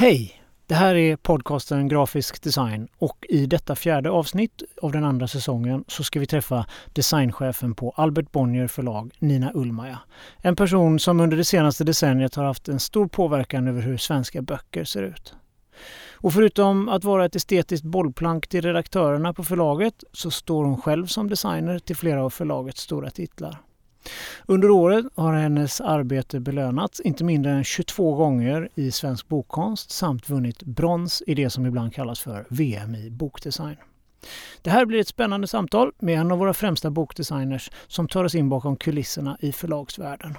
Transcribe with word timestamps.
Hej! 0.00 0.42
Det 0.66 0.74
här 0.74 0.94
är 0.94 1.16
podcasten 1.16 1.88
Grafisk 1.88 2.42
design 2.42 2.88
och 2.98 3.26
i 3.28 3.46
detta 3.46 3.74
fjärde 3.74 4.10
avsnitt 4.10 4.62
av 4.82 4.92
den 4.92 5.04
andra 5.04 5.28
säsongen 5.28 5.84
så 5.88 6.04
ska 6.04 6.20
vi 6.20 6.26
träffa 6.26 6.66
designchefen 6.92 7.74
på 7.74 7.90
Albert 7.96 8.32
Bonnier 8.32 8.66
förlag, 8.66 9.12
Nina 9.18 9.52
Ullmaja. 9.54 9.98
En 10.42 10.56
person 10.56 10.98
som 10.98 11.20
under 11.20 11.36
det 11.36 11.44
senaste 11.44 11.84
decenniet 11.84 12.34
har 12.34 12.44
haft 12.44 12.68
en 12.68 12.80
stor 12.80 13.06
påverkan 13.06 13.68
över 13.68 13.82
hur 13.82 13.96
svenska 13.96 14.42
böcker 14.42 14.84
ser 14.84 15.02
ut. 15.02 15.34
Och 16.12 16.32
förutom 16.32 16.88
att 16.88 17.04
vara 17.04 17.24
ett 17.24 17.36
estetiskt 17.36 17.84
bollplank 17.84 18.48
till 18.48 18.62
redaktörerna 18.62 19.34
på 19.34 19.44
förlaget 19.44 20.04
så 20.12 20.30
står 20.30 20.64
hon 20.64 20.80
själv 20.80 21.06
som 21.06 21.28
designer 21.28 21.78
till 21.78 21.96
flera 21.96 22.24
av 22.24 22.30
förlagets 22.30 22.80
stora 22.80 23.10
titlar. 23.10 23.58
Under 24.46 24.70
året 24.70 25.06
har 25.14 25.32
hennes 25.32 25.80
arbete 25.80 26.40
belönats 26.40 27.00
inte 27.00 27.24
mindre 27.24 27.52
än 27.52 27.64
22 27.64 28.14
gånger 28.14 28.68
i 28.74 28.90
svensk 28.90 29.28
bokkonst 29.28 29.90
samt 29.90 30.30
vunnit 30.30 30.62
brons 30.62 31.22
i 31.26 31.34
det 31.34 31.50
som 31.50 31.66
ibland 31.66 31.94
kallas 31.94 32.20
för 32.20 32.46
VM 32.48 32.94
i 32.94 33.10
bokdesign. 33.10 33.76
Det 34.62 34.70
här 34.70 34.86
blir 34.86 35.00
ett 35.00 35.08
spännande 35.08 35.46
samtal 35.46 35.92
med 35.98 36.18
en 36.20 36.32
av 36.32 36.38
våra 36.38 36.54
främsta 36.54 36.90
bokdesigners 36.90 37.70
som 37.86 38.08
tar 38.08 38.24
oss 38.24 38.34
in 38.34 38.48
bakom 38.48 38.76
kulisserna 38.76 39.36
i 39.40 39.52
förlagsvärlden. 39.52 40.36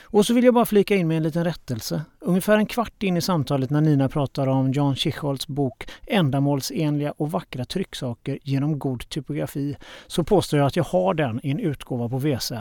Och 0.00 0.26
så 0.26 0.34
vill 0.34 0.44
jag 0.44 0.54
bara 0.54 0.64
flika 0.64 0.96
in 0.96 1.08
med 1.08 1.16
en 1.16 1.22
liten 1.22 1.44
rättelse. 1.44 2.02
Ungefär 2.20 2.56
en 2.56 2.66
kvart 2.66 3.02
in 3.02 3.16
i 3.16 3.20
samtalet 3.20 3.70
när 3.70 3.80
Nina 3.80 4.08
pratar 4.08 4.46
om 4.46 4.72
Jan 4.72 4.96
Schichholts 4.96 5.48
bok 5.48 5.88
Ändamålsenliga 6.06 7.12
och 7.16 7.30
vackra 7.30 7.64
trycksaker 7.64 8.38
genom 8.42 8.78
god 8.78 9.08
typografi 9.08 9.76
så 10.06 10.24
påstår 10.24 10.58
jag 10.58 10.66
att 10.66 10.76
jag 10.76 10.84
har 10.84 11.14
den 11.14 11.40
i 11.42 11.50
en 11.50 11.60
utgåva 11.60 12.08
på 12.08 12.18
VZ. 12.18 12.52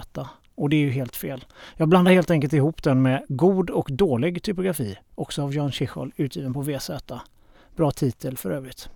Och 0.55 0.69
det 0.69 0.75
är 0.75 0.81
ju 0.81 0.89
helt 0.89 1.15
fel. 1.15 1.45
Jag 1.75 1.89
blandar 1.89 2.11
helt 2.11 2.31
enkelt 2.31 2.53
ihop 2.53 2.83
den 2.83 3.01
med 3.01 3.25
God 3.27 3.69
och 3.69 3.89
dålig 3.91 4.43
typografi, 4.43 4.97
också 5.15 5.43
av 5.43 5.53
Jan 5.53 5.71
Schichol, 5.71 6.11
utgiven 6.15 6.53
på 6.53 6.61
VZ. 6.61 6.89
Bra 7.75 7.91
titel 7.91 8.37
för 8.37 8.51
övrigt. 8.51 8.89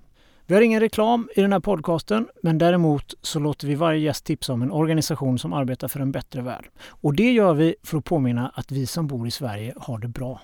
Vi 0.46 0.56
har 0.56 0.62
ingen 0.62 0.80
reklam 0.80 1.30
i 1.36 1.42
den 1.42 1.54
här 1.54 1.60
podcasten, 1.60 2.28
men 2.44 2.58
däremot 2.58 3.14
så 3.22 3.40
låter 3.40 3.68
vi 3.68 3.76
varje 3.76 4.00
gäst 4.00 4.26
tipsa 4.26 4.54
om 4.54 4.62
en 4.62 4.72
organisation 4.72 5.40
som 5.40 5.54
arbetar 5.54 5.88
för 5.88 6.00
en 6.00 6.12
bättre 6.12 6.42
värld. 6.42 6.70
Och 6.90 7.16
det 7.16 7.32
gör 7.32 7.54
vi 7.54 7.76
för 7.84 7.98
att 7.98 8.06
påminna 8.06 8.52
att 8.56 8.72
vi 8.72 8.86
som 8.86 9.08
bor 9.08 9.28
i 9.28 9.32
Sverige 9.32 9.74
har 9.78 10.00
det 10.00 10.08
bra. 10.08 10.42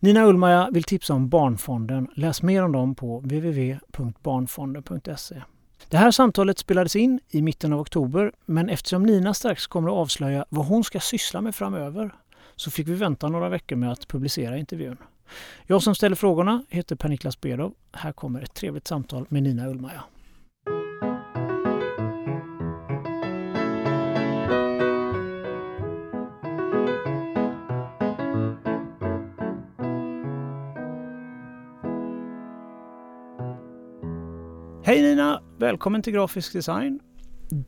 Nina 0.00 0.24
Ullmaja 0.24 0.68
vill 0.72 0.82
tipsa 0.82 1.14
om 1.14 1.28
Barnfonden. 1.28 2.08
Läs 2.14 2.42
mer 2.42 2.62
om 2.62 2.72
dem 2.72 2.94
på 2.94 3.20
www.barnfonden.se. 3.20 5.42
Det 5.88 5.96
här 5.96 6.10
samtalet 6.10 6.58
spelades 6.58 6.96
in 6.96 7.20
i 7.28 7.42
mitten 7.42 7.72
av 7.72 7.80
oktober, 7.80 8.32
men 8.44 8.68
eftersom 8.68 9.02
Nina 9.02 9.34
strax 9.34 9.66
kommer 9.66 9.88
att 9.88 9.94
avslöja 9.94 10.44
vad 10.48 10.66
hon 10.66 10.84
ska 10.84 11.00
syssla 11.00 11.40
med 11.40 11.54
framöver 11.54 12.14
så 12.56 12.70
fick 12.70 12.88
vi 12.88 12.94
vänta 12.94 13.28
några 13.28 13.48
veckor 13.48 13.76
med 13.76 13.92
att 13.92 14.08
publicera 14.08 14.58
intervjun. 14.58 14.96
Jag 15.66 15.82
som 15.82 15.94
ställer 15.94 16.16
frågorna 16.16 16.64
heter 16.70 16.96
Per-Niklas 16.96 17.40
Bedov. 17.40 17.74
Här 17.92 18.12
kommer 18.12 18.42
ett 18.42 18.54
trevligt 18.54 18.86
samtal 18.86 19.26
med 19.28 19.42
Nina 19.42 19.66
Ullmaja. 19.68 20.04
Hej 34.94 35.02
Nina! 35.02 35.42
Välkommen 35.58 36.02
till 36.02 36.12
Grafisk 36.12 36.52
design. 36.52 37.00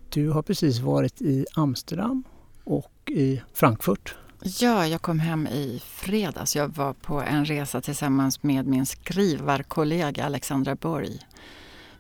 Du 0.09 0.31
har 0.31 0.43
precis 0.43 0.79
varit 0.79 1.23
i 1.23 1.47
Amsterdam 1.55 2.25
och 2.65 3.11
i 3.11 3.43
Frankfurt. 3.55 4.15
Ja, 4.43 4.87
jag 4.87 5.03
kom 5.03 5.19
hem 5.19 5.47
i 5.47 5.83
fredags. 5.87 6.57
Jag 6.57 6.69
var 6.69 6.93
på 6.93 7.23
en 7.23 7.45
resa 7.45 7.81
tillsammans 7.81 8.43
med 8.43 8.67
min 8.67 8.87
skrivarkollega 8.87 10.25
Alexandra 10.25 10.75
Borg. 10.75 11.19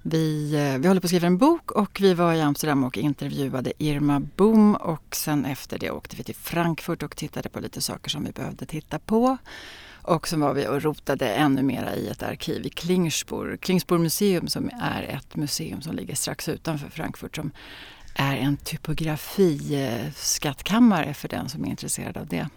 Vi, 0.03 0.55
eh, 0.55 0.81
vi 0.81 0.89
håller 0.89 1.01
på 1.01 1.05
att 1.05 1.11
skriva 1.11 1.27
en 1.27 1.39
bok 1.39 1.71
och 1.71 1.99
vi 2.01 2.15
var 2.15 2.35
i 2.35 2.41
Amsterdam 2.41 2.85
och 2.85 2.99
intervjuade 2.99 3.73
Irma 3.79 4.21
Boom 4.21 4.75
och 4.75 5.17
sen 5.17 5.45
efter 5.45 5.79
det 5.79 5.91
åkte 5.91 6.17
vi 6.17 6.25
till 6.25 6.35
Frankfurt 6.35 7.03
och 7.03 7.17
tittade 7.17 7.49
på 7.49 7.61
lite 7.61 7.81
saker 7.81 8.11
som 8.11 8.25
vi 8.25 8.33
behövde 8.33 8.67
titta 8.67 8.99
på. 8.99 9.37
Och 10.07 10.29
så 10.29 10.37
var 10.37 10.55
vi 10.55 10.69
och 10.69 10.83
rotade 10.83 11.35
ännu 11.35 11.63
mera 11.63 11.95
i 11.95 12.09
ett 12.09 12.23
arkiv 12.23 12.67
i 12.67 12.71
Klingspor. 12.71 13.57
Klingspor 13.57 13.99
museum 13.99 14.49
som 14.49 14.71
är 14.81 15.03
ett 15.03 15.37
museum 15.37 15.83
som 15.83 15.97
ligger 15.97 16.15
strax 16.15 16.49
utanför 16.49 16.89
Frankfurt 16.89 17.37
som 17.37 17.51
är 18.15 18.37
en 18.37 18.57
typografiskattkammare 18.57 21.15
för 21.15 21.29
den 21.29 21.49
som 21.49 21.65
är 21.65 21.69
intresserad 21.69 22.17
av 22.17 22.27
det. 22.27 22.49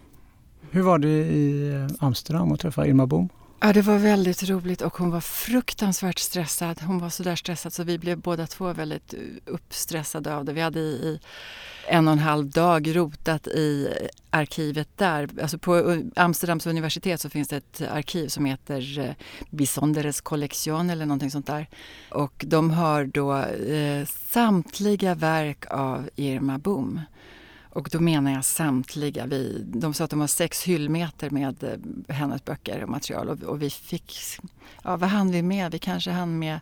Hur 0.70 0.82
var 0.82 0.98
det 0.98 1.08
i 1.08 1.72
eh, 1.72 1.88
Amsterdam 1.98 2.52
att 2.52 2.60
träffa 2.60 2.86
Irma 2.86 3.06
Boom? 3.06 3.28
Ja, 3.62 3.72
det 3.72 3.82
var 3.82 3.98
väldigt 3.98 4.48
roligt 4.48 4.82
och 4.82 4.96
hon 4.96 5.10
var 5.10 5.20
fruktansvärt 5.20 6.18
stressad. 6.18 6.80
Hon 6.82 6.98
var 6.98 7.08
så 7.08 7.22
där 7.22 7.36
stressad 7.36 7.72
så 7.72 7.84
vi 7.84 7.98
blev 7.98 8.18
båda 8.18 8.46
två 8.46 8.72
väldigt 8.72 9.14
eh, 9.14 9.20
uppstressade 9.44 10.36
av 10.36 10.44
det. 10.44 10.52
Vi 10.52 10.60
hade 10.60 10.80
i 10.80 11.20
en 11.88 12.08
och 12.08 12.12
en 12.12 12.18
halv 12.18 12.50
dag 12.50 12.96
rotat 12.96 13.46
i 13.46 13.88
arkivet 14.30 14.88
där. 14.96 15.28
Alltså 15.42 15.58
på 15.58 15.90
eh, 15.90 15.98
Amsterdams 16.16 16.66
universitet 16.66 17.20
så 17.20 17.30
finns 17.30 17.48
det 17.48 17.56
ett 17.56 17.82
arkiv 17.90 18.28
som 18.28 18.44
heter 18.44 18.98
eh, 18.98 19.12
Bisonderes 19.50 20.20
Collection 20.20 20.90
eller 20.90 21.06
någonting 21.06 21.30
sånt 21.30 21.46
där. 21.46 21.66
Och 22.10 22.44
de 22.46 22.70
har 22.70 23.04
då 23.04 23.36
eh, 23.38 24.06
samtliga 24.06 25.14
verk 25.14 25.64
av 25.70 26.10
Irma 26.16 26.58
Boom. 26.58 27.00
Och 27.70 27.88
då 27.92 28.00
menar 28.00 28.32
jag 28.32 28.44
samtliga. 28.44 29.26
Vi, 29.26 29.64
de 29.66 29.94
sa 29.94 30.04
att 30.04 30.10
de 30.10 30.20
har 30.20 30.26
sex 30.26 30.62
hyllmeter 30.62 31.30
med 31.30 31.64
eh, 31.64 32.14
hennes 32.14 32.44
böcker 32.44 32.82
och 32.82 32.88
material 32.88 33.28
och, 33.28 33.42
och 33.42 33.62
vi 33.62 33.70
fick, 33.70 34.16
ja 34.84 34.96
vad 34.96 35.10
hann 35.10 35.30
vi 35.30 35.42
med? 35.42 35.72
Vi 35.72 35.78
kanske 35.78 36.10
hann 36.10 36.38
med 36.38 36.60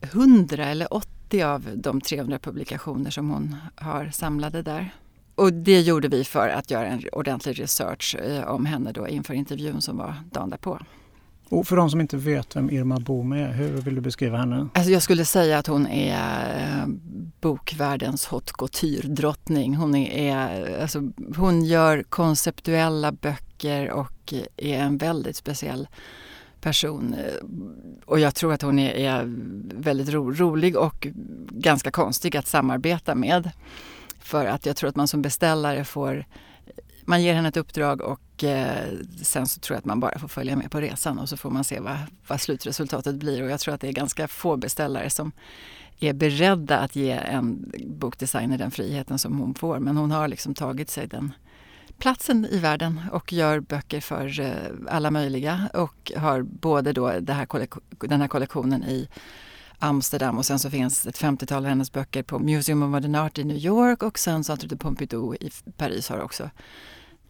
100 0.00 0.64
eller 0.64 0.94
80 0.94 1.42
av 1.42 1.68
de 1.74 2.00
300 2.00 2.38
publikationer 2.38 3.10
som 3.10 3.30
hon 3.30 3.56
har 3.74 4.10
samlade 4.10 4.62
där. 4.62 4.94
Och 5.34 5.52
det 5.52 5.80
gjorde 5.80 6.08
vi 6.08 6.24
för 6.24 6.48
att 6.48 6.70
göra 6.70 6.86
en 6.86 7.02
ordentlig 7.12 7.60
research 7.60 8.16
eh, 8.22 8.44
om 8.44 8.66
henne 8.66 8.92
då 8.92 9.08
inför 9.08 9.34
intervjun 9.34 9.80
som 9.80 9.96
var 9.96 10.14
dagen 10.30 10.50
därpå. 10.50 10.78
Och 11.50 11.66
för 11.66 11.76
de 11.76 11.90
som 11.90 12.00
inte 12.00 12.16
vet 12.16 12.56
vem 12.56 12.70
Irma 12.70 12.98
Boom 12.98 13.32
är, 13.32 13.52
hur 13.52 13.68
vill 13.68 13.94
du 13.94 14.00
beskriva 14.00 14.38
henne? 14.38 14.68
Alltså 14.74 14.92
jag 14.92 15.02
skulle 15.02 15.24
säga 15.24 15.58
att 15.58 15.66
hon 15.66 15.86
är 15.86 16.82
eh, 16.82 16.86
bokvärldens 17.40 18.26
haute 18.26 18.52
couture-drottning. 18.52 19.76
Hon, 19.76 19.94
är, 19.94 20.80
alltså, 20.82 21.10
hon 21.36 21.64
gör 21.64 22.02
konceptuella 22.02 23.12
böcker 23.12 23.90
och 23.90 24.34
är 24.56 24.78
en 24.78 24.98
väldigt 24.98 25.36
speciell 25.36 25.88
person. 26.60 27.16
Och 28.04 28.20
jag 28.20 28.34
tror 28.34 28.52
att 28.52 28.62
hon 28.62 28.78
är, 28.78 28.90
är 28.90 29.24
väldigt 29.74 30.08
ro, 30.08 30.32
rolig 30.32 30.76
och 30.76 31.06
ganska 31.50 31.90
konstig 31.90 32.36
att 32.36 32.46
samarbeta 32.46 33.14
med. 33.14 33.50
För 34.20 34.46
att 34.46 34.66
jag 34.66 34.76
tror 34.76 34.88
att 34.88 34.96
man 34.96 35.08
som 35.08 35.22
beställare 35.22 35.84
får 35.84 36.24
man 37.10 37.22
ger 37.22 37.34
henne 37.34 37.48
ett 37.48 37.56
uppdrag 37.56 38.00
och 38.00 38.44
eh, 38.44 38.88
sen 39.22 39.46
så 39.46 39.60
tror 39.60 39.74
jag 39.74 39.78
att 39.78 39.84
man 39.84 40.00
bara 40.00 40.18
får 40.18 40.28
följa 40.28 40.56
med 40.56 40.70
på 40.70 40.80
resan 40.80 41.18
och 41.18 41.28
så 41.28 41.36
får 41.36 41.50
man 41.50 41.64
se 41.64 41.80
vad, 41.80 41.98
vad 42.26 42.40
slutresultatet 42.40 43.14
blir. 43.14 43.42
Och 43.42 43.50
jag 43.50 43.60
tror 43.60 43.74
att 43.74 43.80
det 43.80 43.88
är 43.88 43.92
ganska 43.92 44.28
få 44.28 44.56
beställare 44.56 45.10
som 45.10 45.32
är 46.00 46.12
beredda 46.12 46.78
att 46.78 46.96
ge 46.96 47.10
en 47.10 47.72
bokdesigner 47.86 48.58
den 48.58 48.70
friheten 48.70 49.18
som 49.18 49.38
hon 49.38 49.54
får. 49.54 49.78
Men 49.78 49.96
hon 49.96 50.10
har 50.10 50.28
liksom 50.28 50.54
tagit 50.54 50.90
sig 50.90 51.06
den 51.06 51.32
platsen 51.98 52.46
i 52.50 52.58
världen 52.58 53.00
och 53.12 53.32
gör 53.32 53.60
böcker 53.60 54.00
för 54.00 54.40
eh, 54.40 54.52
alla 54.88 55.10
möjliga 55.10 55.68
och 55.74 56.12
har 56.16 56.42
både 56.42 56.92
då 56.92 57.06
här 57.06 57.20
den 58.08 58.20
här 58.20 58.28
kollektionen 58.28 58.84
i 58.84 59.08
Amsterdam 59.78 60.38
och 60.38 60.46
sen 60.46 60.58
så 60.58 60.70
finns 60.70 61.06
ett 61.06 61.18
50-tal 61.18 61.64
av 61.64 61.68
hennes 61.68 61.92
böcker 61.92 62.22
på 62.22 62.38
Museum 62.38 62.82
of 62.82 62.90
Modern 62.90 63.14
Art 63.14 63.38
i 63.38 63.44
New 63.44 63.56
York 63.56 64.02
och 64.02 64.18
sen 64.18 64.44
Centre 64.44 64.68
de 64.68 64.76
Pompidou 64.76 65.34
i 65.34 65.50
Paris 65.76 66.08
har 66.08 66.20
också 66.20 66.50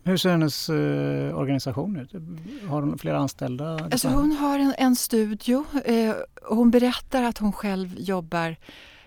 hur 0.05 0.16
ser 0.16 0.31
hennes 0.31 0.69
eh, 0.69 1.38
organisation 1.38 1.97
ut? 1.97 2.12
Har 2.69 2.83
hon 2.83 2.99
flera 2.99 3.19
anställda? 3.19 3.78
Alltså 3.93 4.09
hon 4.09 4.33
har 4.33 4.59
en, 4.59 4.75
en 4.79 4.97
studio. 4.97 5.64
Eh, 5.85 6.14
hon 6.43 6.70
berättar 6.70 7.23
att 7.23 7.38
hon 7.38 7.52
själv 7.52 7.94
jobbar 7.99 8.56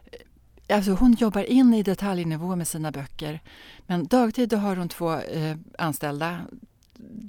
eh, 0.06 0.75
Alltså 0.75 0.92
hon 0.92 1.13
jobbar 1.13 1.44
in 1.44 1.74
i 1.74 1.84
detaljnivå 1.84 2.56
med 2.56 2.68
sina 2.68 2.92
böcker. 2.92 3.40
Men 3.88 4.07
dagtid 4.07 4.50
då 4.50 4.57
har 4.57 4.75
hon 4.75 4.90
två 4.90 5.13
eh, 5.13 5.57
anställda. 5.78 6.40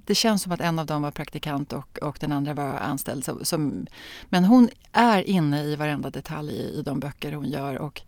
Det 0.06 0.14
känns 0.14 0.42
som 0.42 0.52
att 0.52 0.60
en 0.60 0.78
av 0.78 0.86
dem 0.86 1.02
var 1.02 1.10
praktikant 1.10 1.72
och, 1.72 1.98
och 1.98 2.16
den 2.20 2.32
andra 2.32 2.54
var 2.54 2.72
anställd. 2.74 3.24
Så, 3.24 3.44
som, 3.44 3.86
men 4.28 4.44
hon 4.44 4.68
är 4.92 5.22
inne 5.22 5.62
i 5.62 5.76
varenda 5.76 6.10
detalj 6.10 6.52
i, 6.52 6.78
i 6.78 6.82
de 6.82 7.00
böcker 7.00 7.32
hon 7.32 7.48
gör. 7.48 7.78
Och 7.78 8.02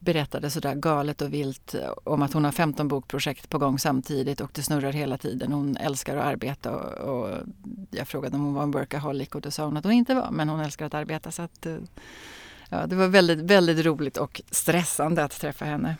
berättade 0.00 0.50
sådär 0.50 0.74
galet 0.74 1.22
och 1.22 1.32
vilt 1.32 1.74
om 2.04 2.22
att 2.22 2.32
hon 2.32 2.44
har 2.44 2.52
15 2.52 2.88
bokprojekt 2.88 3.48
på 3.48 3.58
gång 3.58 3.78
samtidigt 3.78 4.40
och 4.40 4.50
det 4.54 4.62
snurrar 4.62 4.92
hela 4.92 5.18
tiden. 5.18 5.52
Hon 5.52 5.76
älskar 5.76 6.16
att 6.16 6.24
arbeta 6.24 6.76
och, 6.76 7.24
och 7.24 7.38
jag 7.90 8.08
frågade 8.08 8.36
om 8.36 8.44
hon 8.44 8.54
var 8.54 8.62
en 8.62 8.70
workaholic 8.70 9.28
och 9.28 9.40
då 9.40 9.50
sa 9.50 9.64
hon 9.64 9.76
att 9.76 9.84
hon 9.84 9.92
inte 9.92 10.14
var 10.14 10.30
men 10.30 10.48
hon 10.48 10.60
älskar 10.60 10.86
att 10.86 10.94
arbeta. 10.94 11.30
Så 11.30 11.42
att, 11.42 11.66
ja, 12.68 12.86
det 12.86 12.96
var 12.96 13.08
väldigt, 13.08 13.38
väldigt 13.38 13.86
roligt 13.86 14.16
och 14.16 14.42
stressande 14.50 15.24
att 15.24 15.40
träffa 15.40 15.64
henne. 15.64 15.96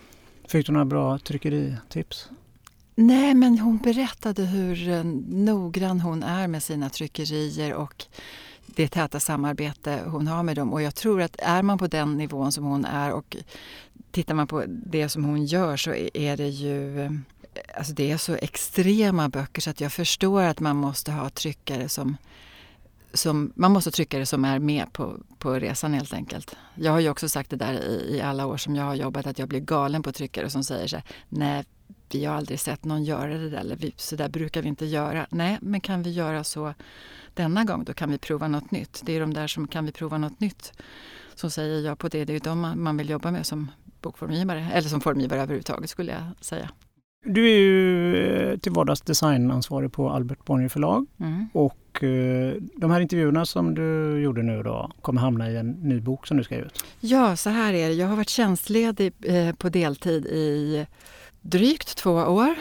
Fick 0.48 0.66
du 0.66 0.72
några 0.72 0.84
bra 0.84 1.18
tryckeritips? 1.18 2.28
Nej, 2.94 3.34
men 3.34 3.58
hon 3.58 3.78
berättade 3.78 4.42
hur 4.42 4.88
eh, 4.88 5.04
noggrann 5.28 6.00
hon 6.00 6.22
är 6.22 6.48
med 6.48 6.62
sina 6.62 6.90
tryckerier 6.90 7.74
och 7.74 8.04
det 8.66 8.88
täta 8.88 9.20
samarbete 9.20 10.02
hon 10.06 10.26
har 10.26 10.42
med 10.42 10.56
dem. 10.56 10.72
Och 10.72 10.82
jag 10.82 10.94
tror 10.94 11.22
att 11.22 11.36
är 11.38 11.62
man 11.62 11.78
på 11.78 11.86
den 11.86 12.16
nivån 12.16 12.52
som 12.52 12.64
hon 12.64 12.84
är 12.84 13.12
och 13.12 13.36
tittar 14.10 14.34
man 14.34 14.46
på 14.46 14.64
det 14.66 15.08
som 15.08 15.24
hon 15.24 15.44
gör 15.44 15.76
så 15.76 15.94
är 16.14 16.36
det 16.36 16.48
ju 16.48 17.08
Alltså 17.76 17.92
det 17.92 18.10
är 18.10 18.16
så 18.16 18.34
extrema 18.34 19.28
böcker 19.28 19.62
så 19.62 19.70
att 19.70 19.80
jag 19.80 19.92
förstår 19.92 20.42
att 20.42 20.60
man 20.60 20.76
måste 20.76 21.12
ha 21.12 21.30
tryckare 21.30 21.88
som, 21.88 22.16
som 23.12 23.52
man 23.54 23.72
måste 23.72 23.90
tryckare 23.90 24.26
som 24.26 24.44
är 24.44 24.58
med 24.58 24.92
på, 24.92 25.16
på 25.38 25.54
resan 25.54 25.94
helt 25.94 26.12
enkelt. 26.12 26.56
Jag 26.74 26.92
har 26.92 27.00
ju 27.00 27.10
också 27.10 27.28
sagt 27.28 27.50
det 27.50 27.56
där 27.56 27.72
i, 27.72 28.16
i 28.16 28.20
alla 28.20 28.46
år 28.46 28.56
som 28.56 28.76
jag 28.76 28.84
har 28.84 28.94
jobbat 28.94 29.26
att 29.26 29.38
jag 29.38 29.48
blir 29.48 29.60
galen 29.60 30.02
på 30.02 30.12
tryckare 30.12 30.50
som 30.50 30.64
säger 30.64 30.86
så 30.86 30.96
här, 30.96 31.04
nej 31.28 31.64
vi 32.12 32.24
har 32.24 32.34
aldrig 32.34 32.60
sett 32.60 32.84
någon 32.84 33.04
göra 33.04 33.38
det 33.38 33.50
där, 33.50 33.58
eller 33.58 33.76
vi, 33.76 33.92
så 33.96 34.16
där 34.16 34.28
brukar 34.28 34.62
vi 34.62 34.68
inte 34.68 34.86
göra. 34.86 35.26
Nej, 35.30 35.58
men 35.60 35.80
kan 35.80 36.02
vi 36.02 36.10
göra 36.10 36.44
så 36.44 36.74
denna 37.34 37.64
gång, 37.64 37.84
då 37.84 37.92
kan 37.94 38.10
vi 38.10 38.18
prova 38.18 38.48
något 38.48 38.70
nytt. 38.70 39.00
Det 39.04 39.16
är 39.16 39.20
de 39.20 39.34
där 39.34 39.46
som 39.46 39.68
kan 39.68 39.86
vi 39.86 39.92
prova 39.92 40.18
något 40.18 40.40
nytt 40.40 40.72
som 41.34 41.50
säger 41.50 41.80
ja 41.80 41.96
på 41.96 42.08
det. 42.08 42.24
Det 42.24 42.32
är 42.32 42.34
ju 42.34 42.40
de 42.40 42.60
man, 42.60 42.82
man 42.82 42.96
vill 42.96 43.10
jobba 43.10 43.30
med 43.30 43.46
som 43.46 43.70
bokformgivare, 44.00 44.70
eller 44.72 44.88
som 44.88 45.00
formgivare 45.00 45.40
överhuvudtaget 45.40 45.90
skulle 45.90 46.12
jag 46.12 46.44
säga. 46.44 46.70
Du 47.24 47.50
är 47.50 47.58
ju 47.58 48.16
eh, 48.16 48.58
till 48.58 48.72
vardags 48.72 49.00
designansvarig 49.00 49.92
på 49.92 50.10
Albert 50.10 50.44
Bonnier 50.44 50.68
förlag 50.68 51.06
mm. 51.20 51.48
och 51.52 52.04
eh, 52.04 52.54
de 52.76 52.90
här 52.90 53.00
intervjuerna 53.00 53.46
som 53.46 53.74
du 53.74 54.20
gjorde 54.22 54.42
nu 54.42 54.62
då 54.62 54.90
kommer 55.02 55.20
hamna 55.20 55.50
i 55.50 55.56
en 55.56 55.70
ny 55.70 56.00
bok 56.00 56.26
som 56.26 56.36
du 56.36 56.44
ska 56.44 56.54
ge 56.54 56.60
ut. 56.60 56.84
Ja, 57.00 57.36
så 57.36 57.50
här 57.50 57.72
är 57.72 57.88
det. 57.88 57.94
Jag 57.94 58.06
har 58.06 58.16
varit 58.16 58.28
tjänstledig 58.28 59.12
eh, 59.22 59.54
på 59.54 59.68
deltid 59.68 60.26
i 60.26 60.86
drygt 61.40 61.96
två 61.96 62.10
år 62.12 62.54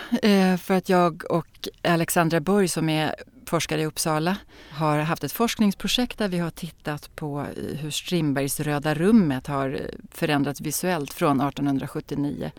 för 0.57 0.73
att 0.73 0.89
jag 0.89 1.23
och 1.31 1.69
Alexandra 1.83 2.39
Borg 2.39 2.67
som 2.67 2.89
är 2.89 3.15
forskare 3.49 3.81
i 3.81 3.85
Uppsala 3.85 4.37
har 4.71 4.99
haft 4.99 5.23
ett 5.23 5.31
forskningsprojekt 5.31 6.17
där 6.17 6.27
vi 6.27 6.39
har 6.39 6.49
tittat 6.49 7.15
på 7.15 7.45
hur 7.55 7.91
Strindbergs 7.91 8.59
Röda 8.59 8.93
rummet 8.93 9.47
har 9.47 9.81
förändrats 10.11 10.61
visuellt 10.61 11.13
från 11.13 11.41
1879 11.41 12.51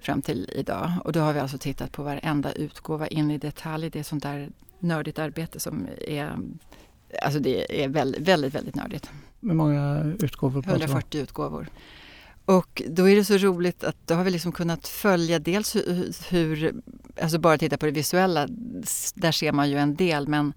fram 0.00 0.22
till 0.22 0.50
idag. 0.54 0.92
Och 1.04 1.12
då 1.12 1.20
har 1.20 1.32
vi 1.32 1.40
alltså 1.40 1.58
tittat 1.58 1.92
på 1.92 2.02
varenda 2.02 2.52
utgåva 2.52 3.06
in 3.08 3.30
i 3.30 3.38
detalj. 3.38 3.90
Det 3.90 3.98
är 3.98 4.02
sånt 4.02 4.22
där 4.22 4.48
nördigt 4.78 5.18
arbete 5.18 5.60
som 5.60 5.86
är 6.08 6.36
Alltså 7.22 7.40
det 7.40 7.84
är 7.84 7.88
väldigt, 7.88 8.28
väldigt, 8.28 8.54
väldigt 8.54 8.74
nördigt. 8.74 9.10
Hur 9.40 9.54
många 9.54 10.12
utgåvor? 10.20 10.64
140 10.66 11.20
utgåvor. 11.20 11.68
Och 12.48 12.82
då 12.86 13.08
är 13.08 13.16
det 13.16 13.24
så 13.24 13.36
roligt 13.36 13.84
att 13.84 13.96
då 14.06 14.14
har 14.14 14.24
vi 14.24 14.30
liksom 14.30 14.52
kunnat 14.52 14.88
följa 14.88 15.38
dels 15.38 15.76
hur, 15.76 16.14
hur, 16.30 16.74
alltså 17.20 17.38
bara 17.38 17.58
titta 17.58 17.76
på 17.76 17.86
det 17.86 17.92
visuella, 17.92 18.46
där 19.14 19.32
ser 19.32 19.52
man 19.52 19.70
ju 19.70 19.78
en 19.78 19.96
del 19.96 20.28
men 20.28 20.52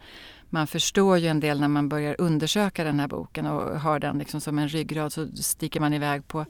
man 0.53 0.68
förstår 0.68 1.18
ju 1.18 1.27
en 1.27 1.39
del 1.39 1.59
när 1.59 1.68
man 1.68 1.89
börjar 1.89 2.15
undersöka 2.18 2.83
den 2.83 3.00
här 3.00 3.07
boken 3.07 3.45
och 3.45 3.80
har 3.80 4.00
den 4.00 4.18
liksom 4.18 4.42
som 4.42 4.59
en 4.59 4.68
ryggrad 4.68 5.13
så 5.13 5.27
sticker 5.36 5.80
man 5.80 5.94
iväg 5.94 6.27
på 6.27 6.45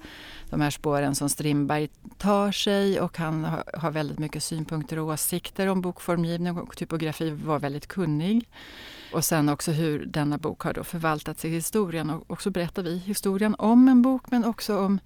de 0.50 0.62
här 0.62 0.70
spåren 0.70 1.16
som 1.16 1.30
Strindberg 1.30 1.90
tar 2.18 2.52
sig 2.52 3.02
och 3.02 3.18
han 3.18 3.48
har 3.74 3.92
väldigt 3.92 4.20
mycket 4.20 4.44
synpunkter 4.44 5.00
och 5.00 5.08
åsikter 5.08 5.68
om 5.68 5.82
bokformgivning 5.82 6.58
och 6.58 6.78
typografi, 6.78 7.30
var 7.30 7.60
väldigt 7.60 7.88
kunnig. 7.88 8.50
Och 9.14 9.26
sen 9.26 9.50
också 9.50 9.72
hur 9.72 10.06
denna 10.06 10.38
bok 10.38 10.62
har 10.62 10.74
då 10.74 10.84
förvaltats 10.84 11.46
i 11.46 11.50
historien 11.50 12.10
och 12.10 12.42
så 12.42 12.50
berättar 12.50 12.84
vi 12.84 12.98
historien 12.98 13.56
om 13.58 13.88
en 13.88 14.02
bok 14.02 14.32
men 14.32 14.46
också 14.46 14.80
om 14.80 15.00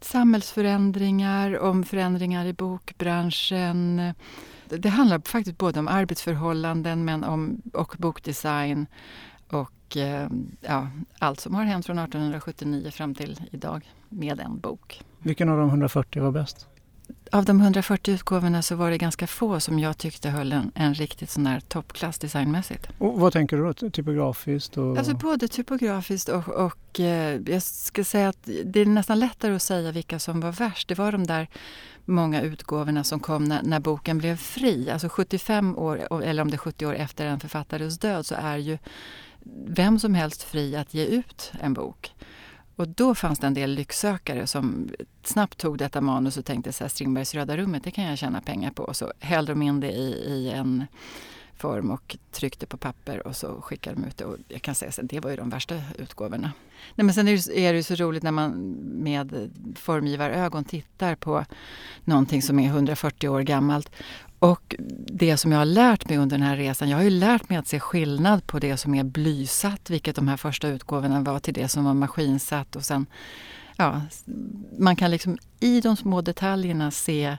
samhällsförändringar, 0.00 1.58
om 1.58 1.84
förändringar 1.84 2.46
i 2.46 2.52
bokbranschen. 2.52 4.14
Det 4.70 4.88
handlar 4.88 5.28
faktiskt 5.28 5.58
både 5.58 5.80
om 5.80 5.88
arbetsförhållanden 5.88 7.04
men 7.04 7.24
om, 7.24 7.62
och 7.72 7.94
bokdesign 7.98 8.86
och 9.48 9.96
eh, 9.96 10.28
ja, 10.60 10.88
allt 11.18 11.40
som 11.40 11.54
har 11.54 11.64
hänt 11.64 11.86
från 11.86 11.98
1879 11.98 12.90
fram 12.90 13.14
till 13.14 13.40
idag 13.50 13.92
med 14.08 14.40
en 14.40 14.58
bok. 14.60 15.02
Vilken 15.18 15.48
av 15.48 15.58
de 15.58 15.68
140 15.68 16.22
var 16.22 16.32
bäst? 16.32 16.66
Av 17.32 17.44
de 17.44 17.60
140 17.60 18.14
utgåvorna 18.14 18.62
så 18.62 18.76
var 18.76 18.90
det 18.90 18.98
ganska 18.98 19.26
få 19.26 19.60
som 19.60 19.78
jag 19.78 19.98
tyckte 19.98 20.30
höll 20.30 20.52
en, 20.52 20.72
en 20.74 20.94
riktigt 20.94 21.30
sån 21.30 21.46
här 21.46 21.60
toppklass 21.60 22.18
designmässigt. 22.18 22.88
Och 22.98 23.20
vad 23.20 23.32
tänker 23.32 23.56
du 23.56 23.72
då? 23.72 23.90
Typografiskt? 23.90 24.78
Och... 24.78 24.98
Alltså 24.98 25.14
både 25.14 25.48
typografiskt 25.48 26.28
och, 26.28 26.48
och 26.48 27.00
eh, 27.00 27.40
jag 27.46 27.62
ska 27.62 28.04
säga 28.04 28.28
att 28.28 28.48
det 28.64 28.80
är 28.80 28.86
nästan 28.86 29.18
lättare 29.18 29.54
att 29.54 29.62
säga 29.62 29.92
vilka 29.92 30.18
som 30.18 30.40
var 30.40 30.52
värst. 30.52 30.88
Det 30.88 30.94
var 30.94 31.12
de 31.12 31.26
där 31.26 31.48
många 32.04 32.42
utgåvorna 32.42 33.04
som 33.04 33.20
kom 33.20 33.44
när, 33.44 33.62
när 33.62 33.80
boken 33.80 34.18
blev 34.18 34.36
fri. 34.36 34.90
Alltså 34.90 35.08
75 35.08 35.76
år, 35.78 36.22
eller 36.22 36.42
om 36.42 36.50
det 36.50 36.54
är 36.54 36.58
70 36.58 36.86
år 36.86 36.94
efter 36.94 37.26
en 37.26 37.40
författares 37.40 37.98
död 37.98 38.26
så 38.26 38.34
är 38.34 38.56
ju 38.56 38.78
vem 39.66 39.98
som 39.98 40.14
helst 40.14 40.42
fri 40.42 40.76
att 40.76 40.94
ge 40.94 41.04
ut 41.04 41.52
en 41.60 41.74
bok. 41.74 42.14
Och 42.78 42.88
då 42.88 43.14
fanns 43.14 43.38
det 43.38 43.46
en 43.46 43.54
del 43.54 43.70
lycksökare 43.70 44.46
som 44.46 44.90
snabbt 45.22 45.58
tog 45.58 45.78
detta 45.78 46.00
manus 46.00 46.36
och 46.36 46.44
tänkte 46.44 46.72
så 46.72 46.84
här, 46.84 46.88
Strindbergs 46.88 47.34
Röda 47.34 47.56
rummet, 47.56 47.84
det 47.84 47.90
kan 47.90 48.04
jag 48.04 48.18
tjäna 48.18 48.40
pengar 48.40 48.70
på. 48.70 48.82
Och 48.82 48.96
så 48.96 49.12
hällde 49.20 49.52
de 49.52 49.62
in 49.62 49.80
det 49.80 49.90
i, 49.90 50.10
i 50.10 50.50
en 50.50 50.84
form 51.56 51.90
och 51.90 52.16
tryckte 52.32 52.66
på 52.66 52.76
papper 52.76 53.26
och 53.26 53.36
så 53.36 53.60
skickade 53.60 53.96
de 53.96 54.04
ut 54.04 54.16
det. 54.16 54.24
Och 54.24 54.36
jag 54.48 54.62
kan 54.62 54.74
säga 54.74 54.88
att 54.88 55.08
det 55.08 55.20
var 55.20 55.30
ju 55.30 55.36
de 55.36 55.50
värsta 55.50 55.74
utgåvorna. 55.98 56.52
Nej, 56.94 57.04
men 57.04 57.14
sen 57.14 57.28
är 57.28 57.72
det, 57.72 57.76
ju 57.76 57.82
så 57.82 57.94
roligt 57.94 58.22
när 58.22 58.30
man 58.30 58.50
med 58.82 59.50
formgivarögon 59.76 60.64
tittar 60.64 61.14
på 61.14 61.44
någonting 62.04 62.42
som 62.42 62.58
är 62.58 62.66
140 62.66 63.28
år 63.28 63.40
gammalt 63.40 63.90
och 64.38 64.74
det 65.06 65.36
som 65.36 65.52
jag 65.52 65.58
har 65.58 65.64
lärt 65.64 66.08
mig 66.08 66.18
under 66.18 66.38
den 66.38 66.46
här 66.46 66.56
resan, 66.56 66.88
jag 66.88 66.96
har 66.96 67.04
ju 67.04 67.10
lärt 67.10 67.48
mig 67.48 67.58
att 67.58 67.66
se 67.66 67.80
skillnad 67.80 68.46
på 68.46 68.58
det 68.58 68.76
som 68.76 68.94
är 68.94 69.04
blysatt, 69.04 69.90
vilket 69.90 70.16
de 70.16 70.28
här 70.28 70.36
första 70.36 70.68
utgåvorna 70.68 71.20
var, 71.20 71.38
till 71.38 71.54
det 71.54 71.68
som 71.68 71.84
var 71.84 71.94
maskinsatt 71.94 72.76
och 72.76 72.84
sen 72.84 73.06
ja, 73.76 74.02
man 74.78 74.96
kan 74.96 75.10
liksom 75.10 75.38
i 75.60 75.80
de 75.80 75.96
små 75.96 76.20
detaljerna 76.20 76.90
se 76.90 77.36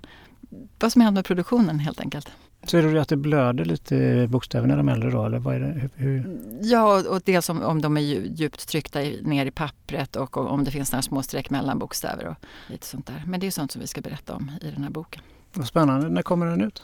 vad 0.80 0.92
som 0.92 1.02
händer 1.02 1.20
med 1.20 1.26
produktionen 1.26 1.80
helt 1.80 2.00
enkelt. 2.00 2.30
Ser 2.64 2.84
du 2.84 3.00
att 3.00 3.10
det 3.10 3.18
blöder 3.18 3.66
lite 3.66 3.96
i 3.96 4.28
bokstäverna 4.28 4.76
de 4.76 4.90
äldre 4.90 5.12
då? 5.12 5.26
Eller 5.26 5.40
vad 5.40 5.56
är 5.56 5.60
det? 5.60 5.90
Hur? 5.96 6.40
Ja, 6.62 7.04
och 7.10 7.22
dels 7.26 7.50
om, 7.50 7.62
om 7.62 7.82
de 7.82 7.98
är 7.98 8.02
djupt 8.02 8.68
tryckta 8.68 9.00
ner 9.22 9.46
i 9.46 9.52
pappret 9.52 10.16
och 10.16 10.38
om 10.38 10.64
det 10.64 10.72
finns 10.72 10.92
några 10.92 11.02
små 11.02 11.24
streck 11.24 11.50
mellan 11.50 11.80
bokstäver 11.80 12.28
och 12.28 12.36
lite 12.68 12.86
sånt 12.86 13.08
där. 13.08 13.24
Men 13.28 13.40
det 13.40 13.48
är 13.48 13.52
sånt 13.52 13.72
som 13.72 13.82
vi 13.82 13.88
ska 13.88 14.02
berätta 14.02 14.36
om 14.36 14.52
i 14.62 14.72
den 14.72 14.84
här 14.84 14.90
boken. 14.90 15.22
Vad 15.54 15.68
spännande. 15.68 16.10
När 16.10 16.22
kommer 16.22 16.46
den 16.46 16.62
ut? 16.62 16.84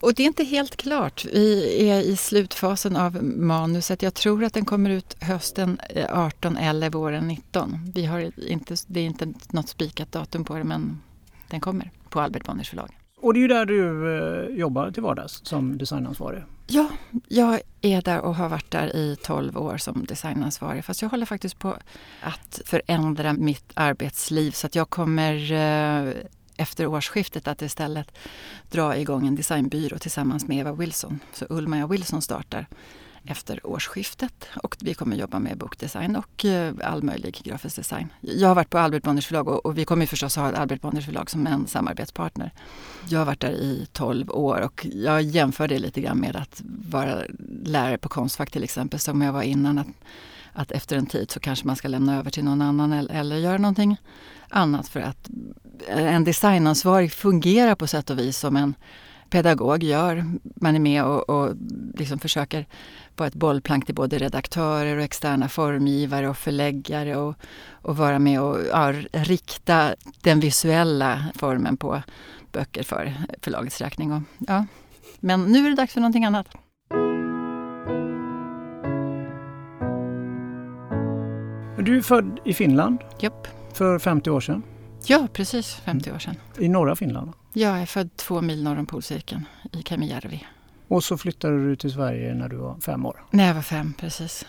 Och 0.00 0.14
det 0.14 0.22
är 0.22 0.26
inte 0.26 0.44
helt 0.44 0.76
klart. 0.76 1.24
Vi 1.24 1.88
är 1.88 2.00
i 2.00 2.16
slutfasen 2.16 2.96
av 2.96 3.24
manuset. 3.24 4.02
Jag 4.02 4.14
tror 4.14 4.44
att 4.44 4.54
den 4.54 4.64
kommer 4.64 4.90
ut 4.90 5.16
hösten 5.20 5.80
18 6.10 6.56
eh, 6.56 6.68
eller 6.68 6.90
våren 6.90 7.28
19. 7.28 7.92
Vi 7.94 8.06
har 8.06 8.48
inte, 8.48 8.76
det 8.86 9.00
är 9.00 9.04
inte 9.04 9.32
något 9.50 9.68
spikat 9.68 10.12
datum 10.12 10.44
på 10.44 10.56
det 10.56 10.64
men 10.64 11.00
den 11.50 11.60
kommer 11.60 11.90
på 12.08 12.20
Albert 12.20 12.44
Bonniers 12.44 12.70
förlag. 12.70 12.98
Och 13.20 13.34
det 13.34 13.38
är 13.38 13.42
ju 13.42 13.48
där 13.48 13.66
du 13.66 14.16
eh, 14.18 14.58
jobbar 14.58 14.90
till 14.90 15.02
vardags 15.02 15.40
som 15.44 15.78
designansvarig. 15.78 16.42
Ja, 16.66 16.88
jag 17.28 17.60
är 17.80 18.02
där 18.02 18.20
och 18.20 18.34
har 18.34 18.48
varit 18.48 18.70
där 18.70 18.96
i 18.96 19.16
12 19.22 19.58
år 19.58 19.76
som 19.76 20.04
designansvarig. 20.04 20.84
Fast 20.84 21.02
jag 21.02 21.08
håller 21.08 21.26
faktiskt 21.26 21.58
på 21.58 21.76
att 22.22 22.60
förändra 22.64 23.32
mitt 23.32 23.72
arbetsliv 23.74 24.50
så 24.50 24.66
att 24.66 24.74
jag 24.74 24.90
kommer 24.90 25.52
eh, 25.52 26.12
efter 26.56 26.86
årsskiftet 26.86 27.48
att 27.48 27.62
istället 27.62 28.12
dra 28.70 28.96
igång 28.96 29.26
en 29.26 29.34
designbyrå 29.34 29.98
tillsammans 29.98 30.48
med 30.48 30.58
Eva 30.58 30.72
Wilson. 30.72 31.20
Så 31.32 31.46
Ulmaja 31.48 31.86
Wilson 31.86 32.22
startar 32.22 32.66
efter 33.26 33.66
årsskiftet 33.66 34.48
och 34.62 34.76
vi 34.80 34.94
kommer 34.94 35.16
jobba 35.16 35.38
med 35.38 35.58
bokdesign 35.58 36.16
och 36.16 36.44
eh, 36.44 36.74
all 36.84 37.02
möjlig 37.02 37.40
grafisk 37.44 37.76
design. 37.76 38.12
Jag 38.20 38.48
har 38.48 38.54
varit 38.54 38.70
på 38.70 38.78
Albert 38.78 39.02
Bonniers 39.02 39.26
förlag 39.26 39.66
och 39.66 39.78
vi 39.78 39.84
kommer 39.84 40.06
förstås 40.06 40.36
ha 40.36 40.52
Albert 40.52 40.80
Bonniers 40.80 41.04
förlag 41.04 41.30
som 41.30 41.46
en 41.46 41.66
samarbetspartner. 41.66 42.50
Jag 43.08 43.18
har 43.18 43.26
varit 43.26 43.40
där 43.40 43.52
i 43.52 43.86
12 43.92 44.30
år 44.30 44.60
och 44.60 44.86
jag 44.92 45.22
jämför 45.22 45.68
det 45.68 45.78
lite 45.78 46.00
grann 46.00 46.18
med 46.18 46.36
att 46.36 46.62
vara 46.90 47.22
lärare 47.64 47.98
på 47.98 48.08
Konstfack 48.08 48.50
till 48.50 48.64
exempel 48.64 49.00
som 49.00 49.22
jag 49.22 49.32
var 49.32 49.42
innan. 49.42 49.78
Att, 49.78 49.88
att 50.52 50.72
efter 50.72 50.96
en 50.96 51.06
tid 51.06 51.30
så 51.30 51.40
kanske 51.40 51.66
man 51.66 51.76
ska 51.76 51.88
lämna 51.88 52.18
över 52.18 52.30
till 52.30 52.44
någon 52.44 52.62
annan 52.62 52.92
eller, 52.92 53.14
eller 53.14 53.36
göra 53.36 53.58
någonting 53.58 53.96
annat 54.48 54.88
för 54.88 55.00
att 55.00 55.30
en 55.88 56.24
designansvarig 56.24 57.12
fungerar 57.12 57.74
på 57.74 57.86
sätt 57.86 58.10
och 58.10 58.18
vis 58.18 58.38
som 58.38 58.56
en 58.56 58.74
pedagog 59.30 59.82
gör. 59.82 60.24
Man 60.42 60.74
är 60.74 60.80
med 60.80 61.04
och, 61.04 61.30
och 61.30 61.54
liksom 61.94 62.18
försöker 62.18 62.66
vara 63.16 63.28
ett 63.28 63.34
bollplank 63.34 63.86
till 63.86 63.94
både 63.94 64.18
redaktörer 64.18 64.96
och 64.96 65.02
externa 65.02 65.48
formgivare 65.48 66.28
och 66.28 66.36
förläggare 66.36 67.16
och, 67.16 67.34
och 67.70 67.96
vara 67.96 68.18
med 68.18 68.40
och 68.40 68.58
ja, 68.72 68.92
rikta 69.12 69.94
den 70.20 70.40
visuella 70.40 71.24
formen 71.34 71.76
på 71.76 72.02
böcker 72.52 72.82
för 72.82 73.14
förlagets 73.42 73.80
räkning. 73.80 74.12
Och, 74.12 74.22
ja. 74.38 74.66
Men 75.20 75.44
nu 75.44 75.66
är 75.66 75.70
det 75.70 75.76
dags 75.76 75.92
för 75.92 76.00
någonting 76.00 76.24
annat. 76.24 76.46
Du 81.84 81.96
är 81.96 82.02
född 82.02 82.40
i 82.44 82.54
Finland? 82.54 82.98
Japp. 83.20 83.48
För 83.72 83.98
50 83.98 84.30
år 84.30 84.40
sedan? 84.40 84.62
Ja, 85.06 85.28
precis 85.32 85.74
50 85.74 86.12
år 86.12 86.18
sedan. 86.18 86.36
I 86.58 86.68
norra 86.68 86.96
Finland? 86.96 87.32
Jag 87.52 87.78
är 87.82 87.86
född 87.86 88.16
två 88.16 88.40
mil 88.40 88.62
norr 88.62 88.78
om 88.78 88.86
polcirkeln 88.86 89.46
i 89.72 89.82
Kemijärvi. 89.82 90.46
Och 90.88 91.04
så 91.04 91.18
flyttade 91.18 91.68
du 91.68 91.76
till 91.76 91.92
Sverige 91.92 92.34
när 92.34 92.48
du 92.48 92.56
var 92.56 92.80
fem 92.80 93.06
år? 93.06 93.24
När 93.30 93.46
jag 93.46 93.54
var 93.54 93.62
fem, 93.62 93.94
precis. 93.98 94.46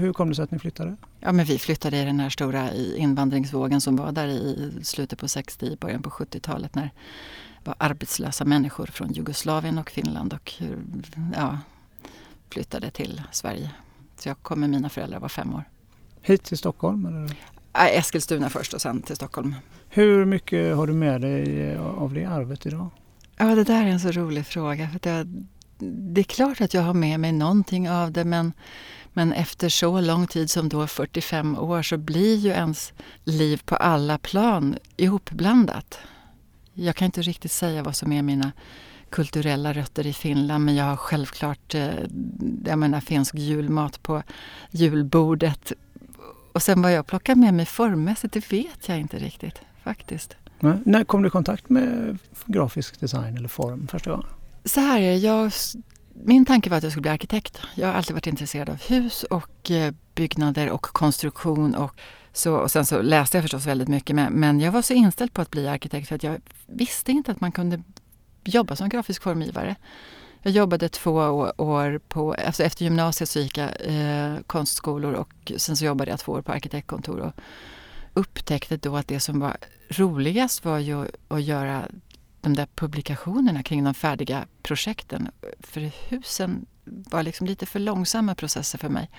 Hur 0.00 0.12
kom 0.12 0.28
det 0.28 0.34
sig 0.34 0.42
att 0.42 0.50
ni 0.50 0.58
flyttade? 0.58 0.96
Ja, 1.20 1.32
men 1.32 1.44
vi 1.46 1.58
flyttade 1.58 1.96
i 1.96 2.04
den 2.04 2.20
här 2.20 2.30
stora 2.30 2.72
invandringsvågen 2.74 3.80
som 3.80 3.96
var 3.96 4.12
där 4.12 4.28
i 4.28 4.72
slutet 4.82 5.18
på 5.18 5.28
60 5.28 5.76
början 5.76 6.02
på 6.02 6.10
70-talet 6.10 6.74
när 6.74 6.82
det 6.82 6.90
var 7.64 7.74
arbetslösa 7.78 8.44
människor 8.44 8.86
från 8.86 9.12
Jugoslavien 9.12 9.78
och 9.78 9.90
Finland 9.90 10.32
och 10.32 10.52
ja, 11.36 11.58
flyttade 12.50 12.90
till 12.90 13.22
Sverige. 13.32 13.70
Så 14.16 14.28
jag 14.28 14.42
kom 14.42 14.60
med 14.60 14.70
mina 14.70 14.88
föräldrar 14.88 15.20
var 15.20 15.28
fem 15.28 15.54
år. 15.54 15.64
Hit 16.20 16.44
till 16.44 16.58
Stockholm? 16.58 17.06
Eller? 17.06 17.36
Eskilstuna 17.72 18.50
först 18.50 18.74
och 18.74 18.80
sen 18.80 19.02
till 19.02 19.16
Stockholm. 19.16 19.54
Hur 19.88 20.24
mycket 20.24 20.76
har 20.76 20.86
du 20.86 20.92
med 20.92 21.20
dig 21.20 21.76
av 21.76 22.14
det 22.14 22.24
arvet 22.24 22.66
idag? 22.66 22.90
Ja, 23.36 23.54
det 23.54 23.64
där 23.64 23.82
är 23.82 23.86
en 23.86 24.00
så 24.00 24.10
rolig 24.10 24.46
fråga. 24.46 24.88
För 24.88 25.00
det, 25.02 25.26
det 26.12 26.20
är 26.20 26.24
klart 26.24 26.60
att 26.60 26.74
jag 26.74 26.82
har 26.82 26.94
med 26.94 27.20
mig 27.20 27.32
någonting 27.32 27.90
av 27.90 28.12
det 28.12 28.24
men, 28.24 28.52
men 29.12 29.32
efter 29.32 29.68
så 29.68 30.00
lång 30.00 30.26
tid 30.26 30.50
som 30.50 30.68
då 30.68 30.86
45 30.86 31.58
år 31.58 31.82
så 31.82 31.96
blir 31.96 32.36
ju 32.36 32.50
ens 32.50 32.92
liv 33.24 33.62
på 33.64 33.76
alla 33.76 34.18
plan 34.18 34.76
ihopblandat. 34.96 35.98
Jag 36.74 36.96
kan 36.96 37.06
inte 37.06 37.22
riktigt 37.22 37.52
säga 37.52 37.82
vad 37.82 37.96
som 37.96 38.12
är 38.12 38.22
mina 38.22 38.52
kulturella 39.10 39.72
rötter 39.72 40.06
i 40.06 40.12
Finland 40.12 40.64
men 40.64 40.74
jag 40.74 40.84
har 40.84 40.96
självklart 40.96 41.74
eh, 41.74 41.90
jag 42.66 42.78
menar, 42.78 43.00
finsk 43.00 43.34
julmat 43.34 44.02
på 44.02 44.22
julbordet. 44.70 45.72
Och 46.52 46.62
sen 46.62 46.82
vad 46.82 46.92
jag 46.92 47.06
plockar 47.06 47.34
med 47.34 47.54
mig 47.54 47.66
formmässigt, 47.66 48.34
det 48.34 48.52
vet 48.52 48.88
jag 48.88 48.98
inte 48.98 49.18
riktigt 49.18 49.60
faktiskt. 49.82 50.36
Nej. 50.60 50.78
När 50.84 51.04
kom 51.04 51.22
du 51.22 51.28
i 51.28 51.30
kontakt 51.30 51.68
med 51.68 52.18
grafisk 52.46 53.00
design 53.00 53.36
eller 53.36 53.48
form 53.48 53.88
första 53.88 54.10
gången? 54.10 54.26
Så 54.64 54.80
här 54.80 55.00
är 55.00 55.16
jag, 55.16 55.52
min 56.12 56.46
tanke 56.46 56.70
var 56.70 56.76
att 56.76 56.82
jag 56.82 56.92
skulle 56.92 57.02
bli 57.02 57.10
arkitekt. 57.10 57.60
Jag 57.74 57.88
har 57.88 57.94
alltid 57.94 58.14
varit 58.14 58.26
intresserad 58.26 58.68
av 58.68 58.76
hus 58.76 59.22
och 59.22 59.70
eh, 59.70 59.94
byggnader 60.14 60.70
och 60.70 60.82
konstruktion 60.82 61.74
och 61.74 62.00
så, 62.32 62.54
och 62.54 62.70
sen 62.70 62.86
så 62.86 63.02
läste 63.02 63.36
jag 63.36 63.44
förstås 63.44 63.66
väldigt 63.66 63.88
mycket 63.88 64.16
men, 64.16 64.32
men 64.32 64.60
jag 64.60 64.72
var 64.72 64.82
så 64.82 64.94
inställd 64.94 65.32
på 65.32 65.42
att 65.42 65.50
bli 65.50 65.68
arkitekt 65.68 66.08
för 66.08 66.14
att 66.14 66.22
jag 66.22 66.40
visste 66.66 67.12
inte 67.12 67.32
att 67.32 67.40
man 67.40 67.52
kunde 67.52 67.82
jobba 68.44 68.76
som 68.76 68.88
grafisk 68.88 69.22
formgivare. 69.22 69.76
Jag 70.42 70.52
jobbade 70.52 70.88
två 70.88 71.12
år 71.56 72.00
på, 72.08 72.34
alltså 72.34 72.62
efter 72.62 72.84
gymnasiet 72.84 73.28
så 73.28 73.40
gick 73.40 73.58
jag 73.58 73.70
eh, 73.80 74.36
konstskolor 74.46 75.12
och 75.12 75.52
sen 75.56 75.76
så 75.76 75.84
jobbade 75.84 76.10
jag 76.10 76.20
två 76.20 76.32
år 76.32 76.42
på 76.42 76.52
arkitektkontor 76.52 77.20
och 77.20 77.32
upptäckte 78.14 78.76
då 78.76 78.96
att 78.96 79.08
det 79.08 79.20
som 79.20 79.40
var 79.40 79.56
roligast 79.88 80.64
var 80.64 80.78
ju 80.78 81.06
att 81.28 81.42
göra 81.42 81.88
de 82.40 82.54
där 82.54 82.68
publikationerna 82.74 83.62
kring 83.62 83.84
de 83.84 83.94
färdiga 83.94 84.46
projekten. 84.62 85.28
För 85.60 85.90
husen 86.08 86.66
var 86.84 87.22
liksom 87.22 87.46
lite 87.46 87.66
för 87.66 87.78
långsamma 87.78 88.34
processer 88.34 88.78
för 88.78 88.88
mig. 88.88 89.10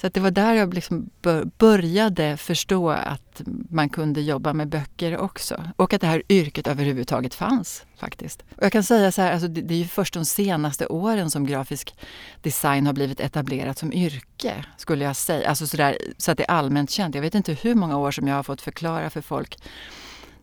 Så 0.00 0.06
att 0.06 0.14
det 0.14 0.20
var 0.20 0.30
där 0.30 0.54
jag 0.54 0.74
liksom 0.74 1.10
började 1.58 2.36
förstå 2.36 2.90
att 2.90 3.42
man 3.70 3.88
kunde 3.88 4.20
jobba 4.20 4.52
med 4.52 4.68
böcker 4.68 5.18
också. 5.18 5.64
Och 5.76 5.92
att 5.92 6.00
det 6.00 6.06
här 6.06 6.22
yrket 6.28 6.66
överhuvudtaget 6.66 7.34
fanns 7.34 7.86
faktiskt. 7.96 8.42
Och 8.56 8.62
jag 8.62 8.72
kan 8.72 8.82
säga 8.82 9.12
så 9.12 9.22
här, 9.22 9.32
alltså 9.32 9.48
det, 9.48 9.74
är 9.74 9.78
ju 9.78 9.84
först 9.84 10.14
de 10.14 10.24
senaste 10.24 10.86
åren 10.86 11.30
som 11.30 11.46
grafisk 11.46 11.94
design 12.42 12.86
har 12.86 12.92
blivit 12.92 13.20
etablerat 13.20 13.78
som 13.78 13.92
yrke, 13.92 14.64
skulle 14.76 15.04
jag 15.04 15.16
säga. 15.16 15.48
Alltså 15.48 15.66
så, 15.66 15.76
där, 15.76 15.98
så 16.18 16.30
att 16.30 16.38
det 16.38 16.44
är 16.44 16.50
allmänt 16.50 16.90
känt. 16.90 17.14
Jag 17.14 17.22
vet 17.22 17.34
inte 17.34 17.52
hur 17.52 17.74
många 17.74 17.96
år 17.96 18.10
som 18.10 18.28
jag 18.28 18.34
har 18.34 18.42
fått 18.42 18.60
förklara 18.60 19.10
för 19.10 19.20
folk 19.20 19.58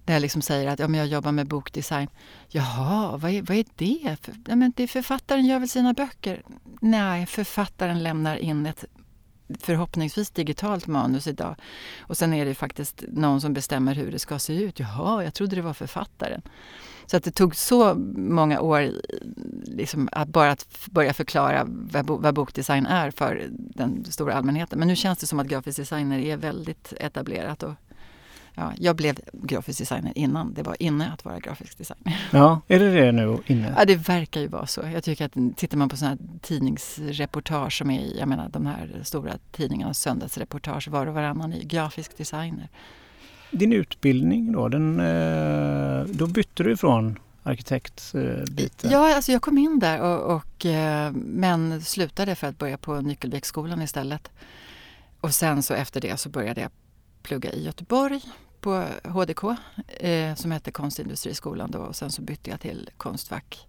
där 0.05 0.13
jag 0.13 0.21
liksom 0.21 0.41
säger 0.41 0.67
att 0.67 0.79
ja, 0.79 0.87
men 0.87 0.99
jag 0.99 1.07
jobbar 1.07 1.31
med 1.31 1.47
bokdesign. 1.47 2.07
Jaha, 2.49 3.17
vad 3.17 3.31
är, 3.31 3.41
vad 3.41 3.57
är 3.57 3.65
det? 3.75 4.17
Ja, 4.47 4.55
men 4.55 4.73
det 4.75 4.87
författaren 4.87 5.45
gör 5.45 5.59
väl 5.59 5.69
sina 5.69 5.93
böcker? 5.93 6.43
Nej, 6.81 7.25
författaren 7.25 8.03
lämnar 8.03 8.37
in 8.37 8.65
ett 8.65 8.85
förhoppningsvis 9.59 10.29
digitalt 10.29 10.87
manus 10.87 11.27
idag. 11.27 11.55
Och 11.99 12.17
sen 12.17 12.33
är 12.33 12.45
det 12.45 12.55
faktiskt 12.55 13.03
någon 13.07 13.41
som 13.41 13.53
bestämmer 13.53 13.95
hur 13.95 14.11
det 14.11 14.19
ska 14.19 14.39
se 14.39 14.63
ut. 14.63 14.79
Jaha, 14.79 15.23
jag 15.23 15.33
trodde 15.33 15.55
det 15.55 15.61
var 15.61 15.73
författaren. 15.73 16.41
Så 17.05 17.17
att 17.17 17.23
det 17.23 17.31
tog 17.31 17.55
så 17.55 17.95
många 18.15 18.61
år 18.61 18.91
liksom, 19.63 20.09
att 20.11 20.27
bara 20.27 20.51
att 20.51 20.87
börja 20.91 21.13
förklara 21.13 21.63
vad, 21.67 22.07
vad 22.07 22.33
bokdesign 22.33 22.85
är 22.85 23.11
för 23.11 23.47
den 23.49 24.05
stora 24.05 24.33
allmänheten. 24.33 24.79
Men 24.79 24.87
nu 24.87 24.95
känns 24.95 25.19
det 25.19 25.27
som 25.27 25.39
att 25.39 25.47
grafisk 25.47 25.77
designer 25.77 26.19
är 26.19 26.37
väldigt 26.37 26.93
etablerat 26.99 27.63
och 27.63 27.73
Ja, 28.55 28.73
jag 28.77 28.95
blev 28.95 29.19
grafisk 29.33 29.79
designer 29.79 30.13
innan 30.15 30.53
det 30.53 30.63
var 30.63 30.75
inne 30.79 31.11
att 31.13 31.25
vara 31.25 31.39
grafisk 31.39 31.77
designer. 31.77 32.27
Ja, 32.31 32.61
är 32.67 32.79
det 32.79 32.91
det 32.91 33.11
nu 33.11 33.37
inne? 33.47 33.73
Ja, 33.77 33.85
det 33.85 33.95
verkar 33.95 34.41
ju 34.41 34.47
vara 34.47 34.67
så. 34.67 34.81
Jag 34.93 35.03
tycker 35.03 35.25
att 35.25 35.57
tittar 35.57 35.77
man 35.77 35.89
på 35.89 35.97
sådana 35.97 36.17
här 36.21 36.39
tidningsreportage 36.41 37.77
som 37.77 37.91
är 37.91 38.17
jag 38.19 38.27
menar 38.27 38.49
de 38.49 38.65
här 38.65 39.01
stora 39.03 39.33
tidningarnas 39.51 39.99
söndagsreportage 39.99 40.87
var 40.87 41.07
och 41.07 41.13
varannan 41.13 41.53
är 41.53 41.63
grafisk 41.63 42.17
designer. 42.17 42.69
Din 43.51 43.73
utbildning 43.73 44.51
då, 44.51 44.67
den, 44.67 44.99
eh, 44.99 46.05
då 46.05 46.27
bytte 46.27 46.63
du 46.63 46.71
ifrån 46.71 47.19
arkitektbiten? 47.43 48.91
Ja, 48.91 49.15
alltså 49.15 49.31
jag 49.31 49.41
kom 49.41 49.57
in 49.57 49.79
där 49.79 50.01
och, 50.01 50.35
och, 50.35 50.65
eh, 50.65 51.11
men 51.13 51.81
slutade 51.81 52.35
för 52.35 52.47
att 52.47 52.57
börja 52.57 52.77
på 52.77 53.01
Nyckelviksskolan 53.01 53.81
istället. 53.81 54.31
Och 55.21 55.33
sen 55.33 55.63
så 55.63 55.73
efter 55.73 56.01
det 56.01 56.17
så 56.17 56.29
började 56.29 56.61
jag 56.61 56.71
plugga 57.23 57.51
i 57.51 57.65
Göteborg 57.65 58.21
på 58.65 58.85
HDK 59.03 59.43
eh, 59.87 60.35
som 60.35 60.51
hette 60.51 60.71
Konstindustriskolan 60.71 61.71
då 61.71 61.79
och 61.79 61.95
sen 61.95 62.11
så 62.11 62.21
bytte 62.21 62.49
jag 62.49 62.59
till 62.59 62.89
Konstfack 62.97 63.67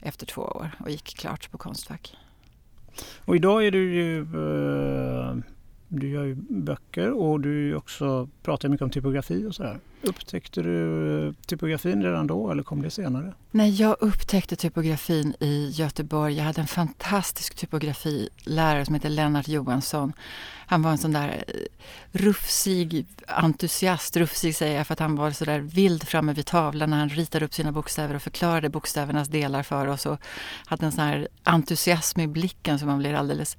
efter 0.00 0.26
två 0.26 0.42
år 0.42 0.70
och 0.80 0.90
gick 0.90 1.16
klart 1.16 1.50
på 1.50 1.58
Konstfack. 1.58 2.16
Och 3.24 3.36
idag 3.36 3.66
är 3.66 3.70
du 3.70 3.94
ju 3.94 4.20
eh, 4.20 5.36
du 5.88 6.08
gör 6.08 6.24
ju 6.24 6.34
böcker 6.48 7.12
och 7.12 7.40
du 7.40 7.74
också 7.74 8.28
pratar 8.42 8.68
mycket 8.68 8.84
om 8.84 8.90
typografi 8.90 9.46
och 9.46 9.54
sådär. 9.54 9.78
Upptäckte 10.02 10.62
du 10.62 11.26
eh, 11.26 11.32
typografin 11.46 12.02
redan 12.02 12.26
då 12.26 12.50
eller 12.50 12.62
kom 12.62 12.82
det 12.82 12.90
senare? 12.90 13.34
Nej, 13.50 13.70
jag 13.70 13.96
upptäckte 14.00 14.56
typografin 14.56 15.34
i 15.40 15.68
Göteborg. 15.68 16.36
Jag 16.36 16.44
hade 16.44 16.60
en 16.60 16.66
fantastisk 16.66 17.54
typografilärare 17.54 18.84
som 18.84 18.94
heter 18.94 19.08
Lennart 19.08 19.48
Johansson. 19.48 20.12
Han 20.66 20.82
var 20.82 20.90
en 20.90 20.98
sån 20.98 21.12
där 21.12 21.44
eh, 21.48 21.54
rufsig 22.12 23.06
entusiast. 23.26 24.16
Rufsig 24.16 24.56
säger 24.56 24.76
jag 24.76 24.86
för 24.86 24.92
att 24.92 25.00
han 25.00 25.16
var 25.16 25.30
så 25.30 25.44
där 25.44 25.60
vild 25.60 26.08
framme 26.08 26.32
vid 26.32 26.46
tavlan 26.46 26.90
när 26.90 26.98
han 26.98 27.08
ritade 27.08 27.44
upp 27.44 27.54
sina 27.54 27.72
bokstäver 27.72 28.14
och 28.14 28.22
förklarade 28.22 28.68
bokstävernas 28.68 29.28
delar 29.28 29.62
för 29.62 29.86
oss 29.86 30.06
och 30.06 30.18
hade 30.66 30.86
en 30.86 30.92
sån 30.92 31.04
här 31.04 31.28
entusiasm 31.42 32.20
i 32.20 32.26
blicken 32.26 32.78
som 32.78 32.88
man 32.88 32.98
blir 32.98 33.14
alldeles 33.14 33.56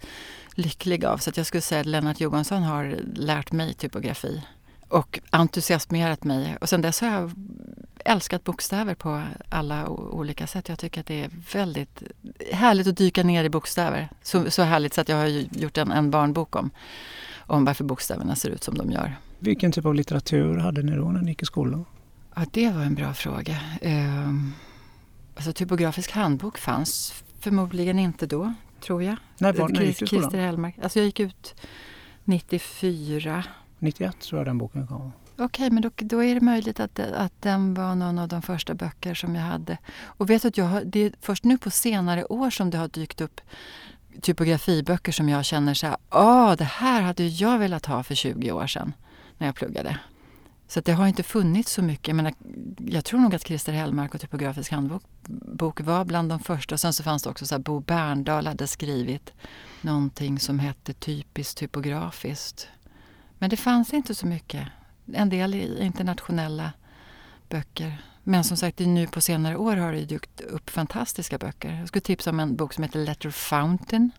lycklig 0.60 1.06
av. 1.06 1.18
Så 1.18 1.32
jag 1.36 1.46
skulle 1.46 1.62
säga 1.62 1.82
att 1.82 1.88
Lennart 1.88 2.20
Johansson 2.20 2.64
har 2.64 3.00
lärt 3.16 3.52
mig 3.52 3.74
typografi 3.74 4.42
och 4.88 5.20
entusiasmerat 5.30 6.24
mig. 6.24 6.58
Och 6.62 6.70
sen 6.70 6.82
dess 6.82 7.02
har 7.02 7.08
jag 7.08 7.32
älskat 8.06 8.44
bokstäver 8.44 8.96
på 8.96 9.24
alla 9.50 9.88
olika 9.90 10.48
sätt. 10.48 10.70
Jag 10.70 10.80
tycker 10.80 11.02
att 11.02 11.08
det 11.08 11.24
är 11.24 11.30
väldigt 11.54 12.04
härligt 12.52 12.88
att 12.88 12.98
dyka 12.98 13.24
ner 13.24 13.44
i 13.44 13.50
bokstäver. 13.50 14.10
Så, 14.22 14.52
så 14.52 14.64
härligt 14.64 14.94
så 14.94 15.02
att 15.02 15.10
jag 15.10 15.18
har 15.18 15.28
gjort 15.60 15.78
en, 15.78 15.92
en 15.92 16.12
barnbok 16.12 16.56
om, 16.56 16.72
om 17.38 17.66
varför 17.66 17.84
bokstäverna 17.84 18.36
ser 18.36 18.50
ut 18.50 18.64
som 18.64 18.78
de 18.78 18.92
gör. 18.92 19.16
Vilken 19.40 19.72
typ 19.72 19.86
av 19.86 19.96
litteratur 19.96 20.58
hade 20.58 20.82
ni 20.82 20.96
då 20.96 21.12
när 21.12 21.22
ni 21.22 21.30
gick 21.30 21.42
i 21.42 21.46
skolan? 21.46 21.86
Ja, 22.36 22.46
det 22.52 22.70
var 22.70 22.82
en 22.82 22.96
bra 22.96 23.14
fråga. 23.14 23.58
Eh, 23.82 24.30
alltså 25.36 25.54
typografisk 25.54 26.12
handbok 26.12 26.58
fanns 26.58 27.24
förmodligen 27.40 28.00
inte 28.00 28.26
då, 28.26 28.54
tror 28.82 29.04
jag. 29.04 29.16
När 29.38 29.54
var 29.54 29.70
när 29.70 29.82
gick 29.82 30.00
du 30.00 30.08
Christer 30.08 30.38
Hellmark. 30.38 30.76
Alltså 30.84 31.00
jag 31.00 31.06
gick 31.06 31.20
ut 31.20 31.56
94. 32.24 33.44
91 33.80 34.20
tror 34.20 34.40
jag 34.40 34.48
den 34.48 34.58
boken 34.58 34.88
kom. 34.88 35.12
Okej, 35.34 35.46
okay, 35.46 35.70
men 35.70 35.82
då, 35.82 35.90
då, 35.96 36.24
är 36.24 36.36
det 36.36 36.42
möjligt 36.42 36.80
att, 36.80 37.00
att 37.00 37.42
den 37.42 37.74
var 37.74 37.96
någon 37.96 38.20
av 38.20 38.28
de 38.28 38.42
första 38.42 38.74
böcker 38.74 39.14
som 39.14 39.36
jag 39.36 39.44
hade. 39.44 39.78
Och 40.04 40.30
vet 40.30 40.46
att 40.46 40.58
jag 40.58 40.88
det 40.88 41.00
är 41.00 41.14
först 41.22 41.44
nu 41.44 41.58
på 41.58 41.70
senare 41.70 42.26
år 42.26 42.50
som 42.50 42.70
det 42.70 42.78
har 42.78 42.88
dykt 42.88 43.22
upp 43.22 43.42
typografiböcker 44.22 45.12
som 45.12 45.30
jag 45.30 45.46
känner 45.46 45.74
så 45.74 45.88
här, 45.88 45.98
åh, 46.10 46.56
det 46.56 46.64
här 46.64 47.02
hade 47.02 47.24
jag 47.28 47.60
velat 47.60 47.86
ha 47.86 48.04
för 48.04 48.16
20 48.16 48.52
år 48.52 48.68
sedan 48.68 48.94
när 49.38 49.48
jag 49.48 49.56
pluggade. 49.56 49.98
Så 50.70 50.82
det 50.82 50.92
har 50.92 51.08
inte 51.08 51.24
funnits 51.24 51.72
så 51.72 51.82
mycket. 51.82 52.08
Jag, 52.08 52.16
menar, 52.16 52.34
jag 52.78 53.06
tror 53.06 53.20
nog 53.20 53.36
att 53.36 53.44
Christer 53.48 53.74
Hellmark 53.74 54.16
och 54.16 54.22
Typografisk 54.22 54.72
handbok 54.72 55.80
var 55.80 56.06
bland 56.06 56.30
de 56.30 56.40
första. 56.40 56.76
Och 56.76 56.80
sen 56.80 56.94
så 56.94 57.04
fanns 57.04 57.24
det 57.24 57.30
också 57.30 57.46
så 57.46 57.56
här, 57.56 57.60
Bo 57.60 57.80
Berndahl 57.80 58.48
hade 58.48 58.68
skrivit 58.68 59.34
någonting 59.82 60.40
som 60.40 60.60
hette 60.60 60.94
Typiskt 60.94 61.58
typografiskt. 61.58 62.68
Men 63.38 63.50
det 63.50 63.58
fanns 63.58 63.94
inte 63.94 64.16
så 64.16 64.28
mycket. 64.28 64.68
En 65.14 65.30
del 65.30 65.54
internationella 65.82 66.72
böcker. 67.50 68.09
Men 68.30 68.44
som 68.44 68.58
sagt, 68.58 68.80
nu 68.80 69.08
på 69.08 69.22
senare 69.22 69.58
år 69.58 69.76
har 69.76 69.94
det 69.94 70.06
dykt 70.06 70.42
upp 70.42 70.70
fantastiska 70.70 71.38
böcker. 71.38 71.74
Jag 71.80 71.88
skulle 71.88 72.02
tipsa 72.02 72.30
om 72.30 72.40
en 72.40 72.56
bok 72.56 72.74
som 72.74 72.84
heter 72.84 73.00
Letter 73.00 73.30
Fountain 73.30 74.12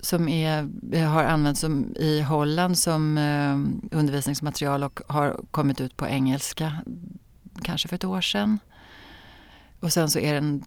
som 0.00 0.28
är, 0.28 1.04
har 1.06 1.24
använts 1.24 1.60
som, 1.60 1.96
i 1.96 2.20
Holland 2.20 2.78
som 2.78 3.18
eh, 3.18 3.96
undervisningsmaterial 3.98 4.84
och 4.84 5.00
har 5.08 5.40
kommit 5.50 5.80
ut 5.80 5.96
på 5.96 6.06
engelska 6.06 6.72
kanske 7.62 7.88
för 7.88 7.96
ett 7.96 8.04
år 8.04 8.20
sedan. 8.20 8.58
Och 9.80 9.92
sen 9.92 10.10
så 10.10 10.18
är 10.18 10.32
det 10.32 10.38
en 10.38 10.64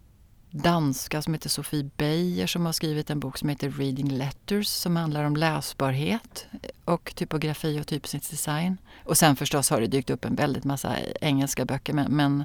danska 0.50 1.22
som 1.22 1.34
heter 1.34 1.48
Sofie 1.48 1.90
Beijer 1.96 2.46
som 2.46 2.66
har 2.66 2.72
skrivit 2.72 3.10
en 3.10 3.20
bok 3.20 3.38
som 3.38 3.48
heter 3.48 3.70
Reading 3.70 4.08
Letters 4.08 4.66
som 4.66 4.96
handlar 4.96 5.24
om 5.24 5.36
läsbarhet 5.36 6.46
och 6.84 7.12
typografi 7.14 7.80
och 7.80 7.86
typsnittsdesign. 7.86 8.76
Och 9.04 9.18
sen 9.18 9.36
förstås 9.36 9.70
har 9.70 9.80
det 9.80 9.86
dykt 9.86 10.10
upp 10.10 10.24
en 10.24 10.34
väldigt 10.34 10.64
massa 10.64 10.96
engelska 11.20 11.64
böcker 11.64 11.92
men, 11.92 12.12
men 12.12 12.44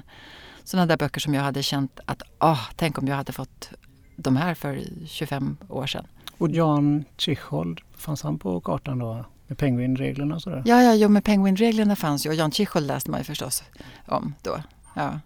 sådana 0.64 0.86
där 0.86 0.96
böcker 0.96 1.20
som 1.20 1.34
jag 1.34 1.42
hade 1.42 1.62
känt 1.62 2.00
att 2.04 2.22
ah, 2.38 2.60
tänk 2.76 2.98
om 2.98 3.08
jag 3.08 3.16
hade 3.16 3.32
fått 3.32 3.70
de 4.16 4.36
här 4.36 4.54
för 4.54 4.82
25 5.06 5.56
år 5.68 5.86
sedan. 5.86 6.06
Och 6.38 6.50
Jan 6.50 7.04
Tschichold, 7.16 7.80
fanns 7.96 8.22
han 8.22 8.38
på 8.38 8.60
kartan 8.60 8.98
då? 8.98 9.24
Med 9.46 9.58
penguinreglerna 9.58 10.34
och 10.34 10.42
sådär? 10.42 10.62
Ja, 10.66 10.82
ja, 10.82 10.94
jo, 10.94 11.08
med 11.08 11.24
penguinreglerna 11.24 11.96
fanns 11.96 12.26
ju 12.26 12.30
och 12.30 12.36
Jan 12.36 12.50
Tschichold 12.50 12.86
läste 12.86 13.10
man 13.10 13.20
ju 13.20 13.24
förstås 13.24 13.62
om 14.06 14.34
då. 14.42 14.62
Ja. 14.94 15.20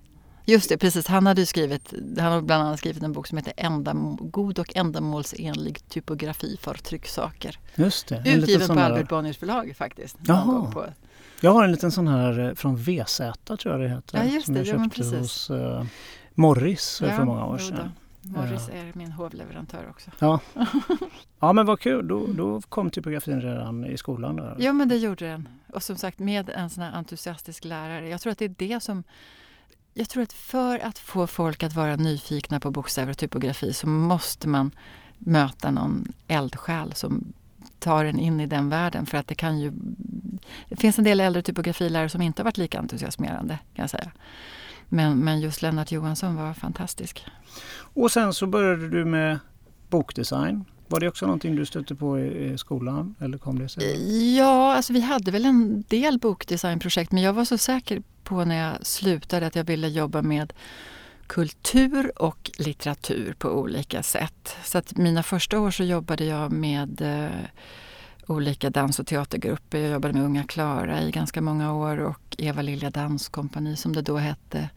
Just 0.49 0.69
det, 0.69 0.79
precis. 0.79 1.07
Han 1.07 1.27
hade 1.27 1.47
skrivit, 1.47 1.95
han 2.19 2.33
har 2.33 2.43
bland 2.43 2.63
annat 2.63 2.79
skrivit 2.79 3.03
en 3.03 3.13
bok 3.13 3.27
som 3.27 3.39
heter 3.39 3.53
Ändam 3.57 4.19
God 4.21 4.59
och 4.59 4.77
ändamålsenlig 4.77 5.89
typografi 5.89 6.57
för 6.61 6.75
trycksaker. 6.75 7.59
Just 7.75 8.09
det. 8.09 8.23
Utgiven 8.27 8.69
på 8.69 8.81
Albert 8.81 9.09
Bonniers 9.09 9.39
förlag 9.39 9.75
faktiskt. 9.77 10.17
Jaha. 10.23 10.71
På. 10.73 10.87
Jag 11.41 11.51
har 11.51 11.65
en 11.65 11.73
liten 11.73 11.93
sån 11.93 12.09
här 12.09 12.41
eh, 12.41 12.55
från 12.55 12.77
VZ 12.77 13.17
tror 13.17 13.59
jag 13.65 13.81
det 13.81 13.89
heter. 13.89 14.19
Ja, 14.19 14.25
just 14.25 14.47
som 14.47 14.55
det. 14.55 14.61
jag 14.61 14.81
Ja, 14.81 14.91
köpte 14.91 15.17
hos 15.17 15.51
uh, 15.51 15.85
Morris 16.35 17.01
Ja, 17.03 17.17
för 17.17 17.25
många 17.25 17.47
år 17.47 17.59
sedan. 17.59 17.93
Morris 18.23 18.69
är 18.69 18.93
min 18.95 19.13
hovleverantör 19.13 19.87
också. 19.91 20.11
Ja, 20.19 20.41
ja 21.41 21.53
men 21.53 21.67
vad 21.67 21.81
kul. 21.81 22.09
Då, 22.09 22.27
då 22.27 22.61
kom 22.61 22.91
typografin 22.91 23.41
redan 23.41 23.85
i 23.85 23.97
skolan. 23.97 24.37
Där. 24.37 24.57
Ja, 24.59 24.73
men 24.73 24.89
det 24.89 24.97
gjorde 24.97 25.27
den. 25.27 25.49
Och 25.73 25.83
som 25.83 25.97
sagt 25.97 26.19
med 26.19 26.51
en 26.51 26.71
sån 26.71 26.83
här 26.83 26.93
entusiastisk 26.93 27.65
lärare. 27.65 28.09
Jag 28.09 28.21
tror 28.21 28.33
att 28.33 28.39
det 28.39 28.45
är 28.45 28.55
det 28.59 28.83
som 28.83 29.05
jag 29.99 30.09
tror 30.09 30.23
att 30.23 30.33
för 30.33 30.79
att 30.79 30.99
få 30.99 31.27
folk 31.27 31.63
att 31.63 31.75
vara 31.75 31.97
nyfikna 31.97 32.61
på 32.61 32.71
bokstäver 32.71 33.11
och 33.11 33.19
typografi 33.19 33.73
så 33.73 33.89
måste 33.89 34.49
man 34.49 34.71
möta 35.19 35.71
någon 35.71 36.13
eldsjäl 36.29 36.95
som 36.95 37.33
tar 37.79 38.05
en 38.05 38.19
in 38.19 38.41
i 38.41 38.47
den 38.47 38.69
världen. 38.69 39.07
För 39.07 39.19
att 39.19 39.27
det 39.27 39.35
kan 39.35 39.59
ju... 39.59 39.73
Det 40.69 40.77
finns 40.77 40.99
en 40.99 41.05
del 41.05 41.21
äldre 41.21 41.43
typografilärare 41.43 42.09
som 42.09 42.23
inte 42.23 42.43
har 42.43 42.45
varit 42.45 42.57
lika 42.57 42.79
entusiasmerande 42.79 43.59
kan 43.75 43.83
jag 43.83 43.91
säga. 43.91 44.13
Men, 44.89 45.19
men 45.19 45.41
just 45.41 45.63
Lennart 45.63 45.93
Johansson 45.93 46.37
var 46.37 46.55
fantastisk. 46.55 47.27
Och 47.95 48.13
sen 48.13 48.35
så 48.35 48.47
började 48.47 48.89
du 48.89 49.05
med 49.05 49.39
bokdesign. 49.89 50.65
Var 50.89 51.01
det 51.01 51.09
också 51.09 51.27
någonting 51.27 51.57
du 51.57 51.67
stötte 51.67 51.95
på 51.95 52.19
i, 52.19 52.59
skolan? 52.59 53.15
Eller 53.21 53.39
kom 53.39 53.59
det 53.59 53.69
sig? 53.69 53.93
Eh, 53.93 54.37
ja, 54.37 54.75
alltså 54.75 54.93
vi 54.93 55.01
hade 55.01 55.31
väl 55.31 55.45
en 55.45 55.85
del 55.89 56.19
bokdesignprojekt 56.19 57.13
men 57.13 57.23
jag 57.23 57.33
var 57.33 57.45
så 57.45 57.59
säker 57.59 58.03
på 58.25 58.45
när 58.45 58.69
jag 58.69 58.87
slutade 58.87 59.47
att 59.47 59.57
jag 59.57 59.65
ville 59.65 59.89
jobba 59.89 60.23
med 60.23 60.53
kultur 61.27 62.23
och 62.23 62.51
litteratur 62.59 63.35
på 63.39 63.49
olika 63.49 64.03
sätt. 64.03 64.57
Så 64.65 64.79
att 64.79 64.97
mina 64.97 65.23
första 65.23 65.61
år 65.61 65.71
så 65.71 65.85
jobbade 65.85 66.25
jag 66.25 66.53
med 66.53 67.01
eh, 67.01 67.47
olika 68.27 68.71
dans 68.71 68.99
och 68.99 69.07
teatergrupper. 69.07 69.79
Jag 69.79 69.91
jobbade 69.91 70.15
med 70.15 70.25
Unga 70.25 70.45
Klara 70.45 71.03
i 71.03 71.11
ganska 71.11 71.41
många 71.41 71.75
år 71.75 71.99
och 71.99 72.28
Eva 72.39 72.63
Lilja 72.63 72.91
Danskompani 72.91 73.77
som 73.77 73.93
det 73.93 74.03
då 74.03 74.17
hette. 74.17 74.69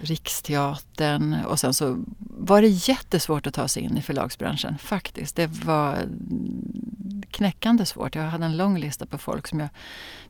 Riksteatern 0.00 1.44
och 1.44 1.60
sen 1.60 1.74
så 1.74 2.04
var 2.18 2.62
det 2.62 2.68
jättesvårt 2.68 3.46
att 3.46 3.54
ta 3.54 3.68
sig 3.68 3.82
in 3.82 3.96
i 3.96 4.02
förlagsbranschen 4.02 4.78
faktiskt. 4.78 5.36
Det 5.36 5.46
var 5.46 5.98
knäckande 7.30 7.86
svårt. 7.86 8.14
Jag 8.14 8.22
hade 8.22 8.44
en 8.44 8.56
lång 8.56 8.78
lista 8.78 9.06
på 9.06 9.18
folk 9.18 9.46
som 9.46 9.60
jag 9.60 9.68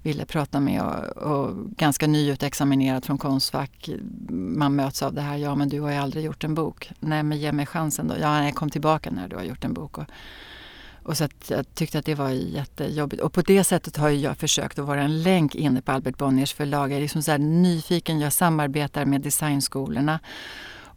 ville 0.02 0.24
prata 0.24 0.60
med 0.60 0.82
och, 0.82 1.16
och 1.16 1.70
ganska 1.70 2.06
nyutexaminerad 2.06 3.04
från 3.04 3.18
Konstfack. 3.18 3.90
Man 4.28 4.76
möts 4.76 5.02
av 5.02 5.14
det 5.14 5.22
här, 5.22 5.36
ja 5.36 5.54
men 5.54 5.68
du 5.68 5.80
har 5.80 5.90
ju 5.90 5.96
aldrig 5.96 6.24
gjort 6.24 6.44
en 6.44 6.54
bok. 6.54 6.90
Nej 7.00 7.22
men 7.22 7.38
ge 7.38 7.52
mig 7.52 7.66
chansen 7.66 8.08
då. 8.08 8.14
Ja, 8.20 8.44
jag 8.44 8.54
kom 8.54 8.70
tillbaka 8.70 9.10
när 9.10 9.28
du 9.28 9.36
har 9.36 9.42
gjort 9.42 9.64
en 9.64 9.74
bok. 9.74 9.98
Och, 9.98 10.04
och 11.02 11.16
så 11.16 11.24
att 11.24 11.50
jag 11.50 11.74
tyckte 11.74 11.98
att 11.98 12.04
det 12.04 12.14
var 12.14 12.30
jättejobbigt. 12.30 13.22
Och 13.22 13.32
på 13.32 13.42
det 13.42 13.64
sättet 13.64 13.96
har 13.96 14.08
jag 14.10 14.36
försökt 14.36 14.78
att 14.78 14.86
vara 14.86 15.02
en 15.02 15.22
länk 15.22 15.54
inne 15.54 15.82
på 15.82 15.92
Albert 15.92 16.18
Bonniers 16.18 16.54
förlag. 16.54 16.90
Jag 16.90 16.96
är 16.96 17.00
liksom 17.00 17.22
så 17.22 17.36
nyfiken, 17.36 18.20
jag 18.20 18.32
samarbetar 18.32 19.04
med 19.04 19.20
designskolorna 19.20 20.20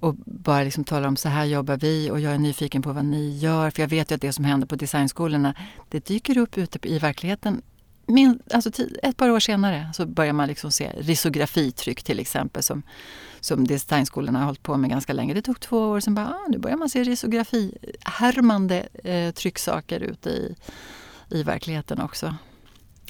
och 0.04 0.16
bara 0.26 0.64
liksom 0.64 0.84
talar 0.84 1.08
om 1.08 1.16
så 1.16 1.30
här 1.30 1.46
jobbar 1.46 1.78
vi 1.78 2.12
och 2.12 2.20
jag 2.20 2.34
är 2.34 2.38
nyfiken 2.38 2.82
på 2.82 2.94
vad 2.94 3.06
ni 3.06 3.38
gör. 3.38 3.70
För 3.70 3.82
jag 3.82 3.88
vet 3.88 4.12
ju 4.12 4.16
att 4.16 4.22
det 4.22 4.34
som 4.34 4.46
händer 4.46 4.68
på 4.68 4.76
designskolorna, 4.76 5.56
det 5.90 6.06
dyker 6.06 6.38
upp 6.38 6.58
ute 6.58 6.90
i 6.90 7.00
verkligheten. 7.00 7.62
Min, 8.06 8.40
alltså 8.54 8.70
ett 9.04 9.18
par 9.18 9.30
år 9.30 9.40
senare 9.40 9.90
så 9.94 10.06
börjar 10.06 10.34
man 10.34 10.48
liksom 10.48 10.72
se 10.72 10.92
risografitryck 10.98 12.04
till 12.04 12.20
exempel 12.20 12.64
som, 12.64 12.84
som 13.40 13.68
designskolorna 13.68 14.40
har 14.40 14.46
hållit 14.46 14.64
på 14.64 14.78
med 14.78 14.90
ganska 14.90 15.14
länge. 15.14 15.34
Det 15.34 15.42
tog 15.42 15.60
två 15.60 15.90
år, 15.90 16.00
sen 16.00 16.16
bara, 16.16 16.28
ah, 16.28 16.48
nu 16.50 16.58
börjar 16.58 16.78
man 16.78 16.90
se 16.90 17.04
risografi, 17.04 17.78
härmande 18.06 18.88
eh, 19.04 19.32
trycksaker 19.32 20.00
ute 20.00 20.30
i, 20.30 20.56
i 21.30 21.44
verkligheten 21.44 22.02
också. 22.02 22.36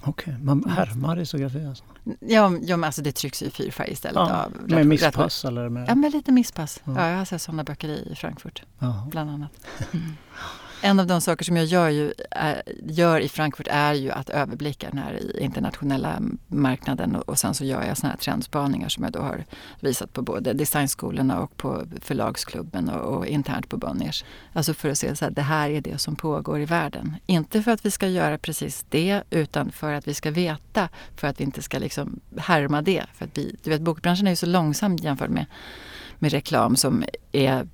Okej, 0.06 0.34
okay, 0.34 0.46
man 0.46 0.64
härmar 0.70 1.16
risografi 1.16 1.66
alltså? 1.66 1.84
Ja, 2.20 2.58
ja 2.62 2.78
men 2.78 2.84
alltså 2.84 3.02
det 3.02 3.12
trycks 3.12 3.42
i 3.42 3.50
fyrfärg 3.50 3.92
istället. 3.92 4.16
Ja, 4.16 4.44
av, 4.44 4.70
med 4.70 4.88
misspass 4.88 5.46
eller? 5.46 5.70
Med... 5.70 5.90
Ja, 5.90 5.96
med 5.96 6.12
lite 6.12 6.32
misspass. 6.32 6.82
Ja. 6.84 6.94
ja 6.96 7.10
jag 7.10 7.18
har 7.18 7.26
sett 7.26 7.42
sådana 7.42 7.64
böcker 7.64 7.90
i 7.90 8.16
Frankfurt, 8.16 8.64
Aha. 8.80 9.08
bland 9.12 9.30
annat. 9.30 9.52
Mm. 9.94 10.16
En 10.86 11.00
av 11.00 11.08
de 11.08 11.22
saker 11.22 11.46
som 11.46 11.58
jag 11.58 11.66
gör, 11.66 11.90
ju, 11.90 12.14
är, 12.32 12.62
gör 12.86 13.20
i 13.20 13.30
Frankfurt 13.30 13.68
är 13.72 13.94
ju 13.94 14.12
att 14.12 14.30
överblicka 14.30 14.90
den 14.90 14.98
här 14.98 15.40
internationella 15.40 16.22
marknaden 16.48 17.16
och, 17.16 17.30
och 17.30 17.40
sen 17.40 17.54
så 17.54 17.66
gör 17.66 17.84
jag 17.84 17.98
såna 17.98 18.10
här 18.10 18.18
trendspaningar 18.18 18.90
som 18.90 19.04
jag 19.04 19.14
då 19.14 19.20
har 19.20 19.44
visat 19.80 20.14
på 20.14 20.22
både 20.22 20.54
designskolorna 20.54 21.40
och 21.40 21.58
på 21.58 21.84
förlagsklubben 22.02 22.90
och, 22.90 23.18
och 23.18 23.28
internt 23.28 23.70
på 23.70 23.78
Bonniers. 23.78 24.26
Alltså 24.54 24.74
för 24.74 24.90
att 24.90 24.98
se 24.98 25.10
att 25.10 25.36
det 25.36 25.42
här 25.42 25.70
är 25.70 25.82
det 25.82 25.98
som 25.98 26.16
pågår 26.16 26.62
i 26.62 26.66
världen. 26.66 27.16
Inte 27.26 27.64
för 27.64 27.72
att 27.72 27.86
vi 27.86 27.92
ska 27.92 28.08
göra 28.08 28.38
precis 28.38 28.86
det 28.90 29.24
utan 29.30 29.72
för 29.72 29.94
att 29.94 30.08
vi 30.08 30.14
ska 30.14 30.32
veta, 30.32 30.90
för 31.16 31.28
att 31.28 31.40
vi 31.40 31.44
inte 31.44 31.62
ska 31.62 31.80
liksom 31.80 32.20
härma 32.38 32.82
det. 32.82 33.04
För 33.14 33.26
att 33.26 33.38
vi, 33.38 33.56
du 33.64 33.70
vet, 33.70 33.82
bokbranschen 33.82 34.28
är 34.28 34.32
ju 34.32 34.36
så 34.36 34.46
långsam 34.46 34.96
jämfört 34.96 35.30
med, 35.30 35.46
med 36.20 36.32
reklam 36.32 36.76
som 36.76 37.04
är 37.32 37.68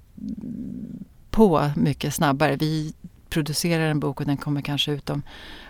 på 1.31 1.71
mycket 1.75 2.13
snabbare. 2.13 2.55
Vi 2.55 2.93
producerar 3.29 3.87
en 3.87 3.99
bok 3.99 4.19
och 4.19 4.25
den 4.25 4.37
kommer 4.37 4.61
kanske 4.61 4.91
ut 4.91 5.09
om 5.09 5.21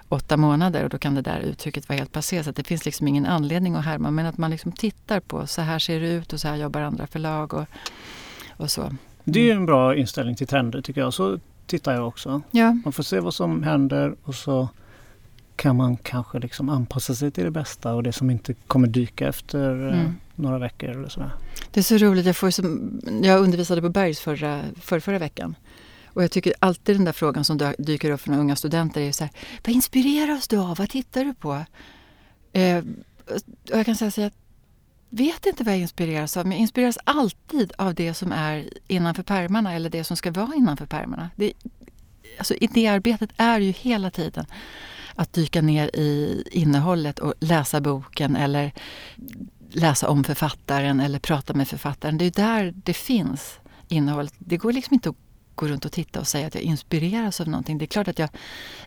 åtta 0.10 0.38
månader 0.38 0.84
och 0.84 0.90
då 0.90 0.98
kan 0.98 1.16
det 1.16 1.22
där 1.22 1.40
uttrycket 1.40 1.90
vara 1.90 1.98
helt 1.98 2.12
passé. 2.12 2.44
Så 2.44 2.52
det 2.52 2.64
finns 2.64 2.86
liksom 2.86 3.08
ingen 3.08 3.26
anledning 3.26 3.76
att 3.76 3.86
härma 3.86 4.12
men 4.12 4.26
att 4.26 4.38
man 4.38 4.52
liksom 4.52 4.72
tittar 4.72 5.20
på 5.20 5.48
så 5.48 5.62
här 5.62 5.80
ser 5.80 6.00
det 6.00 6.10
ut 6.10 6.34
och 6.34 6.40
så 6.40 6.48
här 6.48 6.56
jobbar 6.56 6.82
andra 6.82 7.08
förlag 7.08 7.54
och, 7.54 7.66
och 8.58 8.72
så. 8.72 8.96
Det 9.24 9.50
är 9.50 9.56
en 9.56 9.66
bra 9.66 9.96
inställning 9.96 10.36
till 10.36 10.48
trender 10.48 10.82
tycker 10.82 11.02
jag. 11.02 11.14
Så 11.14 11.40
tittar 11.66 11.94
jag 11.94 12.08
också. 12.08 12.42
Ja. 12.52 12.78
Man 12.84 12.94
får 12.94 13.04
se 13.04 13.20
vad 13.20 13.34
som 13.34 13.64
händer 13.64 14.16
och 14.24 14.36
så 14.36 14.70
kan 15.56 15.76
man 15.76 15.98
kanske 15.98 16.40
liksom 16.40 16.70
anpassa 16.70 17.16
sig 17.16 17.32
till 17.32 17.44
det 17.44 17.52
bästa 17.52 17.94
och 17.94 18.04
det 18.04 18.12
som 18.12 18.30
inte 18.30 18.54
kommer 18.54 18.88
dyka 18.88 19.28
efter 19.28 19.72
mm 19.72 20.16
några 20.40 20.60
veckor 20.60 20.90
eller 20.90 21.10
sådär. 21.10 21.32
Det 21.72 21.80
är 21.80 21.84
så 21.84 21.98
roligt. 21.98 22.26
Jag, 22.26 22.38
får 22.38 22.50
som, 22.50 23.02
jag 23.24 23.42
undervisade 23.42 23.82
på 23.82 23.90
Bergs 23.90 24.20
förra, 24.20 24.64
för 24.82 25.00
förra 25.00 25.20
veckan. 25.20 25.56
Och 26.06 26.24
jag 26.24 26.32
tycker 26.32 26.54
alltid 26.60 26.96
den 26.96 27.06
där 27.06 27.12
frågan 27.12 27.46
som 27.46 27.74
dyker 27.78 28.12
upp 28.12 28.22
från 28.22 28.36
unga 28.36 28.56
studenter 28.56 29.02
är 29.02 29.12
så 29.12 29.24
här, 29.24 29.34
vad 29.66 29.76
inspireras 29.76 30.48
du 30.48 30.58
av? 30.58 30.78
Vad 30.78 30.90
tittar 30.90 31.26
du 31.26 31.34
på? 31.34 31.66
Eh, 32.54 32.84
och 33.72 33.78
jag 33.78 33.86
kan 33.86 33.96
säga 33.96 34.12
så 34.12 34.22
jag 34.22 34.32
vet 35.10 35.46
inte 35.46 35.64
vad 35.64 35.74
jag 35.74 35.82
inspireras 35.82 36.38
av, 36.38 36.46
men 36.46 36.52
jag 36.52 36.62
inspireras 36.62 36.98
alltid 37.04 37.72
av 37.78 37.96
det 37.96 38.14
som 38.14 38.32
är 38.32 38.70
innanför 38.88 39.24
pärmarna 39.24 39.74
eller 39.74 39.90
det 39.90 40.04
som 40.04 40.18
ska 40.18 40.32
vara 40.32 40.56
innanför 40.56 40.86
pärmarna. 40.86 41.30
Det, 41.36 41.54
alltså 42.38 42.54
idéarbetet 42.54 43.30
är 43.38 43.60
ju 43.60 43.72
hela 43.72 44.12
tiden 44.12 44.46
att 45.16 45.34
dyka 45.34 45.62
ner 45.62 45.96
i 45.96 46.44
innehållet 46.52 47.20
och 47.20 47.34
läsa 47.40 47.82
boken 47.82 48.36
eller 48.36 48.72
läsa 49.72 50.10
om 50.10 50.24
författaren 50.24 51.00
eller 51.00 51.20
prata 51.20 51.54
med 51.54 51.68
författaren. 51.68 52.18
Det 52.18 52.26
är 52.26 52.32
där 52.32 52.74
det 52.76 52.94
finns 52.94 53.60
innehåll. 53.88 54.30
Det 54.38 54.58
går 54.58 54.74
liksom 54.74 54.94
inte 54.94 55.10
att 55.10 55.16
gå 55.56 55.68
runt 55.68 55.86
och 55.86 55.92
titta 55.92 56.20
och 56.20 56.28
säga 56.28 56.48
att 56.48 56.56
jag 56.56 56.64
inspireras 56.64 57.42
av 57.42 57.48
någonting. 57.48 57.78
Det 57.78 57.86
är 57.86 57.88
klart 57.88 58.08
att 58.08 58.20
jag 58.20 58.30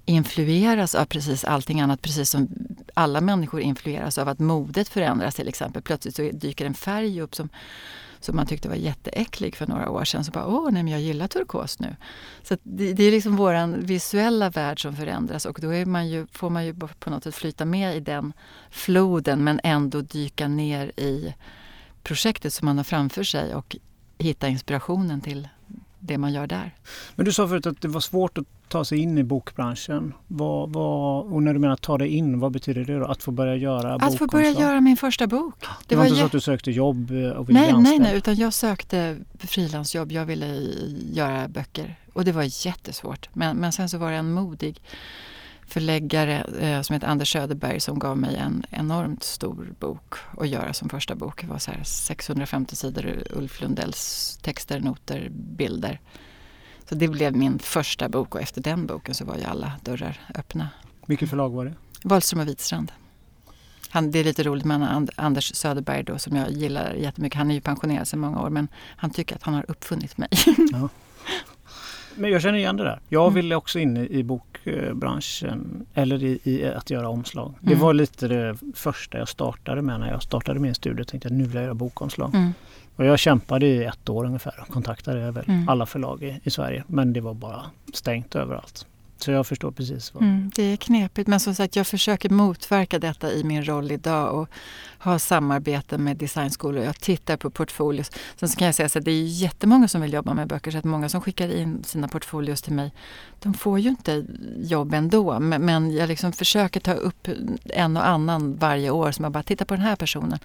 influeras 0.05 0.95
av 0.95 1.05
precis 1.05 1.45
allting 1.45 1.81
annat, 1.81 2.03
precis 2.03 2.31
som 2.31 2.49
alla 2.95 3.21
människor 3.21 3.61
influeras 3.61 4.19
av 4.19 4.29
att 4.29 4.39
modet 4.39 4.89
förändras 4.89 5.35
till 5.35 5.49
exempel. 5.49 5.83
Plötsligt 5.83 6.17
så 6.17 6.31
dyker 6.33 6.67
en 6.67 6.75
färg 6.75 7.21
upp 7.21 7.35
som, 7.35 7.49
som 8.25 8.37
man 8.37 8.47
tyckte 8.47 8.69
var 8.69 8.77
jätteäcklig 8.77 9.57
för 9.57 9.67
några 9.67 9.91
år 9.91 10.05
sedan. 10.05 10.25
Så 10.25 10.33
bara, 10.33 10.47
åh 10.47 10.71
nej 10.71 10.83
men 10.83 10.93
jag 10.93 11.01
gillar 11.01 11.29
turkos 11.29 11.79
nu. 11.79 11.97
Så 12.43 12.57
det, 12.63 12.93
det, 12.93 13.05
är 13.05 13.11
liksom 13.11 13.37
vår 13.37 13.77
visuella 13.77 14.51
värld 14.51 14.83
som 14.83 14.97
förändras 14.97 15.47
och 15.47 15.59
då 15.61 15.75
är 15.75 15.87
man 15.87 16.09
ju, 16.09 16.27
får 16.33 16.51
man 16.51 16.65
ju 16.65 16.75
på 16.75 17.11
något 17.11 17.25
sätt 17.25 17.35
flyta 17.35 17.65
med 17.65 17.97
i 17.97 18.01
den 18.01 18.33
floden 18.71 19.45
men 19.45 19.61
ändå 19.65 20.01
dyka 20.01 20.49
ner 20.49 20.87
i 21.01 21.35
projektet 22.03 22.53
som 22.53 22.67
man 22.67 22.77
har 22.77 22.85
framför 22.85 23.23
sig 23.23 23.55
och 23.55 23.77
hitta 24.19 24.49
inspirationen 24.49 25.21
till 25.21 25.49
det 25.99 26.19
man 26.19 26.33
gör 26.33 26.47
där. 26.47 26.75
Men 27.15 27.25
du 27.25 27.33
sa 27.33 27.49
förut 27.49 27.67
att 27.67 27.81
det 27.81 27.89
var 27.89 28.01
svårt 28.01 28.39
att 28.39 28.47
ta 28.73 28.85
sig 28.85 28.99
in 28.99 29.19
i 29.19 29.25
bokbranschen. 29.25 30.15
Vad, 30.27 30.73
vad, 30.73 31.27
och 31.33 31.43
när 31.43 31.53
du 31.53 31.59
menar 31.59 31.77
ta 31.77 31.99
dig 31.99 32.09
in, 32.09 32.41
vad 32.41 32.53
betyder 32.53 32.85
det 32.85 32.99
då? 32.99 33.07
Att 33.07 33.23
få 33.23 33.31
börja 33.31 33.57
göra 33.57 33.95
Att 33.95 34.19
få 34.19 34.27
börja 34.27 34.51
göra 34.51 34.81
min 34.81 34.97
första 34.97 35.27
bok. 35.27 35.55
Det, 35.61 35.67
det 35.89 35.97
var, 35.97 36.05
inte 36.05 36.17
så 36.17 36.25
att 36.25 36.33
du 36.33 36.41
sökte 36.41 36.71
jobb 36.71 37.11
eh, 37.11 37.31
och 37.31 37.49
ville 37.49 37.61
nej, 37.61 37.73
nej, 37.73 37.99
nej, 37.99 38.17
utan 38.17 38.35
jag 38.35 38.53
sökte 38.53 39.19
frilansjobb. 39.39 40.13
Jag 40.13 40.27
ville 40.27 40.47
göra 41.13 41.49
böcker 41.49 41.99
och 42.13 42.25
det 42.25 42.33
var 42.33 42.67
jättesvårt. 42.67 43.29
Men, 43.33 43.57
men 43.57 43.73
sen 43.73 43.89
så 43.89 43.99
var 43.99 44.11
det 44.11 44.17
en 44.17 44.33
modig 44.33 44.81
förläggare 45.67 46.45
eh, 46.61 46.83
som 46.83 46.95
heter 46.95 47.09
Anders 47.09 47.33
Söderberg 47.33 47.81
som 47.81 47.99
gav 47.99 48.19
mig 48.19 48.37
en 48.37 48.65
enormt 48.71 49.23
stor 49.23 49.75
bok 49.79 50.15
att 50.39 50.49
göra 50.49 50.73
som 50.73 50.89
första 50.89 51.15
bok. 51.15 51.41
Det 51.41 51.47
var 51.47 51.59
så 51.59 51.71
650 51.85 52.77
sidor 52.77 53.23
Ulf 53.31 53.61
Lundells 53.61 54.39
texter, 54.43 54.81
noter, 54.81 55.29
bilder. 55.31 56.01
Så 56.93 56.97
det 56.97 57.09
blev 57.09 57.37
min 57.37 57.59
första 57.59 58.09
bok 58.09 58.35
och 58.35 58.41
efter 58.41 58.61
den 58.61 58.87
boken 58.87 59.15
så 59.15 59.25
var 59.25 59.37
ju 59.37 59.45
alla 59.45 59.73
dörrar 59.83 60.21
öppna. 60.35 60.69
Vilket 61.07 61.31
förlag 61.31 61.51
var 61.51 61.65
det? 61.65 61.73
Wahlström 62.05 62.41
och 62.41 62.49
Witstrand. 62.49 62.93
Han, 63.89 64.11
det 64.11 64.19
är 64.19 64.25
lite 64.25 64.43
roligt 64.43 64.65
med 64.65 65.11
Anders 65.17 65.55
Söderberg 65.55 66.03
då 66.03 66.19
som 66.19 66.37
jag 66.37 66.51
gillar 66.51 66.95
jättemycket. 66.95 67.39
Han 67.39 67.51
är 67.51 67.55
ju 67.55 67.61
pensionerad 67.61 68.09
sedan 68.09 68.21
många 68.21 68.43
år 68.43 68.51
men 68.51 68.69
han 68.97 69.11
tycker 69.11 69.37
att 69.37 69.43
han 69.43 69.55
har 69.55 69.65
uppfunnit 69.69 70.19
mig. 70.19 70.29
Ja. 70.73 70.89
Men 72.15 72.31
jag 72.31 72.43
känner 72.43 72.59
igen 72.59 72.77
det 72.77 72.85
där. 72.85 73.01
Jag 73.09 73.23
mm. 73.23 73.35
ville 73.35 73.55
också 73.55 73.79
in 73.79 73.97
i, 73.97 74.23
bokbranschen 74.23 75.87
eller 75.95 76.25
i, 76.25 76.41
i, 76.45 76.65
att 76.65 76.91
göra 76.91 77.09
omslag. 77.09 77.55
Mm. 77.63 77.75
Det 77.75 77.75
var 77.75 77.95
lite 77.95 78.29
det 78.29 78.59
första 78.75 79.19
jag 79.19 79.29
startade 79.29 79.83
med 79.83 80.01
när 80.01 80.11
jag 80.11 80.23
startade 80.23 80.61
min 80.61 80.75
studie. 80.75 80.99
Jag 80.99 81.09
tänkte 81.09 81.29
att 81.29 81.35
nu 81.35 81.45
vill 81.45 81.55
jag 81.55 81.65
göra 81.65 81.75
bokomslag. 81.75 82.35
Mm. 82.35 82.53
Och 82.97 83.05
jag 83.05 83.19
kämpade 83.19 83.67
i 83.67 83.85
ett 83.85 84.09
år 84.09 84.25
ungefär 84.25 84.61
och 84.61 84.69
kontaktade 84.69 85.31
väl 85.31 85.45
mm. 85.49 85.69
alla 85.69 85.87
förlag 85.87 86.23
i, 86.23 86.41
i, 86.45 86.51
Sverige. 86.51 86.85
Men 86.87 87.13
det 87.13 87.21
var 87.21 87.35
bara 87.35 87.63
stängt 87.93 88.35
överallt. 88.35 88.87
Så 89.17 89.31
jag 89.31 89.47
förstår 89.47 89.71
precis. 89.71 90.15
Vad... 90.15 90.23
Mm, 90.23 90.51
det 90.55 90.63
är 90.63 90.77
knepigt 90.77 91.29
men 91.29 91.41
som 91.41 91.55
sagt 91.55 91.77
jag 91.77 91.87
försöker 91.87 92.31
motverka 92.31 92.99
detta 92.99 93.33
i 93.33 93.45
min 93.45 93.65
roll 93.65 93.93
idag 93.93 94.35
och 94.35 94.49
ha 94.99 95.19
samarbete 95.19 95.99
med 95.99 96.17
designskolor. 96.17 96.85
Jag 96.85 97.01
tittar 97.01 97.37
på 97.37 97.51
portfolios. 97.51 98.11
Sen 98.37 98.49
så 98.49 98.59
kan 98.59 98.67
jag 98.67 98.75
säga 98.75 98.87
att 98.87 99.05
det 99.05 99.11
är 99.11 99.25
jättemånga 99.25 99.89
som 99.89 100.01
vill 100.01 100.13
jobba 100.13 100.35
med 100.35 100.49
böcker 100.49 100.71
så 100.71 100.79
att 100.79 100.85
många 100.85 101.09
som 101.09 101.21
skickar 101.21 101.49
in 101.57 101.85
sina 101.85 102.09
portfolios 102.09 102.63
till 102.63 102.73
mig 102.73 102.93
de 103.39 103.55
får 103.55 103.79
ju 103.79 103.89
inte 103.89 104.25
jobb 104.57 104.95
ändå. 104.95 105.41
Men, 105.41 105.65
men 105.65 105.91
jag 105.91 106.09
liksom 106.09 106.33
försöker 106.33 106.81
ta 106.81 106.93
upp 106.93 107.29
en 107.65 107.97
och 107.97 108.09
annan 108.09 108.57
varje 108.57 108.91
år 108.91 109.13
som 109.13 109.23
jag 109.23 109.33
bara 109.33 109.43
tittar 109.43 109.65
på 109.65 109.75
den 109.75 109.85
här 109.85 109.97
personen 109.97 110.39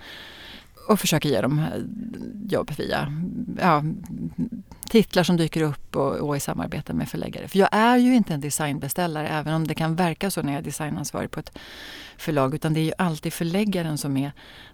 och 0.87 0.99
försöker 0.99 1.29
ge 1.29 1.41
dem 1.41 1.59
eh, 1.59 1.65
jobb 2.51 2.71
via 2.77 3.13
ja, 3.59 3.83
titlar 4.89 5.23
som 5.23 5.37
dyker 5.37 5.61
upp 5.61 5.95
och, 5.95 6.15
och 6.15 6.37
i 6.37 6.39
samarbete 6.39 6.93
med 6.93 7.09
förläggare. 7.09 7.47
För 7.47 7.59
jag 7.59 7.69
är 7.71 7.97
ju 7.97 8.15
inte 8.15 8.33
en 8.33 8.41
designbeställare 8.41 9.27
även 9.27 9.53
om 9.53 9.67
det 9.67 9.73
kan 9.73 9.95
verka 9.95 10.31
så 10.31 10.41
när 10.41 10.53
jag 10.53 10.59
är 10.59 10.63
designansvarig 10.63 11.31
på 11.31 11.39
ett 11.39 11.57
förlag. 12.17 12.55
Utan 12.55 12.73
det 12.73 12.79
är 12.79 12.83
ju 12.83 12.93
alltid 12.97 13.33
förläggaren 13.33 13.97
som 13.97 14.17
är 14.17 14.31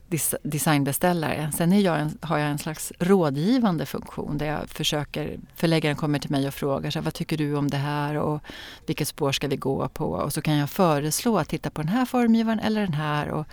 des 0.08 0.36
designbeställare. 0.43 1.52
Sen 1.54 1.73
är 1.73 1.80
jag 1.80 1.99
en, 1.99 2.17
har 2.21 2.38
jag 2.38 2.49
en 2.49 2.58
slags 2.58 2.93
rådgivande 2.99 3.86
funktion 3.86 4.38
där 4.38 4.45
jag 4.45 4.69
försöker, 4.69 5.39
förläggaren 5.56 5.95
kommer 5.95 6.19
till 6.19 6.32
mig 6.32 6.47
och 6.47 6.54
frågar 6.54 6.91
så 6.91 6.99
här, 6.99 7.04
vad 7.04 7.13
tycker 7.13 7.38
du 7.38 7.56
om 7.56 7.69
det 7.69 7.78
här 7.78 8.15
och 8.15 8.41
vilket 8.86 9.08
spår 9.08 9.32
ska 9.32 9.47
vi 9.47 9.58
gå 9.58 9.89
på? 9.89 10.06
Och 10.06 10.34
så 10.34 10.41
kan 10.41 10.58
jag 10.58 10.69
föreslå 10.69 11.38
att 11.38 11.49
titta 11.49 11.69
på 11.69 11.82
den 11.82 11.89
här 11.89 12.06
formgivaren 12.06 12.60
eller 12.60 12.82
den 12.82 12.93
här. 12.93 13.30
Och, 13.30 13.47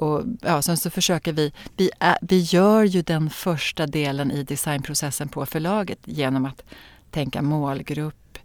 och 0.00 0.24
ja, 0.40 0.62
sen 0.62 0.76
så 0.76 0.90
försöker 0.90 1.32
vi, 1.32 1.52
vi, 1.76 1.90
vi 2.22 2.40
gör 2.40 2.84
ju 2.84 3.02
den 3.02 3.30
första 3.30 3.86
delen 3.86 4.30
i 4.30 4.42
designprocessen 4.42 5.28
på 5.28 5.46
förlaget 5.46 5.98
genom 6.04 6.44
att 6.46 6.62
tänka 7.10 7.42
målgrupp, 7.42 8.38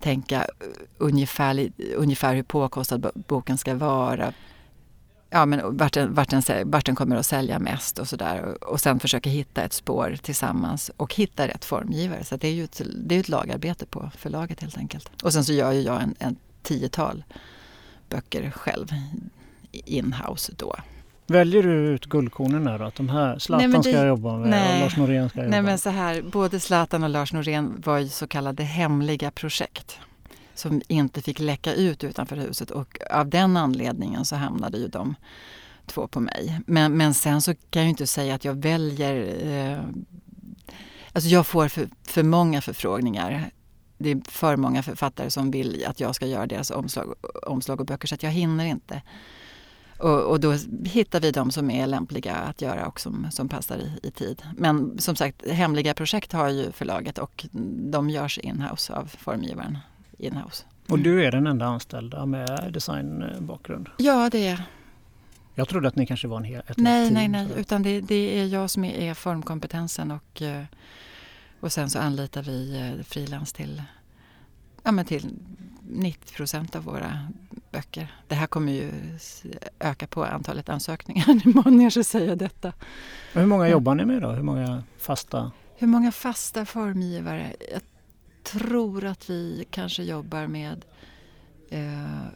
tänka 0.00 0.40
eh, 0.40 0.46
ungefär, 0.98 1.72
ungefär 1.96 2.34
hur 2.34 2.42
påkostad 2.42 3.10
boken 3.14 3.58
ska 3.58 3.74
vara. 3.74 4.32
Ja, 5.30 5.46
men 5.46 5.76
vart 5.76 5.92
den, 5.92 6.14
vart, 6.14 6.30
den, 6.30 6.70
vart 6.70 6.86
den 6.86 6.94
kommer 6.94 7.16
att 7.16 7.26
sälja 7.26 7.58
mest 7.58 7.98
och 7.98 8.08
sådär. 8.08 8.42
Och, 8.42 8.72
och 8.72 8.80
sen 8.80 9.00
försöka 9.00 9.30
hitta 9.30 9.62
ett 9.62 9.72
spår 9.72 10.16
tillsammans 10.22 10.90
och 10.96 11.14
hitta 11.14 11.48
rätt 11.48 11.64
formgivare. 11.64 12.24
Så 12.24 12.36
det 12.36 12.48
är 12.48 12.52
ju 12.52 12.64
ett, 12.64 12.80
det 12.96 13.14
är 13.14 13.20
ett 13.20 13.28
lagarbete 13.28 13.86
på 13.86 14.10
förlaget 14.16 14.60
helt 14.60 14.78
enkelt. 14.78 15.10
Och 15.22 15.32
sen 15.32 15.44
så 15.44 15.52
gör 15.52 15.72
ju 15.72 15.80
jag 15.80 16.02
en, 16.02 16.14
en 16.18 16.36
tiotal 16.62 17.24
böcker 18.08 18.50
själv 18.50 18.86
in-house 19.72 20.52
då. 20.56 20.76
Väljer 21.26 21.62
du 21.62 21.72
ut 21.72 22.06
guldkornen 22.06 22.64
där 22.64 22.78
då? 22.78 22.84
Att 22.84 22.94
de 22.94 23.08
här 23.08 23.38
Zlatan 23.38 23.70
nej, 23.70 23.78
det, 23.78 23.82
ska 23.82 23.92
jag 23.92 24.06
jobba 24.06 24.36
med 24.36 24.50
nej, 24.50 24.74
och 24.74 24.80
Lars 24.80 24.96
Norén 24.96 25.28
ska 25.28 25.38
jag 25.38 25.44
jobba 25.44 25.56
Nej 25.56 25.62
men 25.62 25.78
så 25.78 25.90
här, 25.90 26.22
både 26.22 26.60
Zlatan 26.60 27.02
och 27.02 27.10
Lars 27.10 27.32
Norén 27.32 27.82
var 27.84 27.98
ju 27.98 28.08
så 28.08 28.26
kallade 28.26 28.62
hemliga 28.62 29.30
projekt 29.30 29.98
som 30.54 30.82
inte 30.88 31.22
fick 31.22 31.40
läcka 31.40 31.74
ut 31.74 32.04
utanför 32.04 32.36
huset 32.36 32.70
och 32.70 32.98
av 33.10 33.28
den 33.28 33.56
anledningen 33.56 34.24
så 34.24 34.36
hamnade 34.36 34.78
ju 34.78 34.88
de 34.88 35.14
två 35.86 36.08
på 36.08 36.20
mig. 36.20 36.60
Men, 36.66 36.96
men 36.96 37.14
sen 37.14 37.42
så 37.42 37.54
kan 37.54 37.82
jag 37.82 37.84
ju 37.84 37.90
inte 37.90 38.06
säga 38.06 38.34
att 38.34 38.44
jag 38.44 38.62
väljer 38.62 39.46
eh, 39.46 39.80
Alltså 41.14 41.30
jag 41.30 41.46
får 41.46 41.68
för, 41.68 41.88
för 42.04 42.22
många 42.22 42.60
förfrågningar 42.60 43.50
det 44.02 44.10
är 44.10 44.20
för 44.30 44.56
många 44.56 44.82
författare 44.82 45.30
som 45.30 45.50
vill 45.50 45.84
att 45.86 46.00
jag 46.00 46.14
ska 46.14 46.26
göra 46.26 46.46
deras 46.46 46.70
omslag, 46.70 47.14
omslag 47.42 47.80
och 47.80 47.86
böcker 47.86 48.08
så 48.08 48.14
att 48.14 48.22
jag 48.22 48.30
hinner 48.30 48.64
inte. 48.64 49.02
Och, 50.02 50.30
och, 50.30 50.40
då 50.40 50.52
hittar 50.84 51.20
vi 51.20 51.30
de 51.30 51.50
som 51.50 51.70
är 51.70 51.86
lämpliga 51.86 52.34
att 52.34 52.62
göra 52.62 52.86
och 52.86 53.00
som, 53.00 53.26
som 53.30 53.48
passar 53.48 53.78
i, 53.78 53.98
i, 54.02 54.10
tid. 54.10 54.42
Men 54.56 54.98
som 54.98 55.16
sagt, 55.16 55.48
hemliga 55.48 55.94
projekt 55.94 56.32
har 56.32 56.48
ju 56.48 56.72
förlaget 56.72 57.18
och 57.18 57.46
de 57.90 58.10
görs 58.10 58.38
inhouse 58.38 58.94
av 58.94 59.06
formgivaren 59.18 59.78
inhouse. 60.18 60.64
Och 60.88 60.98
du 60.98 61.24
är 61.24 61.32
den 61.32 61.46
enda 61.46 61.66
anställda 61.66 62.26
med 62.26 62.70
designbakgrund? 62.72 63.88
Ja, 63.98 64.30
det 64.30 64.48
är 64.48 64.62
jag 65.54 65.68
trodde 65.68 65.88
att 65.88 65.96
ni 65.96 66.06
kanske 66.06 66.28
var 66.28 66.36
en 66.36 66.44
hel, 66.44 66.62
ett 66.66 66.76
Nej, 66.76 67.04
team 67.04 67.14
nej, 67.14 67.28
nej. 67.28 67.48
Utan 67.56 67.82
det, 67.82 68.00
det, 68.00 68.40
är 68.40 68.46
jag 68.46 68.70
som 68.70 68.84
är 68.84 69.14
formkompetensen 69.14 70.10
och, 70.10 70.42
eh, 70.42 70.64
och 71.60 71.72
sen 71.72 71.90
så 71.90 71.98
anlitar 71.98 72.42
vi 72.42 72.80
eh, 72.80 73.04
frilans 73.04 73.52
till, 73.52 73.82
ja, 74.82 74.92
men 74.92 75.04
till 75.04 75.34
90 75.82 76.34
procent 76.36 76.76
av 76.76 76.84
våra 76.84 77.28
böcker. 77.72 78.14
Det 78.28 78.34
här 78.34 78.46
kommer 78.46 78.72
ju 78.72 78.92
öka 79.78 80.06
på 80.06 80.24
antalet 80.24 80.68
ansökningar 80.68 81.46
imorgon 81.46 81.76
när 81.76 81.84
jag 81.96 82.06
säga 82.06 82.36
detta. 82.36 82.72
Hur 83.32 83.46
många 83.46 83.68
jobbar 83.68 83.94
ni 83.94 84.04
med 84.04 84.22
då? 84.22 84.28
Hur 84.28 84.42
många 84.42 84.82
fasta? 84.98 85.52
Hur 85.76 85.86
många 85.86 86.12
fasta 86.12 86.64
formgivare? 86.64 87.56
Jag 87.72 87.82
tror 88.42 89.04
att 89.04 89.30
vi 89.30 89.66
kanske 89.70 90.02
jobbar 90.02 90.46
med 90.46 90.84
eh, 91.70 92.26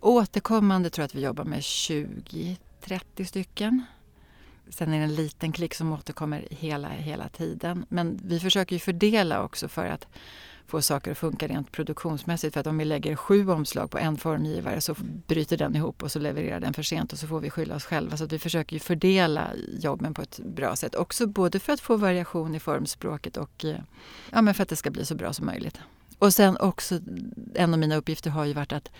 återkommande 0.00 0.90
tror 0.90 1.02
jag 1.02 1.06
att 1.06 1.14
vi 1.14 1.22
jobbar 1.22 1.44
med 1.44 1.60
20-30 1.60 3.24
stycken. 3.24 3.82
Sen 4.68 4.92
är 4.92 4.98
det 4.98 5.04
en 5.04 5.14
liten 5.14 5.52
klick 5.52 5.74
som 5.74 5.92
återkommer 5.92 6.46
hela, 6.50 6.88
hela 6.88 7.28
tiden. 7.28 7.86
Men 7.88 8.20
vi 8.24 8.40
försöker 8.40 8.76
ju 8.76 8.80
fördela 8.80 9.42
också 9.42 9.68
för 9.68 9.86
att 9.86 10.06
få 10.66 10.82
saker 10.82 11.10
att 11.10 11.18
funka 11.18 11.46
rent 11.46 11.72
produktionsmässigt. 11.72 12.54
För 12.54 12.60
att 12.60 12.66
om 12.66 12.78
vi 12.78 12.84
lägger 12.84 13.16
sju 13.16 13.50
omslag 13.50 13.90
på 13.90 13.98
en 13.98 14.16
formgivare 14.16 14.80
så 14.80 14.94
bryter 15.26 15.56
den 15.56 15.76
ihop 15.76 16.02
och 16.02 16.12
så 16.12 16.18
levererar 16.18 16.60
den 16.60 16.74
för 16.74 16.82
sent 16.82 17.12
och 17.12 17.18
så 17.18 17.26
får 17.26 17.40
vi 17.40 17.50
skylla 17.50 17.76
oss 17.76 17.84
själva. 17.84 18.16
Så 18.16 18.24
att 18.24 18.32
vi 18.32 18.38
försöker 18.38 18.76
ju 18.76 18.80
fördela 18.80 19.50
jobben 19.78 20.14
på 20.14 20.22
ett 20.22 20.40
bra 20.44 20.76
sätt. 20.76 20.94
Också 20.94 21.26
både 21.26 21.58
för 21.58 21.72
att 21.72 21.80
få 21.80 21.96
variation 21.96 22.54
i 22.54 22.60
formspråket 22.60 23.36
och 23.36 23.64
eh, 23.64 23.76
ja, 24.32 24.42
men 24.42 24.54
för 24.54 24.62
att 24.62 24.68
det 24.68 24.76
ska 24.76 24.90
bli 24.90 25.04
så 25.04 25.14
bra 25.14 25.32
som 25.32 25.46
möjligt. 25.46 25.80
Och 26.18 26.34
sen 26.34 26.56
också, 26.56 27.00
en 27.54 27.72
av 27.72 27.78
mina 27.78 27.96
uppgifter 27.96 28.30
har 28.30 28.44
ju 28.44 28.52
varit 28.52 28.72
att 28.72 28.90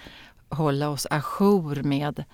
hålla 0.49 0.89
oss 0.89 1.07
ajour 1.11 1.83
med 1.83 2.25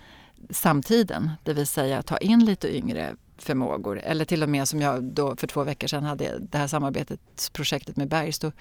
samtiden. 0.51 1.31
Det 1.43 1.55
vill 1.55 1.67
säga 1.67 2.03
ta 2.03 2.19
in 2.19 2.45
lite 2.45 2.77
yngre 2.77 3.17
förmågor. 3.39 3.99
Eller 3.99 4.25
till 4.25 4.43
och 4.43 4.49
med 4.49 4.69
som 4.69 4.81
jag 4.81 5.05
då 5.05 5.37
för 5.37 5.47
två 5.47 5.65
veckor 5.65 5.89
sedan 5.89 6.05
hade 6.05 6.39
det 6.39 6.59
här 6.59 6.67
samarbetsprojektet 6.67 7.97
med 7.97 8.09
Bergs. 8.09 8.39
Då, 8.39 8.53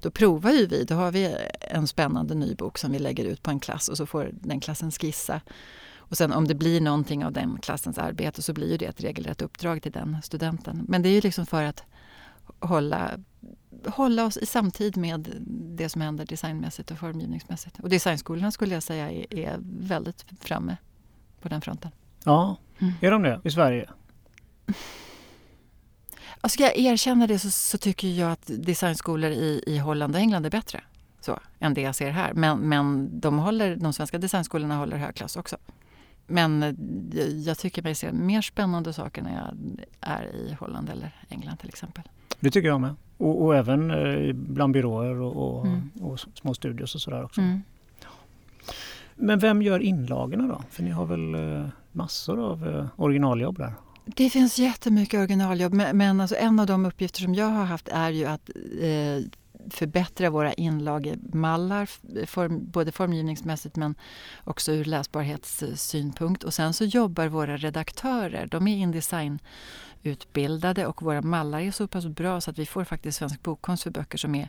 då 0.00 0.10
provar 0.10 0.50
ju 0.50 0.66
vi, 0.66 0.84
då 0.84 0.94
har 0.94 1.12
vi 1.12 1.36
en 1.60 1.86
spännande 1.86 2.34
ny 2.34 2.54
bok 2.54 2.78
som 2.78 2.92
vi 2.92 2.98
lägger 2.98 3.24
ut 3.24 3.42
på 3.42 3.50
en 3.50 3.60
klass 3.60 3.88
och 3.88 3.96
så 3.96 4.06
får 4.06 4.30
den 4.32 4.60
klassen 4.60 4.90
skissa. 4.90 5.40
Och 5.96 6.16
sen 6.16 6.32
om 6.32 6.48
det 6.48 6.54
blir 6.54 6.80
någonting 6.80 7.24
av 7.24 7.32
den 7.32 7.58
klassens 7.58 7.98
arbete 7.98 8.42
så 8.42 8.52
blir 8.52 8.70
ju 8.70 8.76
det 8.76 8.86
ett 8.86 9.00
regelrätt 9.00 9.42
uppdrag 9.42 9.82
till 9.82 9.92
den 9.92 10.22
studenten. 10.22 10.84
Men 10.88 11.02
det 11.02 11.08
är 11.08 11.12
ju 11.12 11.20
liksom 11.20 11.46
för 11.46 11.62
att 11.62 11.84
hålla, 12.60 13.10
hålla 13.86 14.24
oss 14.24 14.36
i 14.36 14.46
samtid 14.46 14.96
med 14.96 15.34
det 15.76 15.88
som 15.88 16.00
händer 16.00 16.26
designmässigt 16.26 16.90
och 16.90 16.98
formgivningsmässigt. 16.98 17.80
Och 17.80 17.88
designskolorna 17.88 18.50
skulle 18.50 18.74
jag 18.74 18.82
säga 18.82 19.10
är, 19.10 19.34
är 19.34 19.56
väldigt 19.80 20.24
framme 20.40 20.76
på 21.40 21.48
den 21.48 21.60
fronten. 21.60 21.90
Ja, 22.24 22.56
mm. 22.78 22.92
är 23.00 23.10
de 23.10 23.22
det 23.22 23.40
i 23.44 23.50
Sverige? 23.50 23.88
Och 26.40 26.50
ska 26.50 26.62
jag 26.62 26.76
erkänna 26.76 27.26
det 27.26 27.38
så, 27.38 27.50
så, 27.50 27.78
tycker 27.78 28.08
jag 28.08 28.32
att 28.32 28.46
designskolor 28.46 29.30
i, 29.30 29.62
i 29.66 29.78
Holland 29.78 30.14
och 30.14 30.20
England 30.20 30.46
är 30.46 30.50
bättre 30.50 30.80
så, 31.20 31.38
än 31.58 31.74
det 31.74 31.80
jag 31.80 31.94
ser 31.94 32.10
här. 32.10 32.32
Men, 32.34 32.58
men 32.58 33.10
de, 33.20 33.38
håller, 33.38 33.76
de 33.76 33.92
svenska 33.92 34.18
designskolorna 34.18 34.76
håller 34.76 34.96
hög 34.96 35.14
klass 35.14 35.36
också. 35.36 35.56
Men 36.26 36.62
eh, 36.62 36.74
jag 37.24 37.58
tycker 37.58 37.82
mig 37.82 37.94
se 37.94 38.12
mer 38.12 38.42
spännande 38.42 38.92
saker 38.92 39.22
när 39.22 39.34
jag 39.34 39.78
är 40.00 40.36
i 40.36 40.56
Holland 40.60 40.90
eller 40.90 41.10
England 41.28 41.56
till 41.56 41.68
exempel. 41.68 42.04
Det 42.40 42.50
tycker 42.50 42.68
jag 42.68 42.80
med. 42.80 42.94
Och, 43.16 43.42
och 43.44 43.56
även 43.56 43.90
eh, 43.90 44.32
bland 44.34 44.72
byråer 44.72 45.20
och, 45.20 45.58
och, 45.58 45.66
mm. 45.66 45.90
och 46.00 46.20
små 46.20 46.54
studios 46.54 46.94
och 46.94 47.00
sådär 47.00 47.24
också. 47.24 47.40
Mm. 47.40 47.62
Men 49.14 49.38
vem 49.38 49.62
gör 49.62 49.80
inlagorna 49.80 50.46
då? 50.46 50.62
För 50.70 50.82
ni 50.82 50.90
har 50.90 51.06
väl 51.06 51.34
eh, 51.34 51.66
massor 51.92 52.50
av 52.50 52.88
originaljobb 52.96 53.58
där? 53.58 53.72
Det 54.16 54.30
finns 54.30 54.58
jättemycket 54.58 55.18
originaljobb 55.18 55.74
men 55.74 56.20
alltså 56.20 56.36
en 56.36 56.60
av 56.60 56.66
de 56.66 56.86
uppgifter 56.86 57.20
som 57.20 57.34
jag 57.34 57.46
har 57.46 57.64
haft 57.64 57.88
är 57.88 58.10
ju 58.10 58.26
att 58.26 58.50
eh, 58.80 59.24
förbättra 59.70 60.30
våra 60.30 60.52
inlagemallar, 60.52 61.88
form, 62.26 62.70
både 62.70 62.92
formgivningsmässigt 62.92 63.76
men 63.76 63.94
också 64.44 64.72
ur 64.72 64.84
läsbarhetssynpunkt. 64.84 66.44
Och 66.44 66.54
sen 66.54 66.74
så 66.74 66.84
jobbar 66.84 67.28
våra 67.28 67.56
redaktörer, 67.56 68.46
de 68.46 68.68
är 68.68 68.76
Indesign 68.76 69.38
utbildade 70.02 70.86
och 70.86 71.02
våra 71.02 71.22
mallar 71.22 71.60
är 71.60 71.70
så 71.70 71.88
pass 71.88 72.06
bra 72.06 72.40
så 72.40 72.50
att 72.50 72.58
vi 72.58 72.66
får 72.66 72.84
faktiskt 72.84 73.18
Svensk 73.18 73.42
bokkonst 73.42 73.82
för 73.82 73.90
böcker 73.90 74.18
som 74.18 74.34
är 74.34 74.48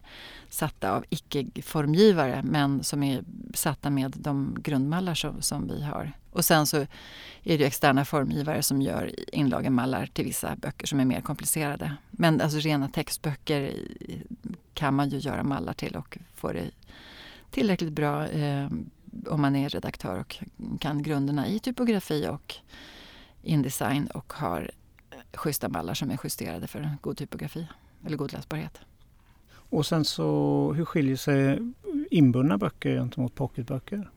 satta 0.49 0.91
av 0.91 1.05
icke-formgivare 1.09 2.41
men 2.43 2.83
som 2.83 3.03
är 3.03 3.23
satta 3.53 3.89
med 3.89 4.15
de 4.17 4.57
grundmallar 4.59 5.13
som, 5.13 5.41
som 5.41 5.67
vi 5.67 5.83
har. 5.83 6.11
Och 6.31 6.45
sen 6.45 6.67
så 6.67 6.77
är 7.43 7.57
det 7.57 7.65
externa 7.65 8.05
formgivare 8.05 8.63
som 8.63 8.81
gör 8.81 9.11
inlagemallar 9.35 10.05
till 10.05 10.25
vissa 10.25 10.55
böcker 10.55 10.87
som 10.87 10.99
är 10.99 11.05
mer 11.05 11.21
komplicerade. 11.21 11.95
Men 12.11 12.41
alltså 12.41 12.59
rena 12.59 12.89
textböcker 12.89 13.73
kan 14.73 14.95
man 14.95 15.09
ju 15.09 15.17
göra 15.17 15.43
mallar 15.43 15.73
till 15.73 15.95
och 15.95 16.17
få 16.35 16.51
det 16.51 16.71
tillräckligt 17.51 17.93
bra 17.93 18.27
eh, 18.27 18.67
om 19.27 19.41
man 19.41 19.55
är 19.55 19.69
redaktör 19.69 20.19
och 20.19 20.37
kan 20.79 21.03
grunderna 21.03 21.47
i 21.47 21.59
typografi 21.59 22.27
och 22.27 22.55
Indesign 23.41 24.07
och 24.07 24.33
har 24.33 24.71
schyssta 25.33 25.69
mallar 25.69 25.93
som 25.93 26.11
är 26.11 26.19
justerade 26.23 26.67
för 26.67 26.97
god 27.01 27.17
typografi 27.17 27.67
eller 28.05 28.17
god 28.17 28.33
läsbarhet. 28.33 28.79
Och 29.51 29.85
sen 29.85 30.05
så, 30.05 30.73
hur 30.73 30.85
skiljer 30.85 31.15
sig 31.15 31.59
inbundna 32.11 32.57
böcker 32.57 32.95
gentemot 32.95 33.35
pocketböcker? 33.35 34.09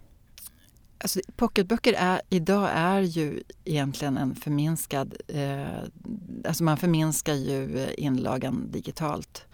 Alltså, 0.98 1.20
pocketböcker 1.36 1.94
är, 1.98 2.20
idag 2.28 2.70
är 2.72 3.00
ju 3.00 3.42
egentligen 3.64 4.16
en 4.16 4.34
förminskad... 4.34 5.14
Eh, 5.28 5.78
alltså 6.44 6.64
man 6.64 6.76
förminskar 6.76 7.34
ju 7.34 7.88
inlagan 7.96 8.70
digitalt 8.70 9.46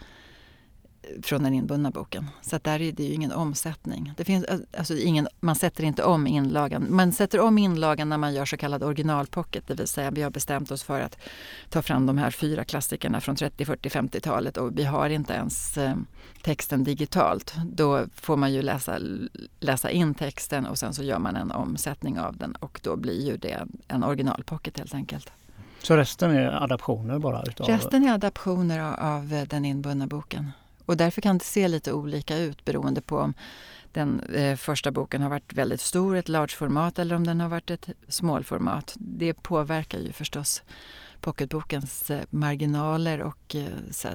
från 1.22 1.42
den 1.42 1.54
inbundna 1.54 1.90
boken. 1.90 2.26
Så 2.42 2.56
att 2.56 2.64
där 2.64 2.80
är 2.82 2.92
det 2.92 3.02
ju 3.02 3.12
ingen 3.12 3.32
omsättning. 3.32 4.12
Det 4.16 4.24
finns, 4.24 4.44
alltså 4.78 4.94
ingen, 4.94 5.28
man 5.40 5.54
sätter 5.54 5.84
inte 5.84 6.04
om 6.04 6.26
inlagan. 6.26 6.86
Man 6.90 7.12
sätter 7.12 7.40
om 7.40 7.58
inlagan 7.58 8.08
när 8.08 8.18
man 8.18 8.34
gör 8.34 8.44
så 8.44 8.56
kallad 8.56 8.82
originalpocket. 8.82 9.66
Det 9.66 9.74
vill 9.74 9.88
säga 9.88 10.10
vi 10.10 10.22
har 10.22 10.30
bestämt 10.30 10.70
oss 10.70 10.82
för 10.82 11.00
att 11.00 11.18
ta 11.70 11.82
fram 11.82 12.06
de 12.06 12.18
här 12.18 12.30
fyra 12.30 12.64
klassikerna 12.64 13.20
från 13.20 13.36
30, 13.36 13.64
40, 13.64 13.88
50-talet 13.88 14.56
och 14.56 14.78
vi 14.78 14.84
har 14.84 15.10
inte 15.10 15.32
ens 15.32 15.78
eh, 15.78 15.94
texten 16.42 16.84
digitalt. 16.84 17.54
Då 17.64 18.06
får 18.14 18.36
man 18.36 18.52
ju 18.52 18.62
läsa, 18.62 18.98
läsa 19.60 19.90
in 19.90 20.14
texten 20.14 20.66
och 20.66 20.78
sen 20.78 20.94
så 20.94 21.02
gör 21.02 21.18
man 21.18 21.36
en 21.36 21.50
omsättning 21.50 22.20
av 22.20 22.36
den 22.36 22.52
och 22.52 22.80
då 22.82 22.96
blir 22.96 23.26
ju 23.26 23.36
det 23.36 23.66
en 23.88 24.04
originalpocket 24.04 24.78
helt 24.78 24.94
enkelt. 24.94 25.32
Så 25.82 25.96
resten 25.96 26.30
är 26.30 26.62
adaptioner 26.62 27.18
bara? 27.18 27.42
Utav... 27.42 27.66
Resten 27.66 28.04
är 28.04 28.12
adaptioner 28.12 28.80
av, 28.80 28.94
av 28.94 29.46
den 29.48 29.64
inbundna 29.64 30.06
boken. 30.06 30.50
Och 30.88 30.96
därför 30.96 31.20
kan 31.20 31.38
det 31.38 31.44
se 31.44 31.68
lite 31.68 31.92
olika 31.92 32.38
ut 32.38 32.64
beroende 32.64 33.00
på 33.00 33.18
om 33.18 33.34
den 33.92 34.20
eh, 34.20 34.56
första 34.56 34.90
boken 34.90 35.22
har 35.22 35.30
varit 35.30 35.52
väldigt 35.52 35.80
stor, 35.80 36.16
ett 36.16 36.28
large-format 36.28 36.98
eller 36.98 37.16
om 37.16 37.26
den 37.26 37.40
har 37.40 37.48
varit 37.48 37.70
ett 37.70 37.88
small-format. 38.08 38.94
Det 38.98 39.34
påverkar 39.34 39.98
ju 39.98 40.12
förstås 40.12 40.62
pocketbokens 41.20 42.10
eh, 42.10 42.22
marginaler 42.30 43.22
och 43.22 43.54
eh, 43.54 43.66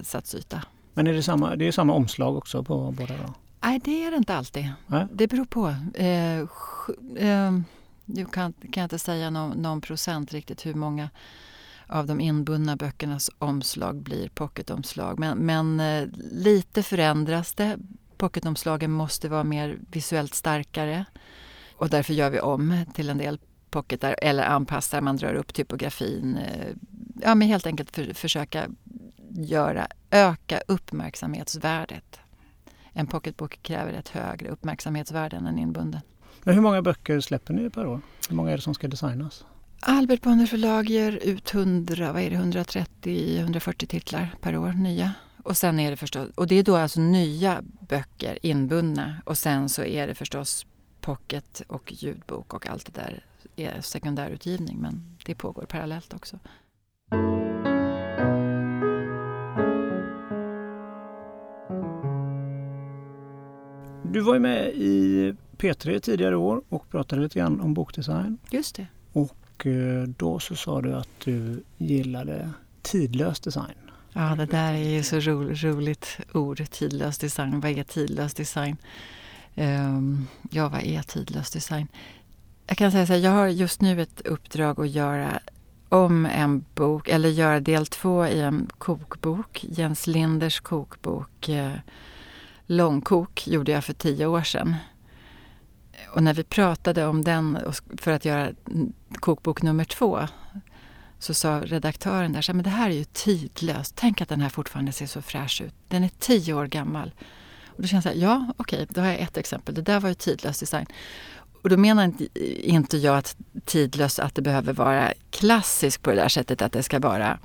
satsyta. 0.04 0.64
Men 0.94 1.08
är 1.08 1.14
det 1.14 1.24
samma, 1.24 1.56
det 1.56 1.68
är 1.68 1.72
samma 1.72 1.94
omslag 1.94 2.38
också 2.38 2.64
på 2.64 2.92
båda? 2.92 3.18
Då? 3.18 3.34
Nej, 3.60 3.82
det 3.84 4.04
är 4.04 4.12
det 4.12 4.18
inte 4.18 4.36
alltid. 4.36 4.70
Nej? 4.88 5.08
Det 5.12 5.28
beror 5.28 5.46
på. 5.46 5.76
Eh, 5.94 6.40
eh, 7.30 7.52
nu 8.06 8.26
kan, 8.26 8.54
kan 8.54 8.72
jag 8.74 8.86
inte 8.86 9.00
säga 9.00 9.30
någon, 9.30 9.62
någon 9.62 9.82
procent 9.82 10.34
riktigt 10.34 10.66
hur 10.66 10.74
många 10.74 11.10
av 11.88 12.08
de 12.08 12.22
inbundna 12.22 12.76
böckernas 12.76 13.30
omslag 13.40 13.96
blir 13.96 14.30
pocketomslag. 14.30 15.20
Men, 15.20 15.38
men 15.38 15.80
eh, 15.80 16.08
lite 16.32 16.84
förändras 16.84 17.54
det. 17.54 17.78
Pocketomslagen 18.18 18.92
måste 18.92 19.30
vara 19.30 19.44
mer 19.44 19.78
visuellt 19.92 20.34
starkare 20.34 21.06
och 21.78 21.90
därför 21.90 22.14
gör 22.14 22.30
vi 22.30 22.40
om 22.40 22.86
till 22.94 23.10
en 23.10 23.18
del 23.18 23.40
pocketar 23.70 24.16
eller 24.22 24.44
anpassar, 24.44 25.02
man 25.02 25.18
drar 25.18 25.34
upp 25.34 25.54
typografin. 25.54 26.38
Eh, 26.38 26.68
ja, 27.22 27.36
men 27.36 27.48
helt 27.48 27.66
enkelt 27.66 27.92
för, 27.92 28.14
försöka 28.14 28.68
göra, 29.30 29.88
öka 30.12 30.62
uppmärksamhetsvärdet. 30.68 32.20
En 32.92 33.08
pocketbok 33.08 33.60
kräver 33.62 33.94
ett 33.94 34.10
högre 34.10 34.50
uppmärksamhetsvärde 34.50 35.38
än 35.38 35.48
en 35.48 35.60
inbunden. 35.60 36.02
Men 36.44 36.54
hur 36.54 36.62
många 36.62 36.82
böcker 36.82 37.20
släpper 37.20 37.54
ni 37.54 37.70
per 37.70 37.88
år? 37.88 38.02
Hur 38.30 38.36
många 38.36 38.52
är 38.52 38.56
det 38.56 38.64
som 38.64 38.74
ska 38.74 38.88
designas? 38.88 39.46
Albert 39.86 40.22
Bonnier 40.22 40.48
förlag 40.48 40.90
ger 40.90 41.12
ut 41.12 41.54
100, 41.54 42.14
vad 42.14 42.22
är 42.22 42.30
det, 42.30 42.36
130-140 42.36 43.86
titlar 43.86 44.36
per 44.42 44.58
år, 44.58 44.72
nya. 44.72 45.12
Och 45.44 45.58
sen 45.58 45.80
är 45.80 45.92
det 45.92 45.98
förstås, 45.98 46.30
och 46.36 46.48
det 46.48 46.56
är 46.56 46.64
då 46.64 46.76
alltså 46.76 47.00
nya 47.00 47.64
böcker 47.90 48.40
inbundna 48.42 49.16
och 49.26 49.38
sen 49.38 49.70
så 49.70 49.84
är 49.84 50.08
det 50.08 50.16
förstås 50.16 50.66
pocket 51.02 51.62
och 51.68 51.94
ljudbok 51.94 52.54
och 52.54 52.68
allt 52.68 52.94
det 52.94 53.02
där 53.02 53.26
är 53.56 53.82
sekundärutgivning 53.82 54.78
men 54.82 55.18
det 55.26 55.36
pågår 55.36 55.66
parallellt 55.66 56.14
också. 56.14 56.40
Du 64.12 64.20
var 64.20 64.34
ju 64.34 64.40
med 64.40 64.68
i 64.74 65.36
P3 65.58 66.00
tidigare 66.00 66.36
år 66.36 66.64
och 66.70 66.90
pratade 66.90 67.22
lite 67.22 67.40
grann 67.40 67.62
om 67.62 67.74
bokdesign. 67.74 68.38
Just 68.52 68.76
det. 68.76 68.88
Och 69.56 69.66
eh, 69.66 70.04
då 70.04 70.40
så 70.40 70.56
sa 70.56 70.82
du 70.82 70.96
att 70.96 71.10
du 71.24 71.64
gillade 71.78 72.50
tidlös 72.82 73.40
design. 73.40 73.76
Ja, 74.14 74.36
det 74.36 74.46
där 74.46 74.74
är 74.74 74.90
ju 74.90 75.04
så 75.04 75.20
ro, 75.20 75.54
roligt 75.54 76.18
ord, 76.34 76.70
tidlös 76.72 77.18
design. 77.18 77.60
Vad 77.60 77.72
är 77.72 77.84
tidlös 77.84 78.34
design? 78.34 78.78
Um, 79.56 80.28
ja, 80.52 80.70
vad 80.70 80.84
är 80.84 81.02
tidlös 81.02 81.52
design? 81.52 81.88
Jag 82.68 82.78
kan 82.78 82.92
säga 82.92 83.08
så 83.08 83.14
här, 83.14 83.20
jag 83.20 83.32
har 83.32 83.48
just 83.48 83.82
nu 83.82 84.02
ett 84.02 84.22
uppdrag 84.22 84.80
att 84.80 84.90
göra 84.90 85.40
om 85.90 86.26
en 86.26 86.66
bok, 86.76 87.10
eller 87.10 87.30
göra 87.30 87.60
del 87.60 87.86
två 87.86 88.28
i 88.28 88.40
en 88.40 88.70
kokbok. 88.78 89.66
Jens 89.70 90.08
Linders 90.08 90.60
kokbok 90.60 91.50
eh, 91.50 91.74
Långkok 92.66 93.48
gjorde 93.48 93.72
jag 93.72 93.84
för 93.84 93.94
tio 93.94 94.26
år 94.26 94.42
sedan. 94.42 94.76
Och 96.10 96.24
när 96.24 96.34
vi 96.34 96.44
pratade 96.44 97.06
om 97.06 97.24
den 97.24 97.60
för 97.98 98.12
att 98.12 98.26
göra 98.26 98.52
kokbok 99.20 99.62
nummer 99.62 99.84
två 99.84 100.28
så 101.20 101.34
sa 101.34 101.62
redaktören 101.66 102.34
där 102.34 102.42
så 102.42 102.54
men 102.54 102.64
det 102.64 102.70
här 102.70 102.90
är 102.90 102.94
ju 102.94 103.04
tidlöst. 103.04 103.94
Tänk 103.96 104.22
att 104.22 104.30
den 104.30 104.42
här 104.42 104.50
fortfarande 104.50 104.92
ser 104.92 105.06
så 105.06 105.22
fräsch 105.22 105.62
ut. 105.62 105.74
Den 105.88 106.04
är 106.04 106.12
tio 106.20 106.54
år 106.54 106.68
gammal. 106.68 107.12
Och 107.68 107.82
då 107.82 107.88
kände 107.88 108.10
jag, 108.10 108.18
ja 108.18 108.54
okej, 108.58 108.88
då 108.90 109.02
har 109.02 109.08
jag 109.08 109.20
ett 109.20 109.38
exempel. 109.38 109.76
Det 109.76 109.82
där 109.82 110.00
var 110.00 110.10
ju 110.10 110.16
tidlös 110.16 110.60
design. 110.60 110.86
Och 111.62 111.70
då 111.70 111.78
menar 111.78 112.14
inte, 112.64 112.98
jag 112.98 113.18
att 113.18 113.36
tidlös, 113.66 114.20
att 114.20 114.36
det 114.36 114.42
behöver 114.42 114.74
vara 114.74 115.14
klassiskt 115.30 116.02
på 116.02 116.10
det 116.10 116.16
där 116.16 116.30
sättet 116.30 116.62
att 116.62 116.72
det 116.72 116.84
ska 116.84 117.00
vara 117.00 117.40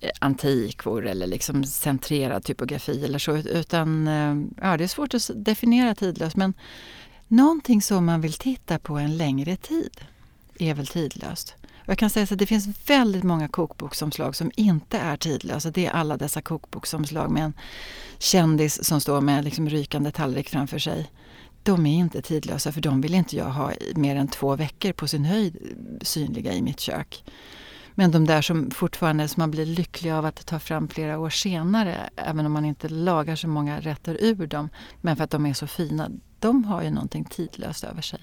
eh, 0.00 0.10
antikvor 0.18 1.06
eller 1.06 1.26
liksom 1.26 1.64
centrerad 1.64 2.44
typografi 2.44 3.04
eller 3.04 3.18
så. 3.18 3.36
Utan 3.36 4.08
eh, 4.08 4.36
ja, 4.62 4.76
det 4.76 4.84
är 4.84 4.88
svårt 4.88 5.14
att 5.14 5.30
definiera 5.34 5.94
tidlös. 5.94 6.36
men 6.36 6.54
Någonting 7.30 7.82
som 7.82 8.04
man 8.04 8.20
vill 8.20 8.32
titta 8.32 8.78
på 8.78 8.98
en 8.98 9.16
längre 9.16 9.56
tid 9.56 10.00
är 10.58 10.74
väl 10.74 10.86
tidlöst. 10.86 11.54
jag 11.86 11.98
kan 11.98 12.10
säga 12.10 12.26
att 12.30 12.38
det 12.38 12.46
finns 12.46 12.68
väldigt 12.86 13.22
många 13.22 13.48
kokboksomslag 13.48 14.36
som 14.36 14.50
inte 14.56 14.98
är 14.98 15.16
tidlösa. 15.16 15.70
Det 15.70 15.86
är 15.86 15.90
alla 15.90 16.16
dessa 16.16 16.42
kokboksomslag 16.42 17.30
med 17.30 17.44
en 17.44 17.52
kändis 18.18 18.84
som 18.84 19.00
står 19.00 19.20
med 19.20 19.44
liksom 19.44 19.68
rykande 19.68 20.10
tallrik 20.10 20.48
framför 20.48 20.78
sig. 20.78 21.10
De 21.62 21.86
är 21.86 21.98
inte 21.98 22.22
tidlösa 22.22 22.72
för 22.72 22.80
de 22.80 23.00
vill 23.00 23.14
inte 23.14 23.36
jag 23.36 23.50
ha 23.50 23.72
mer 23.94 24.16
än 24.16 24.28
två 24.28 24.56
veckor 24.56 24.92
på 24.92 25.08
sin 25.08 25.24
höjd 25.24 25.56
synliga 26.02 26.52
i 26.52 26.62
mitt 26.62 26.80
kök. 26.80 27.24
Men 27.94 28.10
de 28.10 28.26
där 28.26 28.42
som 28.42 28.70
fortfarande 28.70 29.28
som 29.28 29.40
man 29.40 29.50
blir 29.50 29.66
lycklig 29.66 30.10
av 30.10 30.24
att 30.24 30.46
ta 30.46 30.58
fram 30.58 30.88
flera 30.88 31.18
år 31.18 31.30
senare, 31.30 32.10
även 32.16 32.46
om 32.46 32.52
man 32.52 32.64
inte 32.64 32.88
lagar 32.88 33.36
så 33.36 33.48
många 33.48 33.80
rätter 33.80 34.16
ur 34.20 34.46
dem, 34.46 34.68
men 35.00 35.16
för 35.16 35.24
att 35.24 35.30
de 35.30 35.46
är 35.46 35.54
så 35.54 35.66
fina, 35.66 36.10
de 36.38 36.64
har 36.64 36.82
ju 36.82 36.90
någonting 36.90 37.24
tidlöst 37.24 37.84
över 37.84 38.02
sig. 38.02 38.20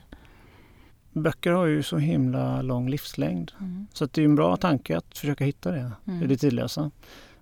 Böcker 1.12 1.52
har 1.52 1.66
ju 1.66 1.84
så 1.84 1.98
himla 1.98 2.62
lång 2.62 2.90
livslängd. 2.90 3.52
Mm. 3.60 3.88
Så 3.94 4.06
det 4.06 4.22
är 4.22 4.26
en 4.26 4.36
bra 4.36 4.58
tanke 4.58 4.98
att 4.98 5.18
försöka 5.18 5.44
hitta 5.44 5.72
det, 5.72 5.92
mm. 6.08 6.28
det 6.28 6.38
tidlösa. 6.38 6.92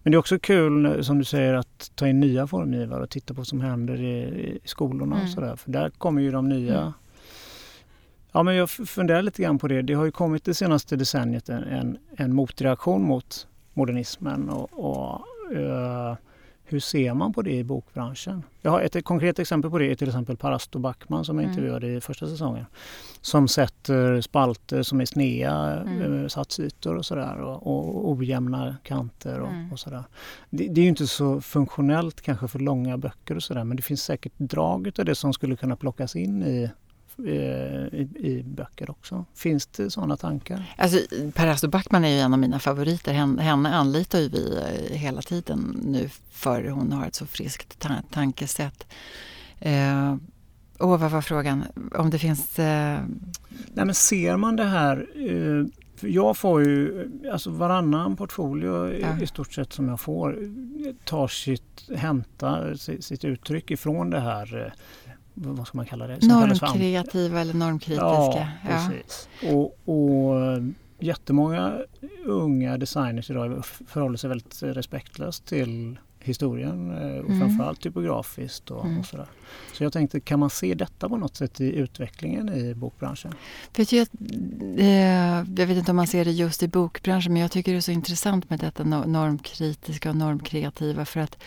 Men 0.04 0.12
det 0.12 0.16
är 0.16 0.20
också 0.20 0.40
kul 0.40 1.04
som 1.04 1.20
du 1.20 1.26
säger 1.26 1.54
att 1.54 1.92
ta 1.96 2.08
in 2.08 2.20
nya 2.20 2.48
formgivare 2.48 3.04
och 3.04 3.10
titta 3.10 3.34
på 3.34 3.38
vad 3.38 3.48
som 3.48 3.62
händer 3.62 4.02
i, 4.02 4.22
i 4.22 4.60
skolorna 4.66 5.16
mm. 5.16 5.28
och 5.28 5.34
sådär. 5.34 5.56
För 5.56 5.72
där 5.72 5.90
kommer 5.90 6.22
ju 6.22 6.32
de 6.32 6.50
nya 6.50 6.82
mm. 6.82 6.94
Ja, 8.36 8.44
men 8.44 8.56
jag 8.56 8.70
funderar 8.70 9.22
lite 9.22 9.42
grann 9.42 9.60
på 9.60 9.68
det. 9.68 9.82
Det 9.82 9.94
har 9.94 10.06
ju 10.06 10.12
kommit 10.12 10.46
det 10.46 10.54
senaste 10.54 10.96
decenniet 10.96 11.50
en, 11.50 11.64
en, 11.64 11.98
en 12.18 12.36
motreaktion 12.36 13.04
mot 13.04 13.48
modernismen 13.74 14.50
och, 14.50 14.74
och 14.74 15.22
uh, 15.56 16.16
hur 16.66 16.80
ser 16.80 17.14
man 17.14 17.34
på 17.34 17.42
det 17.42 17.52
i 17.52 17.64
bokbranschen? 17.64 18.44
Jag 18.62 18.72
har 18.72 18.82
ett, 18.82 18.96
ett 18.96 19.06
konkret 19.06 19.40
exempel 19.40 19.72
på 19.72 19.80
det 19.80 19.92
är 19.92 19.96
till 19.96 20.08
exempel 20.08 20.38
Parasto 20.38 20.80
Backman 20.80 21.26
som 21.26 21.38
jag 21.38 21.44
mm. 21.44 21.52
intervjuade 21.52 21.88
i 21.88 22.02
första 22.02 22.28
säsongen. 22.28 22.66
Som 23.22 23.48
sätter 23.48 24.22
spalter 24.22 24.84
som 24.84 25.02
är 25.02 25.06
snea, 25.06 25.82
mm. 25.82 26.22
Eh, 26.22 26.28
satsytor 26.28 26.96
och 26.96 27.06
sådär 27.06 27.42
och, 27.42 27.68
och 27.68 28.12
ojämna 28.12 28.76
kanter 28.84 29.40
och, 29.40 29.52
mm. 29.52 29.72
och 29.72 29.80
sådär. 29.80 30.04
Det, 30.50 30.68
det, 30.68 30.82
är 30.82 30.86
inte 30.86 31.08
så 31.08 31.42
funktionellt 31.42 32.22
kanske 32.22 32.48
för 32.48 32.60
långa 32.60 32.98
böcker 32.98 33.36
och 33.36 33.44
sådär 33.44 33.64
men 33.64 33.78
det 33.78 33.84
finns 33.84 34.04
säkert 34.04 34.34
drag 34.38 34.92
av 35.00 35.06
det 35.06 35.16
som 35.16 35.34
skulle 35.34 35.56
kunna 35.56 35.76
plockas 35.76 36.16
in 36.16 36.44
i 36.44 36.70
i, 37.20 38.08
i, 38.28 38.44
böcker 38.46 38.90
också. 38.90 39.26
Finns 39.36 39.66
det 39.66 39.90
sådana 39.90 40.18
tankar? 40.18 40.74
Alltså, 40.78 40.98
Per 41.34 41.68
Backman 41.68 42.06
är 42.06 42.10
ju 42.10 42.20
en 42.20 42.34
av 42.34 42.40
mina 42.40 42.60
favoriter. 42.60 43.14
Henne, 43.14 43.70
anlitar 43.70 44.20
ju 44.20 44.30
vi 44.30 44.58
eh, 44.58 44.98
hela 44.98 45.22
tiden 45.22 45.82
nu 45.84 46.10
för 46.30 46.70
hon 46.70 46.92
har 46.92 47.08
ett 47.08 47.16
så 47.16 47.26
friskt 47.26 47.80
ta 47.80 47.90
tankesätt. 48.12 48.88
Eh, 49.60 50.16
och 50.78 50.90
vad 50.90 51.12
var 51.12 51.22
frågan? 51.22 51.64
Om 51.96 52.10
det 52.10 52.20
finns... 52.20 52.60
Eh... 52.60 53.00
Nej, 53.74 53.86
men 53.86 53.96
ser 53.96 54.38
man 54.38 54.56
det 54.56 54.64
här 54.64 55.08
eh, 55.16 55.66
jag 56.02 56.38
får 56.38 56.64
ju, 56.64 57.10
alltså 57.32 57.50
varannan 57.50 58.16
portfolio 58.16 59.00
ja. 59.00 59.22
i 59.22 59.28
stort 59.28 59.54
sett 59.54 59.74
som 59.74 59.90
jag 59.90 60.00
får 60.00 60.38
tar 61.04 61.28
sitt, 61.28 61.90
hämtar 61.96 62.74
sitt 63.02 63.26
uttryck 63.26 63.72
ifrån 63.72 64.10
det 64.10 64.20
här 64.20 64.66
eh, 64.66 64.72
vad 65.34 65.68
ska 65.68 65.78
man 65.78 65.86
kalla 65.86 66.08
det? 66.08 66.28
Normkreativa 66.28 67.42
eller 67.42 67.54
normkritiska. 67.54 68.04
Ja, 68.04 68.48
precis. 68.68 69.30
Ja. 69.42 69.52
Och, 69.52 69.80
och 69.86 70.62
jättemånga 71.00 71.78
unga 72.26 72.78
designers 72.78 73.30
idag 73.30 73.66
förhåller 73.66 74.18
sig 74.18 74.28
väldigt 74.28 74.64
respektlöst 74.64 75.46
till 75.46 75.98
historien 76.24 76.92
eh, 76.92 77.20
och 77.20 77.30
mm. 77.30 77.40
framförallt 77.40 77.82
typografiskt 77.82 78.72
och, 78.72 78.86
mm. 78.86 79.00
och, 79.00 79.06
sådär. 79.06 79.26
Så 79.74 79.84
jag 79.84 79.94
tänkte, 79.94 80.20
kan 80.20 80.40
man 80.40 80.50
se 80.50 80.74
detta 80.74 81.10
på 81.10 81.18
något 81.18 81.36
sätt 81.36 81.62
i 81.62 81.76
utvecklingen 81.76 82.50
i 82.50 82.74
bokbranschen? 82.74 83.34
Vet 83.76 83.92
jag, 83.92 84.08
eh, 84.78 85.44
jag 85.56 85.68
vet 85.68 85.78
inte 85.78 85.92
om 85.92 85.96
man 85.96 86.08
ser 86.08 86.26
det 86.26 86.32
just 86.32 86.64
i 86.64 86.68
bokbranschen 86.68 87.34
men 87.34 87.42
jag 87.42 87.52
tycker 87.52 87.72
det 87.72 87.78
är 87.78 87.82
så 87.82 87.92
intressant 87.92 88.50
med 88.50 88.60
detta 88.60 88.84
normkritiska 88.84 90.10
och 90.10 90.16
normkreativa 90.16 91.06
för 91.06 91.20
att 91.20 91.38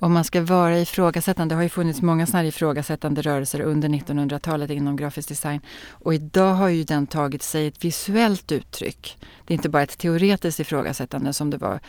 om 0.00 0.12
man 0.12 0.24
ska 0.24 0.42
vara 0.42 0.78
ifrågasättande, 0.78 1.54
det 1.54 1.56
har 1.56 1.62
ju 1.62 1.68
funnits 1.68 2.02
många 2.02 2.26
sådana 2.26 2.42
här 2.42 2.48
ifrågasättande 2.48 3.22
rörelser 3.22 3.60
under 3.60 3.88
1900-talet 3.88 4.70
inom 4.70 4.96
grafisk 4.96 5.28
design. 5.28 5.60
Och 5.88 6.14
idag 6.14 6.54
har 6.54 6.68
ju 6.68 6.84
den 6.84 7.06
tagit 7.06 7.42
sig 7.42 7.66
ett 7.66 7.84
visuellt 7.84 8.52
uttryck. 8.52 9.18
Det 9.46 9.54
är 9.54 9.56
inte 9.56 9.68
bara 9.68 9.82
ett 9.82 9.98
teoretiskt 9.98 10.60
ifrågasättande 10.60 11.32
som 11.32 11.50
det 11.50 11.56
var 11.56 11.80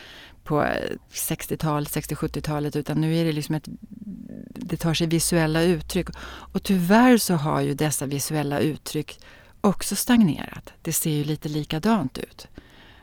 på 0.44 0.64
eh, 0.64 0.90
60-tal, 1.12 1.84
60-70-talet 1.84 2.76
utan 2.76 3.00
nu 3.00 3.16
är 3.16 3.24
det 3.24 3.32
liksom 3.32 3.54
ett, 3.54 3.68
det 4.48 4.76
tar 4.76 4.94
sig 4.94 5.06
visuella 5.06 5.62
uttryck. 5.62 6.08
Och 6.24 6.62
tyvärr 6.62 7.18
så 7.18 7.34
har 7.34 7.60
ju 7.60 7.74
dessa 7.74 8.06
visuella 8.06 8.58
uttryck 8.58 9.20
också 9.60 9.96
stagnerat. 9.96 10.72
Det 10.82 10.92
ser 10.92 11.10
ju 11.10 11.24
lite 11.24 11.48
likadant 11.48 12.18
ut. 12.18 12.48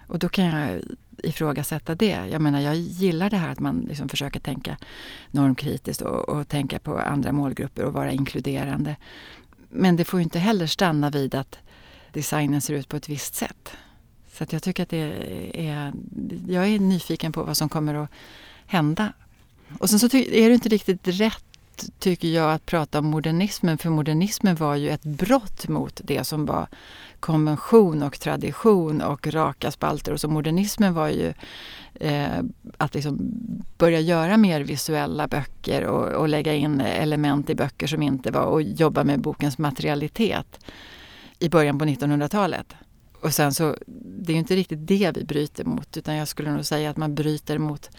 Och 0.07 0.19
då 0.19 0.29
kan 0.29 0.45
jag 0.45 0.81
ifrågasätta 1.23 1.95
det. 1.95 2.27
Jag 2.31 2.41
menar, 2.41 2.59
jag 2.59 2.75
gillar 2.75 3.29
det 3.29 3.37
här 3.37 3.49
att 3.49 3.59
man 3.59 3.85
liksom 3.89 4.09
försöker 4.09 4.39
tänka 4.39 4.77
normkritiskt 5.31 6.01
och, 6.01 6.29
och 6.29 6.47
tänka 6.47 6.79
på 6.79 6.97
andra 6.97 7.31
målgrupper 7.31 7.85
och 7.85 7.93
vara 7.93 8.11
inkluderande. 8.11 8.95
Men 9.69 9.95
det 9.95 10.05
får 10.05 10.21
inte 10.21 10.39
heller 10.39 10.67
stanna 10.67 11.09
vid 11.09 11.35
att 11.35 11.57
designen 12.13 12.61
ser 12.61 12.73
ut 12.73 12.89
på 12.89 12.97
ett 12.97 13.09
visst 13.09 13.35
sätt. 13.35 13.71
Så 14.33 14.43
att 14.43 14.53
jag 14.53 14.63
tycker 14.63 14.83
att 14.83 14.89
det 14.89 15.13
är... 15.53 15.93
Jag 16.47 16.67
är 16.67 16.79
nyfiken 16.79 17.31
på 17.31 17.43
vad 17.43 17.57
som 17.57 17.69
kommer 17.69 17.95
att 17.95 18.09
hända. 18.65 19.13
Och 19.79 19.89
sen 19.89 19.99
så 19.99 20.17
är 20.17 20.49
det 20.49 20.53
inte 20.53 20.69
riktigt 20.69 21.07
rätt 21.07 21.43
tycker 21.99 22.27
jag 22.27 22.53
att 22.53 22.65
prata 22.65 22.99
om 22.99 23.05
modernismen 23.05 23.77
för 23.77 23.89
modernismen 23.89 24.55
var 24.55 24.75
ju 24.75 24.89
ett 24.89 25.03
brott 25.03 25.67
mot 25.67 26.01
det 26.03 26.23
som 26.23 26.45
var 26.45 26.67
konvention 27.19 28.03
och 28.03 28.19
tradition 28.19 29.01
och 29.01 29.27
raka 29.27 29.71
spalter. 29.71 30.11
Och 30.11 30.19
så 30.19 30.27
modernismen 30.27 30.93
var 30.93 31.09
ju 31.09 31.33
eh, 31.93 32.39
att 32.77 32.93
liksom 32.93 33.19
börja 33.77 33.99
göra 33.99 34.37
mer 34.37 34.61
visuella 34.61 35.27
böcker 35.27 35.83
och, 35.83 36.07
och, 36.07 36.29
lägga 36.29 36.53
in 36.53 36.81
element 36.81 37.49
i 37.49 37.55
böcker 37.55 37.87
som 37.87 38.01
inte 38.01 38.31
var 38.31 38.43
och 38.43 38.61
jobba 38.61 39.03
med 39.03 39.21
bokens 39.21 39.57
materialitet 39.57 40.65
i 41.39 41.49
början 41.49 41.79
på 41.79 41.85
1900-talet. 41.85 42.73
Och 43.21 43.33
sen 43.33 43.53
så, 43.53 43.75
det 43.87 44.31
är 44.31 44.33
ju 44.33 44.39
inte 44.39 44.55
riktigt 44.55 44.87
det 44.87 45.11
vi 45.15 45.23
bryter 45.23 45.63
mot 45.65 45.97
utan 45.97 46.15
jag 46.15 46.27
skulle 46.27 46.51
nog 46.51 46.65
säga 46.65 46.89
att 46.89 46.97
man 46.97 47.15
bryter 47.15 47.57
mot 47.57 47.89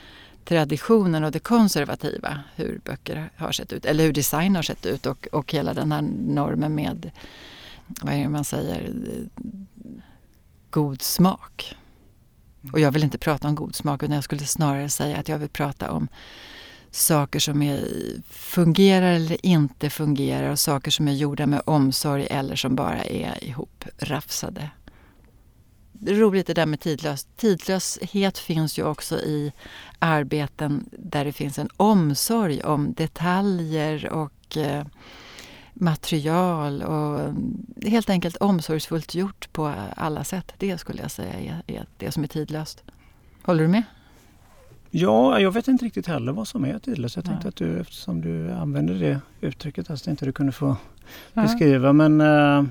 traditionen 0.44 1.24
och 1.24 1.32
det 1.32 1.38
konservativa, 1.38 2.38
hur 2.56 2.80
böcker 2.84 3.30
har 3.36 3.52
sett 3.52 3.72
ut, 3.72 3.84
eller 3.84 4.04
hur 4.04 4.12
design 4.12 4.56
har 4.56 4.62
sett 4.62 4.86
ut 4.86 5.06
och, 5.06 5.28
och 5.32 5.52
hela 5.52 5.74
den 5.74 5.92
här 5.92 6.02
normen 6.26 6.74
med 6.74 7.10
vad 8.02 8.14
är 8.14 8.18
det 8.18 8.28
man 8.28 8.44
säger, 8.44 8.92
god 10.70 11.02
smak. 11.02 11.76
Och 12.72 12.80
jag 12.80 12.92
vill 12.92 13.04
inte 13.04 13.18
prata 13.18 13.48
om 13.48 13.54
god 13.54 13.74
smak 13.74 14.02
utan 14.02 14.14
jag 14.14 14.24
skulle 14.24 14.44
snarare 14.44 14.88
säga 14.88 15.16
att 15.16 15.28
jag 15.28 15.38
vill 15.38 15.48
prata 15.48 15.90
om 15.90 16.08
saker 16.90 17.38
som 17.38 17.62
är, 17.62 17.84
fungerar 18.30 19.12
eller 19.12 19.46
inte 19.46 19.90
fungerar 19.90 20.50
och 20.50 20.58
saker 20.58 20.90
som 20.90 21.08
är 21.08 21.12
gjorda 21.12 21.46
med 21.46 21.62
omsorg 21.64 22.26
eller 22.30 22.56
som 22.56 22.76
bara 22.76 23.04
är 23.04 23.44
ihoprafsade. 23.44 24.70
Det 25.92 26.10
är 26.12 26.16
roligt 26.16 26.46
det 26.46 26.54
där 26.54 26.66
med 26.66 26.80
tidlös. 26.80 27.26
Tidlöshet 27.36 28.38
finns 28.38 28.78
ju 28.78 28.84
också 28.84 29.18
i 29.18 29.52
arbeten 29.98 30.88
där 30.92 31.24
det 31.24 31.32
finns 31.32 31.58
en 31.58 31.68
omsorg 31.76 32.62
om 32.62 32.94
detaljer 32.94 34.08
och 34.08 34.56
eh, 34.56 34.84
material 35.74 36.82
och 36.82 37.34
helt 37.90 38.10
enkelt 38.10 38.36
omsorgsfullt 38.36 39.14
gjort 39.14 39.52
på 39.52 39.74
alla 39.96 40.24
sätt. 40.24 40.52
Det 40.58 40.78
skulle 40.78 41.02
jag 41.02 41.10
säga 41.10 41.62
är, 41.66 41.86
det 41.96 42.12
som 42.12 42.22
är 42.22 42.26
tidlöst. 42.26 42.84
Håller 43.42 43.62
du 43.62 43.68
med? 43.68 43.82
Ja, 44.90 45.40
jag 45.40 45.50
vet 45.50 45.68
inte 45.68 45.84
riktigt 45.84 46.06
heller 46.06 46.32
vad 46.32 46.48
som 46.48 46.64
är 46.64 46.78
tidlöst. 46.78 47.16
Jag 47.16 47.24
tänkte 47.24 47.46
ja. 47.46 47.48
att 47.48 47.56
du, 47.56 47.80
eftersom 47.80 48.20
du 48.20 48.52
använder 48.52 48.94
det 48.94 49.20
uttrycket, 49.40 49.86
så 49.86 49.96
tänkte 49.96 50.24
du 50.24 50.32
kunde 50.32 50.52
få 50.52 50.76
ja. 51.32 51.42
beskriva. 51.42 51.92
Men, 51.92 52.20
äh, 52.20 52.64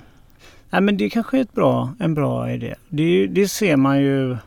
nej, 0.69 0.81
men 0.81 0.97
det 0.97 1.09
kanske 1.09 1.37
är 1.37 1.41
ett 1.41 1.53
bra, 1.53 1.93
en 1.99 2.13
bra 2.13 2.51
idé. 2.51 2.75
Det, 2.89 3.27
det 3.27 3.47
ser 3.47 3.77
man 3.77 4.01
ju 4.01 4.37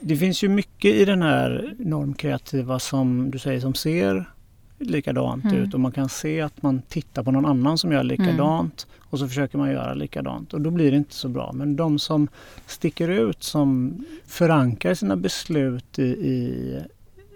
det 0.00 0.16
finns 0.16 0.42
ju 0.44 0.48
mycket 0.48 0.94
i 0.94 1.04
den 1.04 1.22
här 1.22 1.74
normkreativa 1.78 2.78
som 2.78 3.30
du 3.30 3.38
säger 3.38 3.60
som 3.60 3.74
ser 3.74 4.30
likadant 4.78 5.44
mm. 5.44 5.56
ut 5.56 5.74
och 5.74 5.80
man 5.80 5.92
kan 5.92 6.08
se 6.08 6.40
att 6.40 6.62
man 6.62 6.82
tittar 6.82 7.22
på 7.22 7.30
någon 7.30 7.46
annan 7.46 7.78
som 7.78 7.92
gör 7.92 8.02
likadant 8.02 8.86
mm. 8.88 9.06
och 9.10 9.18
så 9.18 9.28
försöker 9.28 9.58
man 9.58 9.70
göra 9.70 9.94
likadant 9.94 10.54
och 10.54 10.60
då 10.60 10.70
blir 10.70 10.90
det 10.90 10.96
inte 10.96 11.14
så 11.14 11.28
bra. 11.28 11.52
Men 11.52 11.76
de 11.76 11.98
som 11.98 12.28
sticker 12.66 13.08
ut, 13.08 13.42
som 13.42 13.98
förankrar 14.26 14.94
sina 14.94 15.16
beslut 15.16 15.98
i, 15.98 16.02
i, 16.02 16.78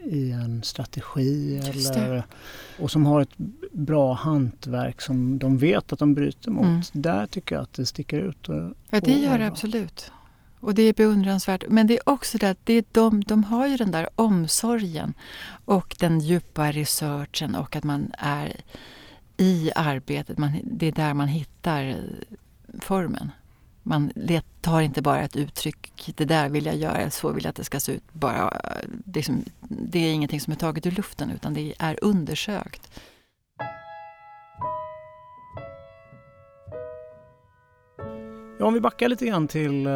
i 0.04 0.30
en 0.30 0.62
strategi 0.62 1.56
eller, 1.58 2.22
och 2.78 2.90
som 2.90 3.06
har 3.06 3.20
ett 3.20 3.38
bra 3.72 4.12
hantverk 4.12 5.00
som 5.00 5.38
de 5.38 5.58
vet 5.58 5.92
att 5.92 5.98
de 5.98 6.14
bryter 6.14 6.50
mot. 6.50 6.64
Mm. 6.64 6.82
Där 6.92 7.26
tycker 7.26 7.54
jag 7.54 7.62
att 7.62 7.72
det 7.72 7.86
sticker 7.86 8.18
ut. 8.18 8.48
Och, 8.48 8.74
ja, 8.90 9.00
det 9.00 9.12
gör 9.12 9.38
det 9.38 9.46
absolut. 9.46 10.12
Och 10.62 10.74
det 10.74 10.82
är 10.82 10.92
beundransvärt. 10.92 11.64
Men 11.68 11.86
det 11.86 11.94
är 11.94 12.08
också 12.08 12.38
det 12.38 12.50
att 12.50 12.66
det 12.66 12.72
är 12.72 12.84
de, 12.92 13.24
de 13.24 13.44
har 13.44 13.66
ju 13.66 13.76
den 13.76 13.90
där 13.90 14.08
omsorgen 14.14 15.14
och 15.64 15.96
den 15.98 16.20
djupa 16.20 16.72
researchen 16.72 17.54
och 17.54 17.76
att 17.76 17.84
man 17.84 18.12
är 18.18 18.60
i 19.36 19.70
arbetet. 19.74 20.38
Man, 20.38 20.60
det 20.64 20.86
är 20.86 20.92
där 20.92 21.14
man 21.14 21.28
hittar 21.28 21.96
formen. 22.80 23.30
Man 23.82 24.12
tar 24.60 24.80
inte 24.80 25.02
bara 25.02 25.20
ett 25.20 25.36
uttryck, 25.36 26.12
det 26.16 26.24
där 26.24 26.48
vill 26.48 26.66
jag 26.66 26.76
göra, 26.76 27.10
så 27.10 27.32
vill 27.32 27.44
jag 27.44 27.50
att 27.50 27.56
det 27.56 27.64
ska 27.64 27.80
se 27.80 27.92
ut. 27.92 28.12
Bara, 28.12 28.60
liksom, 29.14 29.44
det 29.68 29.98
är 29.98 30.12
ingenting 30.12 30.40
som 30.40 30.52
är 30.52 30.56
taget 30.56 30.86
ur 30.86 30.90
luften 30.90 31.30
utan 31.30 31.54
det 31.54 31.74
är 31.78 31.98
undersökt. 32.02 32.90
Ja, 38.62 38.66
om 38.66 38.74
vi 38.74 38.80
backar 38.80 39.08
lite 39.08 39.26
grann 39.26 39.48
till 39.48 39.86
eh, 39.86 39.92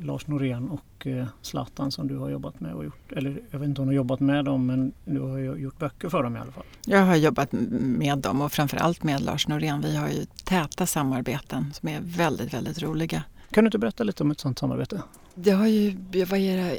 Lars 0.00 0.26
Norén 0.26 0.68
och 0.68 1.06
eh, 1.06 1.26
Zlatan 1.42 1.92
som 1.92 2.08
du 2.08 2.16
har 2.16 2.30
jobbat 2.30 2.60
med 2.60 2.74
och 2.74 2.84
gjort, 2.84 3.12
eller 3.12 3.42
jag 3.50 3.58
vet 3.58 3.68
inte 3.68 3.80
om 3.80 3.86
du 3.86 3.92
har 3.92 3.96
jobbat 3.96 4.20
med 4.20 4.44
dem 4.44 4.66
men 4.66 4.92
du 5.04 5.20
har 5.20 5.38
gjort 5.38 5.78
böcker 5.78 6.08
för 6.08 6.22
dem 6.22 6.36
i 6.36 6.38
alla 6.38 6.52
fall. 6.52 6.64
Jag 6.86 7.04
har 7.04 7.16
jobbat 7.16 7.48
med 7.52 8.18
dem 8.18 8.40
och 8.40 8.52
framförallt 8.52 9.02
med 9.02 9.20
Lars 9.20 9.48
Norén. 9.48 9.80
Vi 9.80 9.96
har 9.96 10.08
ju 10.08 10.26
täta 10.44 10.86
samarbeten 10.86 11.72
som 11.72 11.88
är 11.88 12.00
väldigt, 12.04 12.54
väldigt 12.54 12.82
roliga. 12.82 13.22
Kan 13.50 13.64
du 13.64 13.68
inte 13.68 13.78
berätta 13.78 14.04
lite 14.04 14.22
om 14.22 14.30
ett 14.30 14.40
sådant 14.40 14.58
samarbete? 14.58 15.02
Det 15.34 15.50
har 15.50 15.66
ju, 15.66 15.96
vad 16.24 16.40
är 16.40 16.56
det, 16.56 16.78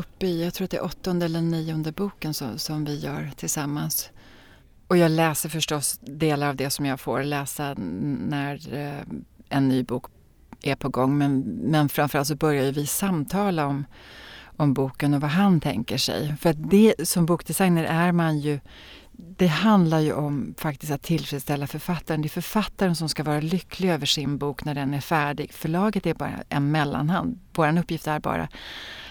uppe 0.00 0.26
i, 0.26 0.44
jag 0.44 0.54
tror 0.54 0.64
att 0.64 0.70
det 0.70 0.76
är 0.76 0.84
åttonde 0.84 1.24
eller 1.24 1.40
nionde 1.40 1.92
boken 1.92 2.34
som, 2.34 2.58
som 2.58 2.84
vi 2.84 2.98
gör 2.98 3.30
tillsammans. 3.36 4.10
Och 4.86 4.96
jag 4.96 5.10
läser 5.10 5.48
förstås 5.48 5.98
delar 6.02 6.48
av 6.48 6.56
det 6.56 6.70
som 6.70 6.86
jag 6.86 7.00
får 7.00 7.22
läsa 7.22 7.74
när 7.76 8.74
eh, 8.74 9.02
en 9.48 9.68
ny 9.68 9.82
bok 9.82 10.04
är 10.62 10.74
på 10.74 10.88
gång. 10.88 11.18
Men, 11.18 11.40
men 11.40 11.88
framförallt 11.88 12.28
så 12.28 12.36
börjar 12.36 12.72
vi 12.72 12.86
samtala 12.86 13.66
om, 13.66 13.86
om 14.56 14.74
boken 14.74 15.14
och 15.14 15.20
vad 15.20 15.30
han 15.30 15.60
tänker 15.60 15.98
sig. 15.98 16.36
För 16.40 16.50
att 16.50 16.70
det 16.70 17.08
som 17.08 17.26
bokdesigner 17.26 17.84
är 17.84 18.12
man 18.12 18.38
ju 18.38 18.60
det 19.36 19.46
handlar 19.46 19.98
ju 19.98 20.12
om 20.12 20.54
faktiskt 20.58 20.92
att 20.92 21.02
tillfredsställa 21.02 21.66
författaren. 21.66 22.22
Det 22.22 22.26
är 22.26 22.30
författaren 22.30 22.96
som 22.96 23.08
ska 23.08 23.22
vara 23.22 23.40
lycklig 23.40 23.90
över 23.90 24.06
sin 24.06 24.38
bok 24.38 24.64
när 24.64 24.74
den 24.74 24.94
är 24.94 25.00
färdig. 25.00 25.52
Förlaget 25.52 26.06
är 26.06 26.14
bara 26.14 26.42
en 26.48 26.70
mellanhand. 26.70 27.40
Vår 27.54 27.78
uppgift 27.78 28.06
är 28.06 28.20
bara 28.20 28.48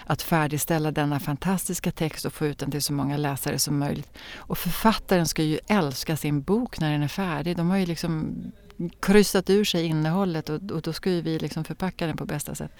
att 0.06 0.22
färdigställa 0.22 0.90
denna 0.90 1.20
fantastiska 1.20 1.92
text 1.92 2.24
och 2.24 2.32
få 2.32 2.46
ut 2.46 2.58
den 2.58 2.70
till 2.70 2.82
så 2.82 2.92
många 2.92 3.16
läsare 3.16 3.58
som 3.58 3.78
möjligt. 3.78 4.18
Och 4.36 4.58
författaren 4.58 5.26
ska 5.26 5.42
ju 5.42 5.58
älska 5.68 6.16
sin 6.16 6.42
bok 6.42 6.80
när 6.80 6.92
den 6.92 7.02
är 7.02 7.08
färdig. 7.08 7.56
De 7.56 7.70
har 7.70 7.76
ju 7.76 7.86
liksom 7.86 8.34
kryssat 9.00 9.50
ur 9.50 9.64
sig 9.64 9.84
innehållet 9.84 10.48
och, 10.48 10.70
och 10.70 10.82
då 10.82 10.92
ska 10.92 11.10
ju 11.10 11.20
vi 11.20 11.38
liksom 11.38 11.64
förpacka 11.64 12.06
den 12.06 12.16
på 12.16 12.26
bästa 12.26 12.54
sätt. 12.54 12.72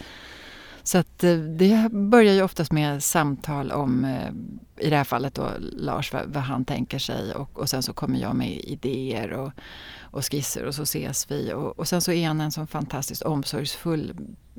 Så 0.82 0.98
att 0.98 1.24
eh, 1.24 1.34
det 1.36 1.92
börjar 1.92 2.34
ju 2.34 2.42
oftast 2.42 2.72
med 2.72 3.03
samtal 3.03 3.72
om, 3.72 4.05
eh, 4.05 4.86
i 4.86 4.90
det 4.90 4.96
här 4.96 5.05
fallet 5.05 5.34
då 5.34 5.48
Lars, 5.59 6.12
vad, 6.12 6.26
vad 6.26 6.42
han 6.42 6.64
tänker 6.64 6.98
sig 6.98 7.34
och, 7.34 7.59
och, 7.59 7.68
sen 7.68 7.82
så 7.82 7.92
kommer 7.92 8.18
jag 8.18 8.36
med 8.36 8.51
idéer 8.51 9.32
och, 9.32 9.53
och 10.01 10.24
skisser 10.24 10.64
och 10.64 10.74
så 10.74 10.82
ses 10.82 11.30
vi. 11.30 11.53
Och, 11.53 11.78
och, 11.78 11.88
sen 11.88 12.01
så 12.01 12.12
är 12.12 12.26
han 12.26 12.40
en 12.40 12.53
sån 12.53 12.66
fantastiskt 12.66 13.22
omsorgsfull 13.22 14.14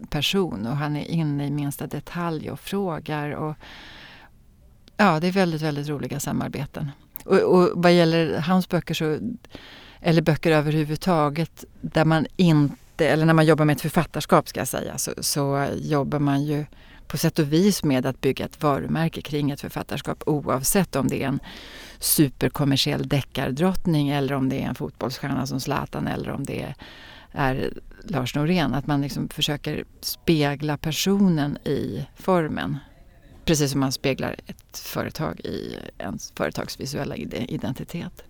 person 0.09 0.67
och 0.67 0.77
han 0.77 0.95
är 0.95 1.05
inne 1.05 1.47
i 1.47 1.51
minsta 1.51 1.87
detalj 1.87 2.51
och 2.51 2.59
frågar. 2.59 3.31
Och, 3.31 3.55
ja, 4.97 5.19
det 5.19 5.27
är 5.27 5.31
väldigt, 5.31 5.61
väldigt 5.61 5.87
roliga 5.87 6.19
samarbeten. 6.19 6.91
Och, 7.25 7.39
och 7.39 7.69
vad 7.75 7.93
gäller 7.93 8.39
hans 8.39 8.69
böcker 8.69 8.93
så, 8.93 9.19
eller 10.01 10.21
böcker 10.21 10.51
överhuvudtaget, 10.51 11.65
där 11.81 12.05
man 12.05 12.27
inte 12.35 12.75
eller 12.97 13.25
när 13.25 13.33
man 13.33 13.45
jobbar 13.45 13.65
med 13.65 13.75
ett 13.75 13.81
författarskap 13.81 14.47
ska 14.47 14.59
jag 14.59 14.67
säga, 14.67 14.97
så, 14.97 15.11
så 15.19 15.67
jobbar 15.75 16.19
man 16.19 16.43
ju 16.43 16.65
på 17.07 17.17
sätt 17.17 17.39
och 17.39 17.53
vis 17.53 17.83
med 17.83 18.05
att 18.05 18.21
bygga 18.21 18.45
ett 18.45 18.63
varumärke 18.63 19.21
kring 19.21 19.51
ett 19.51 19.61
författarskap 19.61 20.23
oavsett 20.25 20.95
om 20.95 21.07
det 21.07 21.23
är 21.23 21.27
en 21.27 21.39
superkommersiell 21.99 23.07
deckardrottning 23.07 24.09
eller 24.09 24.35
om 24.35 24.49
det 24.49 24.63
är 24.63 24.67
en 24.67 24.75
fotbollsstjärna 24.75 25.47
som 25.47 25.59
Zlatan 25.59 26.07
eller 26.07 26.31
om 26.31 26.43
det 26.43 26.75
är 27.31 27.73
Lars 28.03 28.35
Norén. 28.35 28.73
Att 28.73 28.87
man 28.87 29.01
liksom 29.01 29.29
försöker 29.29 29.83
spegla 30.01 30.77
personen 30.77 31.57
i 31.57 32.05
formen. 32.15 32.77
Precis 33.45 33.71
som 33.71 33.79
man 33.79 33.91
speglar 33.91 34.35
ett 34.47 34.77
företag 34.77 35.39
i 35.39 35.77
ens 35.97 36.31
företagsvisuella 36.35 37.15
identitet. 37.15 38.23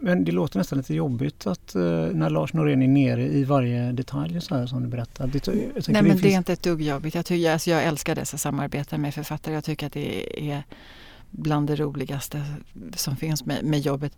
Men 0.00 0.24
det 0.24 0.32
låter 0.32 0.58
nästan 0.58 0.78
lite 0.78 0.94
jobbigt 0.94 1.46
att 1.46 1.76
uh, 1.76 1.82
när 2.12 2.30
Lars 2.30 2.52
Norén 2.52 2.82
är 2.82 2.88
nere 2.88 3.26
i 3.26 3.44
varje 3.44 3.92
detalj 3.92 4.40
så 4.40 4.54
här 4.54 4.66
som 4.66 4.82
du 4.82 4.88
berättar. 4.88 5.26
Det, 5.26 5.46
Nej 5.46 5.82
men 5.88 6.04
det, 6.04 6.10
finns... 6.10 6.22
det 6.22 6.32
är 6.32 6.38
inte 6.38 6.52
ett 6.52 6.62
dugg 6.62 6.82
jobbigt. 6.82 7.14
Jag, 7.14 7.26
tycker, 7.26 7.52
alltså 7.52 7.70
jag 7.70 7.84
älskar 7.84 8.14
dessa 8.14 8.38
samarbeten 8.38 9.02
med 9.02 9.14
författare. 9.14 9.54
Jag 9.54 9.64
tycker 9.64 9.86
att 9.86 9.92
det 9.92 10.50
är 10.50 10.62
bland 11.30 11.66
det 11.66 11.76
roligaste 11.76 12.44
som 12.94 13.16
finns 13.16 13.44
med, 13.44 13.64
med 13.64 13.80
jobbet. 13.80 14.12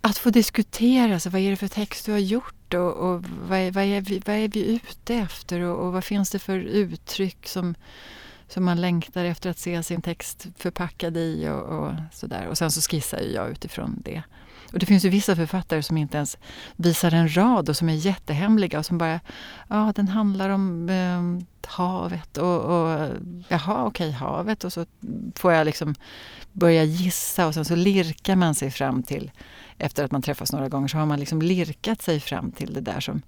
Att 0.00 0.18
få 0.18 0.30
diskutera, 0.30 1.14
alltså, 1.14 1.30
vad 1.30 1.40
är 1.40 1.50
det 1.50 1.56
för 1.56 1.68
text 1.68 2.06
du 2.06 2.12
har 2.12 2.18
gjort 2.18 2.74
och, 2.74 2.92
och 2.92 3.24
vad, 3.48 3.58
är, 3.58 3.70
vad, 3.70 3.84
är 3.84 4.00
vi, 4.00 4.22
vad 4.26 4.36
är 4.36 4.48
vi 4.48 4.74
ute 4.74 5.14
efter 5.14 5.60
och, 5.60 5.86
och 5.86 5.92
vad 5.92 6.04
finns 6.04 6.30
det 6.30 6.38
för 6.38 6.58
uttryck 6.58 7.48
som 7.48 7.74
som 8.48 8.64
man 8.64 8.80
längtar 8.80 9.24
efter 9.24 9.50
att 9.50 9.58
se 9.58 9.82
sin 9.82 10.02
text 10.02 10.46
förpackad 10.56 11.16
i 11.16 11.48
och, 11.48 11.62
och 11.62 11.92
sådär. 12.12 12.46
Och 12.46 12.58
sen 12.58 12.70
så 12.70 12.80
skissar 12.80 13.20
jag 13.20 13.50
utifrån 13.50 14.02
det. 14.04 14.22
Och 14.72 14.78
det 14.78 14.86
finns 14.86 15.04
ju 15.04 15.08
vissa 15.08 15.36
författare 15.36 15.82
som 15.82 15.96
inte 15.96 16.16
ens 16.16 16.38
visar 16.76 17.14
en 17.14 17.36
rad 17.36 17.68
och 17.68 17.76
som 17.76 17.88
är 17.88 17.94
jättehemliga 17.94 18.78
och 18.78 18.86
som 18.86 18.98
bara, 18.98 19.20
ja 19.68 19.92
den 19.96 20.08
handlar 20.08 20.50
om 20.50 20.88
eh, 20.88 21.46
havet 21.66 22.38
och, 22.38 22.60
och 22.60 23.08
jaha 23.48 23.84
okej 23.84 24.08
okay, 24.08 24.10
havet 24.10 24.64
och 24.64 24.72
så 24.72 24.86
får 25.36 25.52
jag 25.52 25.64
liksom 25.64 25.94
börja 26.52 26.84
gissa 26.84 27.46
och 27.46 27.54
sen 27.54 27.64
så 27.64 27.74
lirkar 27.74 28.36
man 28.36 28.54
sig 28.54 28.70
fram 28.70 29.02
till, 29.02 29.30
efter 29.78 30.04
att 30.04 30.10
man 30.10 30.22
träffas 30.22 30.52
några 30.52 30.68
gånger 30.68 30.88
så 30.88 30.98
har 30.98 31.06
man 31.06 31.20
liksom 31.20 31.42
lirkat 31.42 32.02
sig 32.02 32.20
fram 32.20 32.52
till 32.52 32.74
det 32.74 32.80
där 32.80 33.00
som 33.00 33.22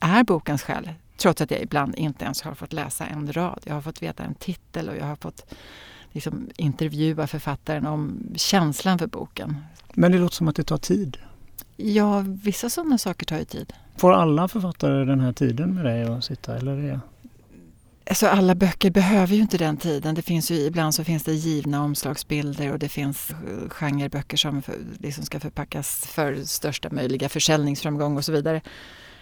är 0.00 0.24
bokens 0.24 0.62
själ. 0.62 0.90
Trots 1.16 1.40
att 1.40 1.50
jag 1.50 1.60
ibland 1.60 1.94
inte 1.94 2.24
ens 2.24 2.42
har 2.42 2.54
fått 2.54 2.72
läsa 2.72 3.06
en 3.06 3.32
rad. 3.32 3.62
Jag 3.64 3.74
har 3.74 3.82
fått 3.82 4.02
veta 4.02 4.24
en 4.24 4.34
titel 4.34 4.88
och 4.88 4.96
jag 4.96 5.04
har 5.04 5.16
fått 5.16 5.54
liksom 6.12 6.50
intervjua 6.56 7.26
författaren 7.26 7.86
om 7.86 8.20
känslan 8.36 8.98
för 8.98 9.06
boken. 9.06 9.56
Men 9.94 10.12
det 10.12 10.18
låter 10.18 10.34
som 10.34 10.48
att 10.48 10.56
det 10.56 10.64
tar 10.64 10.78
tid. 10.78 11.16
Ja, 11.76 12.24
vissa 12.26 12.70
sådana 12.70 12.98
saker 12.98 13.26
tar 13.26 13.38
ju 13.38 13.44
tid. 13.44 13.72
Får 13.96 14.12
alla 14.12 14.48
författare 14.48 15.04
den 15.04 15.20
här 15.20 15.32
tiden 15.32 15.74
med 15.74 15.84
dig 15.84 16.04
att 16.04 16.24
sitta? 16.24 16.56
Eller 16.56 16.76
är 16.76 17.00
Alltså 18.06 18.26
alla 18.26 18.54
böcker 18.54 18.90
behöver 18.90 19.34
ju 19.34 19.42
inte 19.42 19.58
den 19.58 19.76
tiden. 19.76 20.14
Det 20.14 20.22
finns 20.22 20.50
ju, 20.50 20.54
ibland 20.54 20.94
så 20.94 21.04
finns 21.04 21.22
det 21.24 21.32
givna 21.32 21.84
omslagsbilder 21.84 22.72
och 22.72 22.78
det 22.78 22.88
finns 22.88 23.30
genreböcker 23.68 24.36
som 24.36 24.62
för, 24.62 24.74
liksom 24.98 25.24
ska 25.24 25.40
förpackas 25.40 26.06
för 26.06 26.44
största 26.44 26.90
möjliga 26.90 27.28
försäljningsframgång 27.28 28.16
och 28.16 28.24
så 28.24 28.32
vidare. 28.32 28.60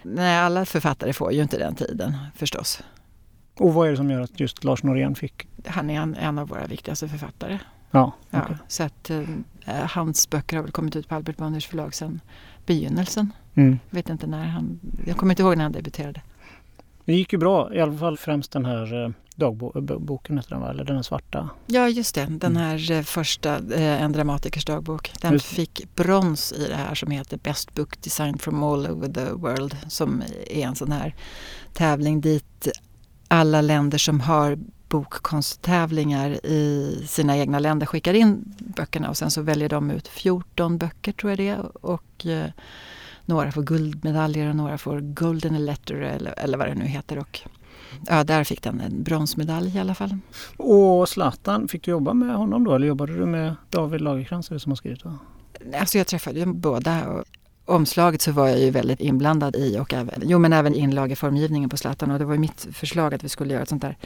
Nej, 0.02 0.38
alla 0.38 0.64
författare 0.64 1.12
får 1.12 1.32
ju 1.32 1.42
inte 1.42 1.58
den 1.58 1.74
tiden 1.74 2.16
förstås. 2.36 2.82
Och 3.60 3.74
vad 3.74 3.86
är 3.86 3.90
det 3.90 3.96
som 3.96 4.10
gör 4.10 4.20
att 4.20 4.40
just 4.40 4.64
Lars 4.64 4.82
Norén 4.82 5.14
fick? 5.14 5.48
Han 5.66 5.90
är 5.90 6.00
en, 6.00 6.14
en 6.14 6.38
av 6.38 6.48
våra 6.48 6.66
viktigaste 6.66 7.08
författare. 7.08 7.58
Ja, 7.90 8.12
okay. 8.30 8.40
ja 8.48 8.56
så 8.68 8.82
att 8.82 9.10
eh, 9.10 9.24
hans 9.66 10.30
böcker 10.30 10.56
har 10.56 10.62
väl 10.62 10.72
kommit 10.72 10.96
ut 10.96 11.08
på 11.08 11.14
Albert 11.14 11.36
Bonniers 11.36 11.66
förlag 11.66 11.94
sedan 11.94 12.20
begynnelsen. 12.66 13.32
Mm. 13.54 13.78
Jag 13.90 13.96
vet 13.96 14.08
inte 14.08 14.26
när 14.26 14.46
han, 14.46 14.80
jag 15.06 15.16
kommer 15.16 15.32
inte 15.32 15.42
ihåg 15.42 15.56
när 15.56 15.62
han 15.62 15.72
debuterade. 15.72 16.22
Det 17.04 17.12
gick 17.12 17.32
ju 17.32 17.38
bra, 17.38 17.74
i 17.74 17.80
alla 17.80 17.98
fall 17.98 18.16
främst 18.16 18.52
den 18.52 18.64
här 18.64 19.04
eh, 19.04 19.10
dagboken, 19.34 20.38
heter 20.38 20.50
den 20.50 20.60
va? 20.60 20.70
eller 20.70 20.84
den 20.84 20.96
här 20.96 21.02
svarta? 21.02 21.48
Ja 21.66 21.88
just 21.88 22.14
det, 22.14 22.24
den 22.24 22.56
mm. 22.56 22.56
här 22.56 22.90
mm. 22.90 23.04
första, 23.04 23.56
eh, 23.56 24.02
En 24.02 24.12
dramatikers 24.12 24.64
dagbok. 24.64 25.12
Den 25.20 25.32
just. 25.32 25.46
fick 25.46 25.94
brons 25.94 26.52
i 26.52 26.68
det 26.68 26.76
här 26.76 26.94
som 26.94 27.10
heter 27.10 27.36
Best 27.36 27.74
Book 27.74 28.02
Design 28.02 28.38
from 28.38 28.62
all 28.62 28.86
over 28.86 29.08
the 29.08 29.32
world 29.32 29.76
som 29.88 30.22
är 30.50 30.66
en 30.66 30.74
sån 30.74 30.92
här 30.92 31.14
tävling 31.72 32.20
dit 32.20 32.68
alla 33.32 33.60
länder 33.60 33.98
som 33.98 34.20
har 34.20 34.58
bokkonsttävlingar 34.88 36.46
i 36.46 36.96
sina 37.08 37.36
egna 37.36 37.58
länder 37.58 37.86
skickar 37.86 38.14
in 38.14 38.54
böckerna 38.58 39.08
och 39.08 39.16
sen 39.16 39.30
så 39.30 39.42
väljer 39.42 39.68
de 39.68 39.90
ut 39.90 40.08
14 40.08 40.78
böcker 40.78 41.12
tror 41.12 41.30
jag 41.30 41.38
det 41.38 41.48
är 41.48 41.86
och 41.86 42.26
eh, 42.26 42.50
några 43.24 43.52
får 43.52 43.62
guldmedaljer 43.62 44.48
och 44.48 44.56
några 44.56 44.78
får 44.78 45.00
Golden 45.00 45.64
Letter 45.64 45.94
eller, 45.94 46.34
eller 46.36 46.58
vad 46.58 46.68
det 46.68 46.74
nu 46.74 46.84
heter. 46.84 47.18
Och, 47.18 47.40
ja, 48.06 48.24
där 48.24 48.44
fick 48.44 48.62
den 48.62 48.80
en 48.80 49.02
bronsmedalj 49.02 49.76
i 49.76 49.78
alla 49.78 49.94
fall. 49.94 50.18
Och 50.56 51.08
Zlatan, 51.08 51.68
fick 51.68 51.84
du 51.84 51.90
jobba 51.90 52.14
med 52.14 52.36
honom 52.36 52.64
då 52.64 52.74
eller 52.74 52.86
jobbade 52.86 53.16
du 53.16 53.26
med 53.26 53.54
David 53.70 54.00
Lagercrantz 54.00 54.46
som 54.46 54.70
har 54.70 54.76
skrivit? 54.76 55.04
Va? 55.04 55.18
Alltså 55.80 55.98
jag 55.98 56.06
träffade 56.06 56.38
ju 56.38 56.46
båda 56.46 57.08
och 57.08 57.24
omslaget 57.70 58.22
så 58.22 58.32
var 58.32 58.48
jag 58.48 58.58
ju 58.58 58.70
väldigt 58.70 59.00
inblandad 59.00 59.56
i 59.56 59.78
och 59.78 59.94
även, 59.94 60.22
jo, 60.24 60.38
men 60.38 60.52
även 60.52 60.74
inlageformgivningen 60.74 61.70
på 61.70 61.76
Zlatan 61.76 62.10
och 62.10 62.18
det 62.18 62.24
var 62.24 62.34
ju 62.34 62.40
mitt 62.40 62.68
förslag 62.72 63.14
att 63.14 63.24
vi 63.24 63.28
skulle 63.28 63.52
göra 63.52 63.62
ett 63.62 63.68
sånt 63.68 63.82
där 63.82 63.96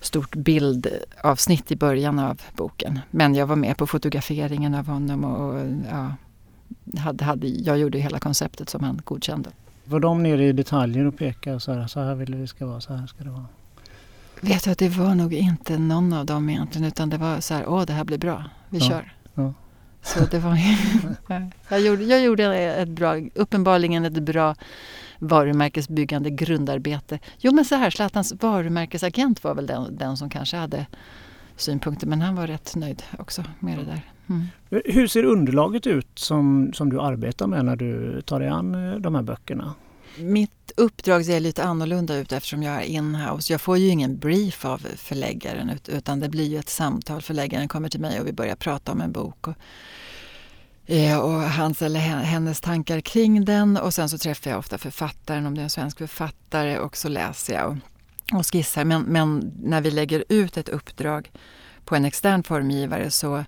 stort 0.00 0.36
bildavsnitt 0.36 1.72
i 1.72 1.76
början 1.76 2.18
av 2.18 2.40
boken. 2.56 3.00
Men 3.10 3.34
jag 3.34 3.46
var 3.46 3.56
med 3.56 3.76
på 3.76 3.86
fotograferingen 3.86 4.74
av 4.74 4.86
honom 4.86 5.24
och 5.24 5.60
ja, 5.90 6.14
hade, 7.00 7.24
hade, 7.24 7.48
jag 7.48 7.78
gjorde 7.78 7.98
hela 7.98 8.18
konceptet 8.18 8.68
som 8.68 8.84
han 8.84 9.00
godkände. 9.04 9.50
Var 9.84 10.00
de 10.00 10.22
nere 10.22 10.44
i 10.44 10.52
detaljer 10.52 11.04
och 11.04 11.18
pekade 11.18 11.60
så 11.60 11.72
här, 11.72 11.86
så 11.86 12.00
här 12.00 12.14
vill 12.14 12.34
vi 12.34 12.46
ska 12.46 12.66
vara, 12.66 12.80
så 12.80 12.94
här 12.94 13.06
ska 13.06 13.24
det 13.24 13.30
vara? 13.30 13.46
Vet 14.40 14.64
du 14.64 14.70
att 14.70 14.78
det 14.78 14.88
var 14.88 15.14
nog 15.14 15.34
inte 15.34 15.78
någon 15.78 16.12
av 16.12 16.26
dem 16.26 16.50
egentligen 16.50 16.88
utan 16.88 17.10
det 17.10 17.18
var 17.18 17.40
så 17.40 17.54
här, 17.54 17.68
åh 17.68 17.84
det 17.86 17.92
här 17.92 18.04
blir 18.04 18.18
bra, 18.18 18.44
vi 18.68 18.78
ja, 18.78 18.88
kör. 18.88 19.15
Så 20.06 20.24
det 20.30 20.38
var, 20.38 20.58
jag, 21.68 21.80
gjorde, 21.80 22.04
jag 22.04 22.22
gjorde 22.22 22.44
ett 22.54 22.88
bra, 22.88 23.16
uppenbarligen 23.34 24.04
ett 24.04 24.22
bra 24.22 24.54
varumärkesbyggande 25.18 26.30
grundarbete. 26.30 27.18
Jo 27.38 27.52
men 27.52 27.64
så 27.64 27.74
här, 27.74 27.90
Zlatans 27.90 28.34
varumärkesagent 28.40 29.44
var 29.44 29.54
väl 29.54 29.66
den, 29.66 29.96
den 29.96 30.16
som 30.16 30.30
kanske 30.30 30.56
hade 30.56 30.86
synpunkter 31.56 32.06
men 32.06 32.20
han 32.20 32.36
var 32.36 32.46
rätt 32.46 32.76
nöjd 32.76 33.02
också 33.18 33.44
med 33.60 33.78
det 33.78 33.84
där. 33.84 34.00
Mm. 34.28 34.46
Hur 34.84 35.06
ser 35.06 35.24
underlaget 35.24 35.86
ut 35.86 36.18
som, 36.18 36.70
som 36.74 36.90
du 36.90 37.00
arbetar 37.00 37.46
med 37.46 37.64
när 37.64 37.76
du 37.76 38.20
tar 38.20 38.40
dig 38.40 38.48
an 38.48 38.92
eh, 38.92 38.98
de 38.98 39.14
här 39.14 39.22
böckerna? 39.22 39.74
Mitt 40.18 40.72
uppdrag 40.76 41.24
ser 41.24 41.40
lite 41.40 41.64
annorlunda 41.64 42.16
ut 42.16 42.32
eftersom 42.32 42.62
jag 42.62 42.74
är 42.74 42.86
inhouse. 42.86 43.52
Jag 43.52 43.60
får 43.60 43.78
ju 43.78 43.88
ingen 43.88 44.18
brief 44.18 44.64
av 44.64 44.86
förläggaren 44.96 45.78
utan 45.86 46.20
det 46.20 46.28
blir 46.28 46.44
ju 46.44 46.58
ett 46.58 46.68
samtal. 46.68 47.22
Förläggaren 47.22 47.68
kommer 47.68 47.88
till 47.88 48.00
mig 48.00 48.20
och 48.20 48.26
vi 48.26 48.32
börjar 48.32 48.56
prata 48.56 48.92
om 48.92 49.00
en 49.00 49.12
bok. 49.12 49.48
Och, 49.48 49.56
eh, 50.86 51.18
och 51.18 51.42
hans 51.42 51.82
eller 51.82 52.00
hennes 52.00 52.60
tankar 52.60 53.00
kring 53.00 53.44
den 53.44 53.76
och 53.76 53.94
sen 53.94 54.08
så 54.08 54.18
träffar 54.18 54.50
jag 54.50 54.58
ofta 54.58 54.78
författaren 54.78 55.46
om 55.46 55.54
det 55.54 55.60
är 55.60 55.64
en 55.64 55.70
svensk 55.70 55.98
författare 55.98 56.78
och 56.78 56.96
så 56.96 57.08
läser 57.08 57.54
jag 57.54 57.66
och, 58.32 58.38
och 58.38 58.46
skissar. 58.46 58.84
Men, 58.84 59.02
men 59.02 59.52
när 59.62 59.80
vi 59.80 59.90
lägger 59.90 60.24
ut 60.28 60.56
ett 60.56 60.68
uppdrag 60.68 61.30
på 61.84 61.96
en 61.96 62.04
extern 62.04 62.42
formgivare 62.42 63.10
så 63.10 63.44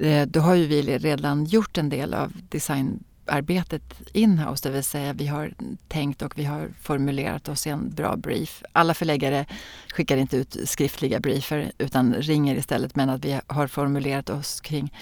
eh, 0.00 0.26
då 0.26 0.40
har 0.40 0.54
ju 0.54 0.66
vi 0.66 0.98
redan 0.98 1.44
gjort 1.44 1.78
en 1.78 1.88
del 1.88 2.14
av 2.14 2.32
design 2.48 3.04
arbetet 3.30 3.94
inhouse, 4.12 4.68
det 4.68 4.74
vill 4.74 4.84
säga 4.84 5.12
vi 5.12 5.26
har 5.26 5.54
tänkt 5.88 6.22
och 6.22 6.38
vi 6.38 6.44
har 6.44 6.68
formulerat 6.80 7.48
oss 7.48 7.66
i 7.66 7.70
en 7.70 7.90
bra 7.90 8.16
brief. 8.16 8.62
Alla 8.72 8.94
förläggare 8.94 9.46
skickar 9.88 10.16
inte 10.16 10.36
ut 10.36 10.56
skriftliga 10.64 11.20
briefer 11.20 11.72
utan 11.78 12.14
ringer 12.14 12.56
istället 12.56 12.96
men 12.96 13.10
att 13.10 13.24
vi 13.24 13.40
har 13.46 13.66
formulerat 13.66 14.30
oss 14.30 14.60
kring 14.60 14.92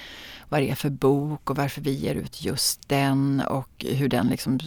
vad 0.49 0.61
det 0.61 0.71
är 0.71 0.75
för 0.75 0.91
bok 0.91 1.51
och 1.51 1.57
varför 1.57 1.81
vi 1.81 1.91
ger 1.91 2.15
ut 2.15 2.43
just 2.45 2.89
den 2.89 3.43
och 3.49 3.85
hur 3.89 4.09
den 4.09 4.27
liksom 4.27 4.59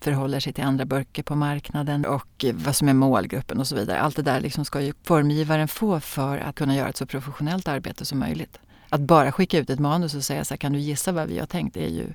förhåller 0.00 0.40
sig 0.40 0.52
till 0.52 0.64
andra 0.64 0.84
böcker 0.84 1.22
på 1.22 1.34
marknaden 1.34 2.04
och 2.04 2.44
vad 2.52 2.76
som 2.76 2.88
är 2.88 2.94
målgruppen 2.94 3.60
och 3.60 3.66
så 3.66 3.76
vidare. 3.76 4.00
Allt 4.00 4.16
det 4.16 4.22
där 4.22 4.40
liksom 4.40 4.64
ska 4.64 4.80
ju 4.80 4.92
formgivaren 5.02 5.68
få 5.68 6.00
för 6.00 6.38
att 6.38 6.54
kunna 6.54 6.76
göra 6.76 6.88
ett 6.88 6.96
så 6.96 7.06
professionellt 7.06 7.68
arbete 7.68 8.04
som 8.04 8.18
möjligt. 8.18 8.58
Att 8.88 9.00
bara 9.00 9.32
skicka 9.32 9.58
ut 9.58 9.70
ett 9.70 9.78
manus 9.78 10.14
och 10.14 10.24
säga 10.24 10.44
så 10.44 10.54
här, 10.54 10.58
kan 10.58 10.72
du 10.72 10.78
gissa 10.78 11.12
vad 11.12 11.28
vi 11.28 11.38
har 11.38 11.46
tänkt? 11.46 11.74
Det 11.74 11.84
är 11.84 11.90
ju 11.90 12.06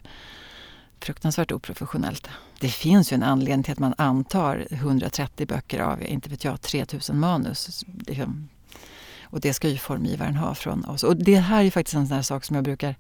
fruktansvärt 1.06 1.52
oprofessionellt. 1.52 2.28
Det 2.60 2.70
finns 2.70 3.12
ju 3.12 3.16
en 3.16 3.24
anledning 3.24 3.64
till 3.64 3.72
att 3.72 3.80
man 3.80 3.94
antar 3.98 4.68
130 4.70 5.48
böcker 5.48 5.80
av, 5.80 6.04
inte 6.04 6.30
vet 6.30 6.44
jag, 6.44 6.62
3000 6.62 7.20
manus. 7.20 7.86
Liksom. 8.08 8.50
Och 9.24 9.40
det 9.40 9.54
ska 9.54 9.70
ju 9.70 9.78
formgivaren 9.78 10.36
ha 10.36 10.56
från 10.56 10.86
oss. 10.86 11.04
Och 11.04 11.16
det 11.16 11.36
här 11.36 11.64
är 11.64 11.72
faktiskt 11.72 11.96
en 11.96 12.08
sån 12.08 12.16
här 12.16 12.22
sak 12.22 12.46
som 12.46 12.56
jag 12.56 12.66
brukar 12.66 12.96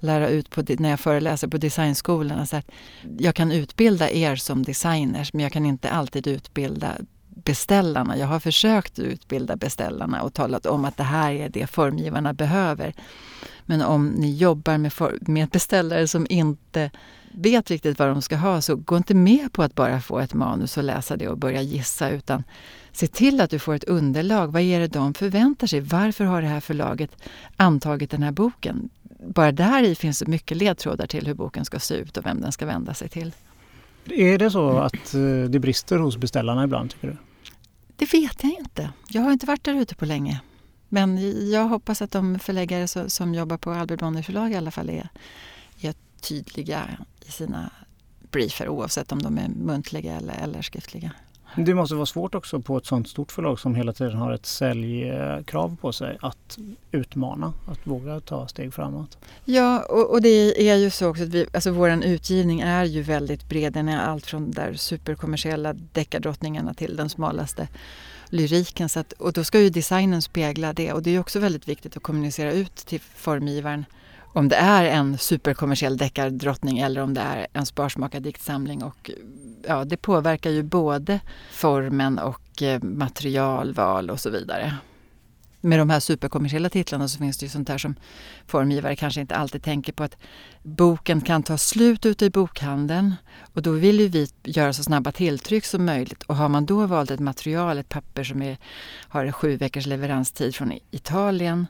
lära 0.00 0.28
ut 0.28 0.50
på, 0.50 0.64
när 0.78 0.90
jag 0.90 1.00
föreläser 1.00 1.48
på 1.48 1.58
designskolorna. 1.58 2.34
Så 2.34 2.40
alltså 2.40 2.56
att 2.56 2.70
jag 3.18 3.34
kan 3.34 3.52
utbilda 3.52 4.10
er 4.10 4.36
som 4.36 4.62
designers 4.62 5.32
men 5.32 5.42
jag 5.42 5.52
kan 5.52 5.66
inte 5.66 5.90
alltid 5.90 6.26
utbilda 6.26 6.92
beställarna. 7.28 8.16
Jag 8.16 8.26
har 8.26 8.40
försökt 8.40 8.98
utbilda 8.98 9.56
beställarna 9.56 10.22
och 10.22 10.34
talat 10.34 10.66
om 10.66 10.84
att 10.84 10.96
det 10.96 11.02
här 11.02 11.32
är 11.32 11.48
det 11.48 11.66
formgivarna 11.66 12.32
behöver. 12.32 12.94
Men 13.66 13.82
om 13.82 14.06
ni 14.06 14.36
jobbar 14.36 14.78
med, 14.78 14.92
med 15.20 15.48
beställare 15.48 16.08
som 16.08 16.26
inte 16.30 16.90
vet 17.34 17.70
riktigt 17.70 17.98
vad 17.98 18.08
de 18.08 18.22
ska 18.22 18.36
ha 18.36 18.60
så 18.60 18.76
gå 18.76 18.96
inte 18.96 19.14
med 19.14 19.52
på 19.52 19.62
att 19.62 19.74
bara 19.74 20.00
få 20.00 20.18
ett 20.18 20.34
manus 20.34 20.76
och 20.76 20.84
läsa 20.84 21.16
det 21.16 21.28
och 21.28 21.38
börja 21.38 21.62
gissa 21.62 22.10
utan 22.10 22.44
se 22.92 23.06
till 23.06 23.40
att 23.40 23.50
du 23.50 23.58
får 23.58 23.74
ett 23.74 23.84
underlag. 23.84 24.52
Vad 24.52 24.62
är 24.62 24.80
det 24.80 24.88
de 24.88 25.14
förväntar 25.14 25.66
sig? 25.66 25.80
Varför 25.80 26.24
har 26.24 26.42
det 26.42 26.48
här 26.48 26.60
förlaget 26.60 27.10
antagit 27.56 28.10
den 28.10 28.22
här 28.22 28.32
boken? 28.32 28.88
Bara 29.26 29.52
där 29.52 29.82
i 29.82 29.94
finns 29.94 30.18
det 30.18 30.26
mycket 30.26 30.56
ledtrådar 30.56 31.06
till 31.06 31.26
hur 31.26 31.34
boken 31.34 31.64
ska 31.64 31.78
se 31.78 31.94
ut 31.94 32.16
och 32.16 32.26
vem 32.26 32.40
den 32.40 32.52
ska 32.52 32.66
vända 32.66 32.94
sig 32.94 33.08
till. 33.08 33.32
Är 34.04 34.38
det 34.38 34.50
så 34.50 34.78
att 34.78 35.14
eh, 35.14 35.20
det 35.48 35.58
brister 35.58 35.98
hos 35.98 36.16
beställarna 36.16 36.64
ibland 36.64 36.90
tycker 36.90 37.08
du? 37.08 37.16
Det 37.96 38.12
vet 38.12 38.44
jag 38.44 38.52
inte. 38.52 38.90
Jag 39.08 39.22
har 39.22 39.32
inte 39.32 39.46
varit 39.46 39.64
där 39.64 39.74
ute 39.74 39.94
på 39.94 40.04
länge. 40.04 40.40
Men 40.88 41.18
jag 41.50 41.64
hoppas 41.64 42.02
att 42.02 42.10
de 42.10 42.38
förläggare 42.38 43.10
som 43.10 43.34
jobbar 43.34 43.56
på 43.56 43.70
Albert 43.70 44.00
Bonnier 44.00 44.22
förlag 44.22 44.52
i 44.52 44.54
alla 44.54 44.70
fall 44.70 44.90
är 44.90 45.08
tydliga 46.28 46.90
i 47.26 47.30
sina 47.30 47.70
briefer 48.30 48.68
oavsett 48.68 49.12
om 49.12 49.22
de 49.22 49.38
är 49.38 49.48
muntliga 49.48 50.16
eller, 50.16 50.34
eller 50.34 50.62
skriftliga. 50.62 51.10
Det 51.56 51.74
måste 51.74 51.94
vara 51.94 52.06
svårt 52.06 52.34
också 52.34 52.60
på 52.60 52.76
ett 52.76 52.86
sånt 52.86 53.08
stort 53.08 53.32
förlag 53.32 53.60
som 53.60 53.74
hela 53.74 53.92
tiden 53.92 54.16
har 54.16 54.32
ett 54.32 54.46
säljkrav 54.46 55.76
på 55.80 55.92
sig 55.92 56.18
att 56.20 56.58
utmana, 56.92 57.52
att 57.68 57.86
våga 57.86 58.20
ta 58.20 58.48
steg 58.48 58.74
framåt. 58.74 59.18
Ja, 59.44 59.82
och, 59.82 60.10
och 60.10 60.22
det 60.22 60.68
är 60.70 60.76
ju 60.76 60.90
så 60.90 61.08
också 61.08 61.22
att 61.22 61.28
vi, 61.28 61.46
alltså 61.52 61.70
vår 61.70 62.04
utgivning 62.04 62.60
är 62.60 62.84
ju 62.84 63.02
väldigt 63.02 63.48
bred. 63.48 63.72
Den 63.72 63.88
är 63.88 63.98
allt 63.98 64.26
från 64.26 64.50
där 64.50 64.74
superkommersiella 64.74 65.72
deckardrottningarna 65.72 66.74
till 66.74 66.96
den 66.96 67.08
smalaste 67.08 67.68
lyriken. 68.28 68.88
Så 68.88 69.00
att, 69.00 69.12
och 69.12 69.32
då 69.32 69.44
ska 69.44 69.60
ju 69.60 69.70
designen 69.70 70.22
spegla 70.22 70.72
det 70.72 70.92
och 70.92 71.02
det 71.02 71.10
är 71.14 71.20
också 71.20 71.38
väldigt 71.38 71.68
viktigt 71.68 71.96
att 71.96 72.02
kommunicera 72.02 72.52
ut 72.52 72.76
till 72.76 73.00
formgivaren 73.00 73.84
om 74.34 74.48
det 74.48 74.56
är 74.56 74.84
en 74.84 75.18
superkommersiell 75.18 75.96
deckardrottning 75.96 76.78
eller 76.78 77.00
om 77.00 77.14
det 77.14 77.20
är 77.20 77.46
en 77.52 77.66
sparsmakad 77.66 78.22
diktsamling. 78.22 78.82
Och, 78.82 79.10
ja, 79.68 79.84
det 79.84 79.96
påverkar 79.96 80.50
ju 80.50 80.62
både 80.62 81.20
formen 81.52 82.18
och 82.18 82.62
eh, 82.62 82.82
materialval 82.82 84.10
och 84.10 84.20
så 84.20 84.30
vidare. 84.30 84.74
Med 85.60 85.78
de 85.78 85.90
här 85.90 86.00
superkommersiella 86.00 86.68
titlarna 86.68 87.08
så 87.08 87.18
finns 87.18 87.38
det 87.38 87.46
ju 87.46 87.50
sånt 87.50 87.68
här 87.68 87.78
som 87.78 87.94
formgivare 88.46 88.96
kanske 88.96 89.20
inte 89.20 89.36
alltid 89.36 89.62
tänker 89.62 89.92
på 89.92 90.04
att 90.04 90.16
boken 90.62 91.20
kan 91.20 91.42
ta 91.42 91.58
slut 91.58 92.06
ute 92.06 92.24
i 92.24 92.30
bokhandeln 92.30 93.14
och 93.54 93.62
då 93.62 93.70
vill 93.70 94.00
ju 94.00 94.08
vi 94.08 94.28
göra 94.42 94.72
så 94.72 94.82
snabba 94.82 95.12
tilltryck 95.12 95.64
som 95.64 95.84
möjligt 95.84 96.22
och 96.22 96.36
har 96.36 96.48
man 96.48 96.66
då 96.66 96.86
valt 96.86 97.10
ett 97.10 97.20
material, 97.20 97.78
ett 97.78 97.88
papper 97.88 98.24
som 98.24 98.42
är, 98.42 98.58
har 99.08 99.32
sju 99.32 99.56
veckors 99.56 99.86
leveranstid 99.86 100.54
från 100.54 100.72
Italien 100.90 101.66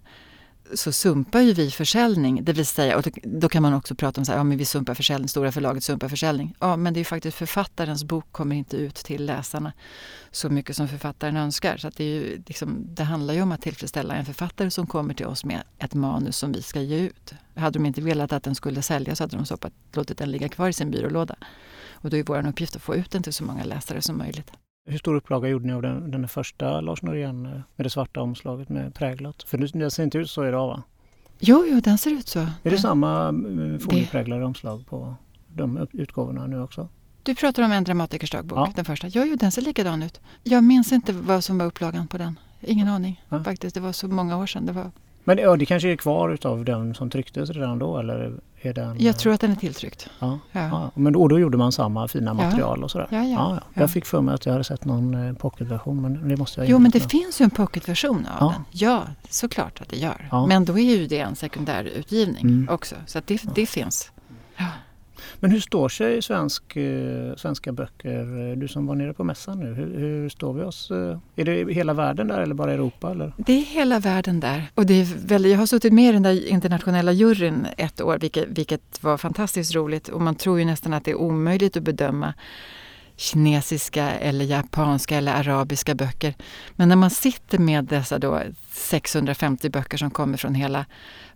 så 0.74 0.92
sumpar 0.92 1.40
ju 1.40 1.52
vi 1.52 1.70
försäljning. 1.70 2.44
Det 2.44 2.52
vill 2.52 2.66
säga, 2.66 2.96
och 2.96 3.08
då 3.22 3.48
kan 3.48 3.62
man 3.62 3.74
också 3.74 3.94
prata 3.94 4.20
om 4.20 4.22
att 4.22 4.28
ja, 4.28 4.42
vi 4.56 4.64
sumpar 4.64 4.94
försäljning, 4.94 5.28
stora 5.28 5.52
förlaget 5.52 5.84
sumpar 5.84 6.08
försäljning. 6.08 6.56
Ja, 6.60 6.76
men 6.76 6.94
det 6.94 6.98
är 6.98 7.00
ju 7.00 7.04
faktiskt 7.04 7.36
författarens 7.36 8.04
bok 8.04 8.32
kommer 8.32 8.56
inte 8.56 8.76
ut 8.76 8.94
till 8.94 9.26
läsarna 9.26 9.72
så 10.30 10.48
mycket 10.48 10.76
som 10.76 10.88
författaren 10.88 11.36
önskar. 11.36 11.76
Så 11.76 11.90
det, 11.96 12.04
är 12.04 12.08
ju, 12.08 12.42
liksom, 12.46 12.86
det 12.94 13.04
handlar 13.04 13.34
ju 13.34 13.42
om 13.42 13.52
att 13.52 13.62
tillfredsställa 13.62 14.14
en 14.14 14.24
författare 14.24 14.70
som 14.70 14.86
kommer 14.86 15.14
till 15.14 15.26
oss 15.26 15.44
med 15.44 15.62
ett 15.78 15.94
manus 15.94 16.36
som 16.36 16.52
vi 16.52 16.62
ska 16.62 16.80
ge 16.80 16.98
ut. 16.98 17.34
Hade 17.54 17.78
de 17.78 17.86
inte 17.86 18.00
velat 18.00 18.32
att 18.32 18.42
den 18.42 18.54
skulle 18.54 18.82
säljas 18.82 19.18
så 19.18 19.24
hade 19.24 19.36
de 19.36 19.46
stoppat, 19.46 19.72
låtit 19.92 20.18
den 20.18 20.30
ligga 20.30 20.48
kvar 20.48 20.68
i 20.68 20.72
sin 20.72 20.90
byrålåda. 20.90 21.36
Och 21.92 22.10
då 22.10 22.16
är 22.16 22.22
vår 22.22 22.48
uppgift 22.48 22.76
att 22.76 22.82
få 22.82 22.94
ut 22.94 23.10
den 23.10 23.22
till 23.22 23.32
så 23.32 23.44
många 23.44 23.64
läsare 23.64 24.02
som 24.02 24.18
möjligt. 24.18 24.50
Hur 24.86 24.98
stor 24.98 25.14
upplaga 25.14 25.48
gjorde 25.48 25.66
ni 25.66 25.72
av 25.72 25.82
den, 25.82 26.10
den 26.10 26.28
första 26.28 26.80
Lars 26.80 27.02
Norén 27.02 27.46
eh, 27.46 27.52
med 27.52 27.86
det 27.86 27.90
svarta 27.90 28.20
omslaget 28.20 28.68
med 28.68 28.94
präglat? 28.94 29.42
För 29.42 29.58
den 29.78 29.90
ser 29.90 30.02
inte 30.02 30.18
ut 30.18 30.30
så 30.30 30.46
idag 30.46 30.66
va? 30.66 30.82
Jo, 31.38 31.64
jo, 31.70 31.80
den 31.80 31.98
ser 31.98 32.10
ut 32.10 32.28
så. 32.28 32.38
Är 32.38 32.70
det 32.70 32.78
samma 32.78 33.28
eh, 33.28 33.78
foliepräglade 33.78 34.44
omslag 34.44 34.86
på 34.86 35.14
de 35.48 35.88
utgåvorna 35.92 36.46
nu 36.46 36.60
också? 36.60 36.88
Du 37.22 37.34
pratar 37.34 37.62
om 37.62 37.72
en 37.72 37.84
dramatikers 37.84 38.30
dagbok, 38.30 38.58
ja. 38.58 38.72
den 38.76 38.84
första. 38.84 39.08
Jo, 39.08 39.22
jo, 39.24 39.36
den 39.36 39.52
ser 39.52 39.62
likadan 39.62 40.02
ut. 40.02 40.20
Jag 40.42 40.64
minns 40.64 40.92
inte 40.92 41.12
vad 41.12 41.44
som 41.44 41.58
var 41.58 41.66
upplagan 41.66 42.06
på 42.08 42.18
den. 42.18 42.38
Ingen 42.60 42.88
aning 42.88 43.24
ja. 43.28 43.44
faktiskt. 43.44 43.74
Det 43.74 43.80
var 43.80 43.92
så 43.92 44.08
många 44.08 44.36
år 44.36 44.46
sedan. 44.46 44.66
Det 44.66 44.72
var... 44.72 44.90
Men 45.24 45.38
ja, 45.38 45.56
det 45.56 45.66
kanske 45.66 45.92
är 45.92 45.96
kvar 45.96 46.30
utav 46.30 46.64
den 46.64 46.94
som 46.94 47.10
trycktes 47.10 47.50
redan 47.50 47.78
då 47.78 47.98
eller 47.98 48.32
är 48.60 48.72
den... 48.72 48.96
Jag 49.00 49.18
tror 49.18 49.32
att 49.32 49.40
den 49.40 49.50
är 49.50 49.56
tilltryckt. 49.56 50.10
Ja, 50.18 50.38
ja. 50.52 50.60
ja. 50.60 50.90
Men 50.94 51.12
då, 51.12 51.28
då 51.28 51.38
gjorde 51.38 51.58
man 51.58 51.72
samma 51.72 52.08
fina 52.08 52.34
material 52.34 52.84
och 52.84 52.90
sådär? 52.90 53.08
Ja, 53.10 53.24
ja, 53.24 53.58
ja, 53.74 53.80
Jag 53.80 53.90
fick 53.90 54.04
för 54.04 54.20
mig 54.20 54.34
att 54.34 54.46
jag 54.46 54.52
hade 54.52 54.64
sett 54.64 54.84
någon 54.84 55.28
eh, 55.28 55.34
pocketversion 55.34 56.02
men 56.02 56.28
det 56.28 56.36
måste 56.36 56.60
jag 56.60 56.68
Jo 56.68 56.78
men 56.78 56.90
det 56.90 57.10
finns 57.10 57.40
ju 57.40 57.44
en 57.44 57.50
pocketversion 57.50 58.26
av 58.40 58.52
den. 58.52 58.64
Ja, 58.70 59.02
såklart 59.28 59.80
att 59.80 59.88
det 59.88 59.96
gör. 59.96 60.46
Men 60.48 60.64
då 60.64 60.78
är 60.78 60.96
ju 60.96 61.06
det 61.06 61.18
en 61.18 61.36
sekundärutgivning 61.36 62.42
mm. 62.42 62.68
också. 62.70 62.94
Så 63.06 63.20
det, 63.26 63.42
det 63.54 63.66
finns. 63.66 64.10
Men 65.44 65.50
hur 65.50 65.60
står 65.60 65.88
sig 65.88 66.22
svensk, 66.22 66.76
eh, 66.76 67.34
svenska 67.36 67.72
böcker? 67.72 68.56
Du 68.56 68.68
som 68.68 68.86
var 68.86 68.94
nere 68.94 69.12
på 69.12 69.24
mässan 69.24 69.60
nu, 69.60 69.74
hur, 69.74 69.98
hur, 69.98 70.28
står 70.28 70.52
vi 70.52 70.62
oss? 70.62 70.90
Eh? 70.90 71.18
Är 71.36 71.44
det 71.44 71.72
hela 71.72 71.94
världen 71.94 72.28
där 72.28 72.40
eller 72.40 72.54
bara 72.54 72.72
Europa? 72.72 73.10
Eller? 73.10 73.32
Det 73.36 73.52
är 73.52 73.64
hela 73.64 73.98
världen 73.98 74.40
där. 74.40 74.70
Och 74.74 74.86
det 74.86 74.94
är 74.94 75.26
väldigt, 75.26 75.52
jag 75.52 75.58
har 75.58 75.66
suttit 75.66 75.92
med 75.92 76.08
i 76.08 76.12
den 76.12 76.22
där 76.22 76.48
internationella 76.48 77.12
juryn 77.12 77.66
ett 77.76 78.00
år 78.00 78.18
vilket, 78.18 78.48
vilket 78.48 79.02
var 79.02 79.16
fantastiskt 79.16 79.74
roligt. 79.74 80.08
Och 80.08 80.20
man 80.20 80.34
tror 80.34 80.58
ju 80.58 80.64
nästan 80.64 80.94
att 80.94 81.04
det 81.04 81.10
är 81.10 81.20
omöjligt 81.20 81.76
att 81.76 81.82
bedöma 81.82 82.34
kinesiska 83.16 84.10
eller 84.10 84.44
japanska 84.44 85.16
eller 85.16 85.32
arabiska 85.32 85.94
böcker. 85.94 86.34
Men 86.76 86.88
när 86.88 86.96
man 86.96 87.10
sitter 87.10 87.58
med 87.58 87.84
dessa 87.84 88.18
då 88.18 88.42
650 88.72 89.70
böcker 89.70 89.96
som 89.96 90.10
kommer 90.10 90.36
från 90.36 90.54
hela 90.54 90.86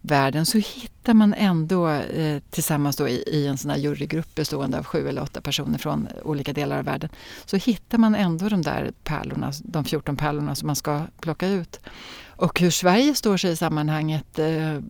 världen 0.00 0.46
så 0.46 0.58
hittar 0.58 1.14
man 1.14 1.34
ändå 1.34 1.88
eh, 1.88 2.42
tillsammans 2.50 2.96
då 2.96 3.08
i, 3.08 3.24
i, 3.26 3.46
en 3.46 3.58
sån 3.58 3.70
här 3.70 3.78
jurygrupp 3.78 4.34
bestående 4.34 4.78
av 4.78 4.84
sju 4.84 5.08
eller 5.08 5.22
åtta 5.22 5.40
personer 5.40 5.78
från 5.78 6.08
olika 6.24 6.52
delar 6.52 6.78
av 6.78 6.84
världen 6.84 7.10
så 7.46 7.56
hittar 7.56 7.98
man 7.98 8.14
ändå 8.14 8.48
de 8.48 8.62
där 8.62 8.92
pärlorna, 9.04 9.52
de 9.64 9.84
14 9.84 10.16
pärlorna 10.16 10.54
som 10.54 10.66
man 10.66 10.76
ska 10.76 11.02
plocka 11.20 11.48
ut. 11.48 11.80
Och 12.26 12.60
hur 12.60 12.70
Sverige 12.70 13.14
står 13.14 13.36
sig 13.36 13.50
i 13.50 13.56
sammanhanget 13.56 14.38
eh, 14.38 14.80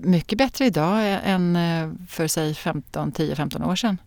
mycket 0.00 0.38
bättre 0.38 0.66
idag 0.66 1.20
än 1.24 1.56
eh, 1.56 1.90
för 2.08 2.28
säg 2.28 2.52
10-15 2.52 3.70
år 3.70 3.76
sedan. 3.76 3.98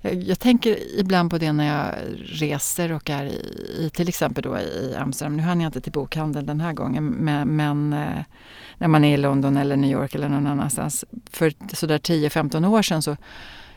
Jag, 0.00 0.14
jag, 0.14 0.38
tänker 0.38 0.98
ibland 0.98 1.30
på 1.30 1.38
det 1.38 1.52
när 1.52 1.66
jag 1.66 1.94
reser 2.18 2.92
och 2.92 3.10
är 3.10 3.24
i, 3.24 3.36
i 3.78 3.90
till 3.90 4.08
exempel 4.08 4.42
då 4.42 4.58
i 4.58 4.94
Amsterdam. 4.98 5.36
Nu 5.36 5.42
hann 5.42 5.60
jag 5.60 5.68
inte 5.68 5.80
till 5.80 5.92
bokhandeln 5.92 6.46
den 6.46 6.60
här 6.60 6.72
gången 6.72 7.04
men, 7.04 7.48
men 7.48 7.92
eh, 7.92 8.24
när 8.78 8.88
man 8.88 9.04
är 9.04 9.14
i 9.14 9.16
London 9.16 9.56
eller 9.56 9.76
New 9.76 9.90
York 9.90 10.14
eller 10.14 10.28
någon 10.28 10.46
annanstans. 10.46 11.04
För 11.30 11.52
sådär 11.76 11.98
10-15 11.98 12.68
år 12.68 12.82
sedan 12.82 13.02
så 13.02 13.16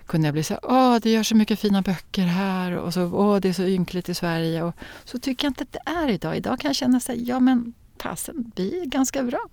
kunde 0.06 0.28
jag 0.28 0.34
bli 0.34 0.44
så 0.44 0.60
åh 0.64 0.98
det 1.02 1.10
gör 1.10 1.24
så 1.24 1.36
mycket 1.36 1.60
fina 1.60 1.82
böcker 1.82 2.26
här 2.26 2.72
och 2.78 2.94
så, 2.94 3.04
åh 3.04 3.40
det 3.40 3.50
är 3.50 3.54
så 3.54 3.64
ynkligt 3.64 4.10
i 4.10 4.14
Sverige. 4.14 4.64
Och 4.64 4.76
så 5.04 5.20
tycker 5.20 5.46
jag 5.46 5.50
inte 5.50 5.64
att 5.64 5.72
det 5.72 5.92
är 5.92 6.10
idag. 6.10 6.38
Idag 6.38 6.60
kan 6.60 6.70
jag 6.70 6.76
känna 6.76 7.00
så 7.00 7.14
ja 7.16 7.40
men 7.40 7.74
fasen, 7.98 8.52
vi 8.56 8.82
är 8.82 8.86
ganska 8.86 9.24
bra. 9.24 9.48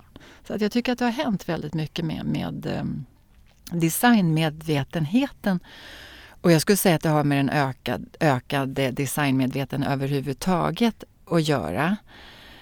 Så 0.47 0.53
att 0.53 0.61
jag 0.61 0.71
tycker 0.71 0.91
att 0.91 0.99
det 0.99 1.05
har 1.05 1.11
hänt 1.11 1.49
väldigt 1.49 1.73
mycket 1.73 2.05
med, 2.05 2.25
med 2.25 2.65
eh, 2.65 2.83
designmedvetenheten 3.71 5.59
och 6.41 6.51
jag 6.51 6.61
skulle 6.61 6.77
säga 6.77 6.95
att 6.95 7.01
det 7.01 7.09
har 7.09 7.23
med 7.23 7.39
en 7.39 7.49
ökad, 7.49 8.17
ökad 8.19 8.69
designmedveten 8.69 9.83
överhuvudtaget 9.83 11.03
att 11.25 11.47
göra. 11.47 11.97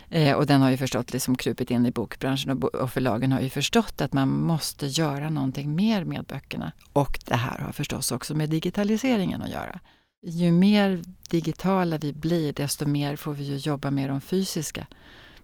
Eh, 0.10 0.36
och 0.36 0.46
den 0.46 0.62
har 0.62 0.70
ju 0.72 0.78
förstått, 0.78 1.14
liksom 1.14 1.36
krupit 1.36 1.72
in 1.72 1.86
i 1.86 1.92
bokbranschen 1.92 2.52
och, 2.52 2.76
och 2.76 2.92
förlagen 2.92 3.32
har 3.32 3.40
ju 3.40 3.50
förstått 3.50 4.02
att 4.02 4.14
man 4.14 4.30
måste 4.30 4.88
göra 4.88 5.30
någonting 5.30 5.76
mer 5.76 6.04
med 6.04 6.24
böckerna. 6.24 6.72
Och 6.94 7.20
det 7.26 7.36
här 7.36 7.60
har 7.60 7.72
förstås 7.72 8.12
också 8.12 8.36
med 8.36 8.50
digitaliseringen 8.50 9.42
att 9.42 9.50
göra. 9.50 9.80
Ju 10.22 10.52
mer 10.52 11.02
digitala 11.30 11.98
vi 11.98 12.14
blir, 12.14 12.54
desto 12.54 12.86
mer 12.86 13.16
får 13.16 13.34
vi 13.34 13.44
ju 13.44 13.58
jobba 13.58 13.92
med 13.92 14.10
de 14.10 14.22
fysiska 14.22 14.88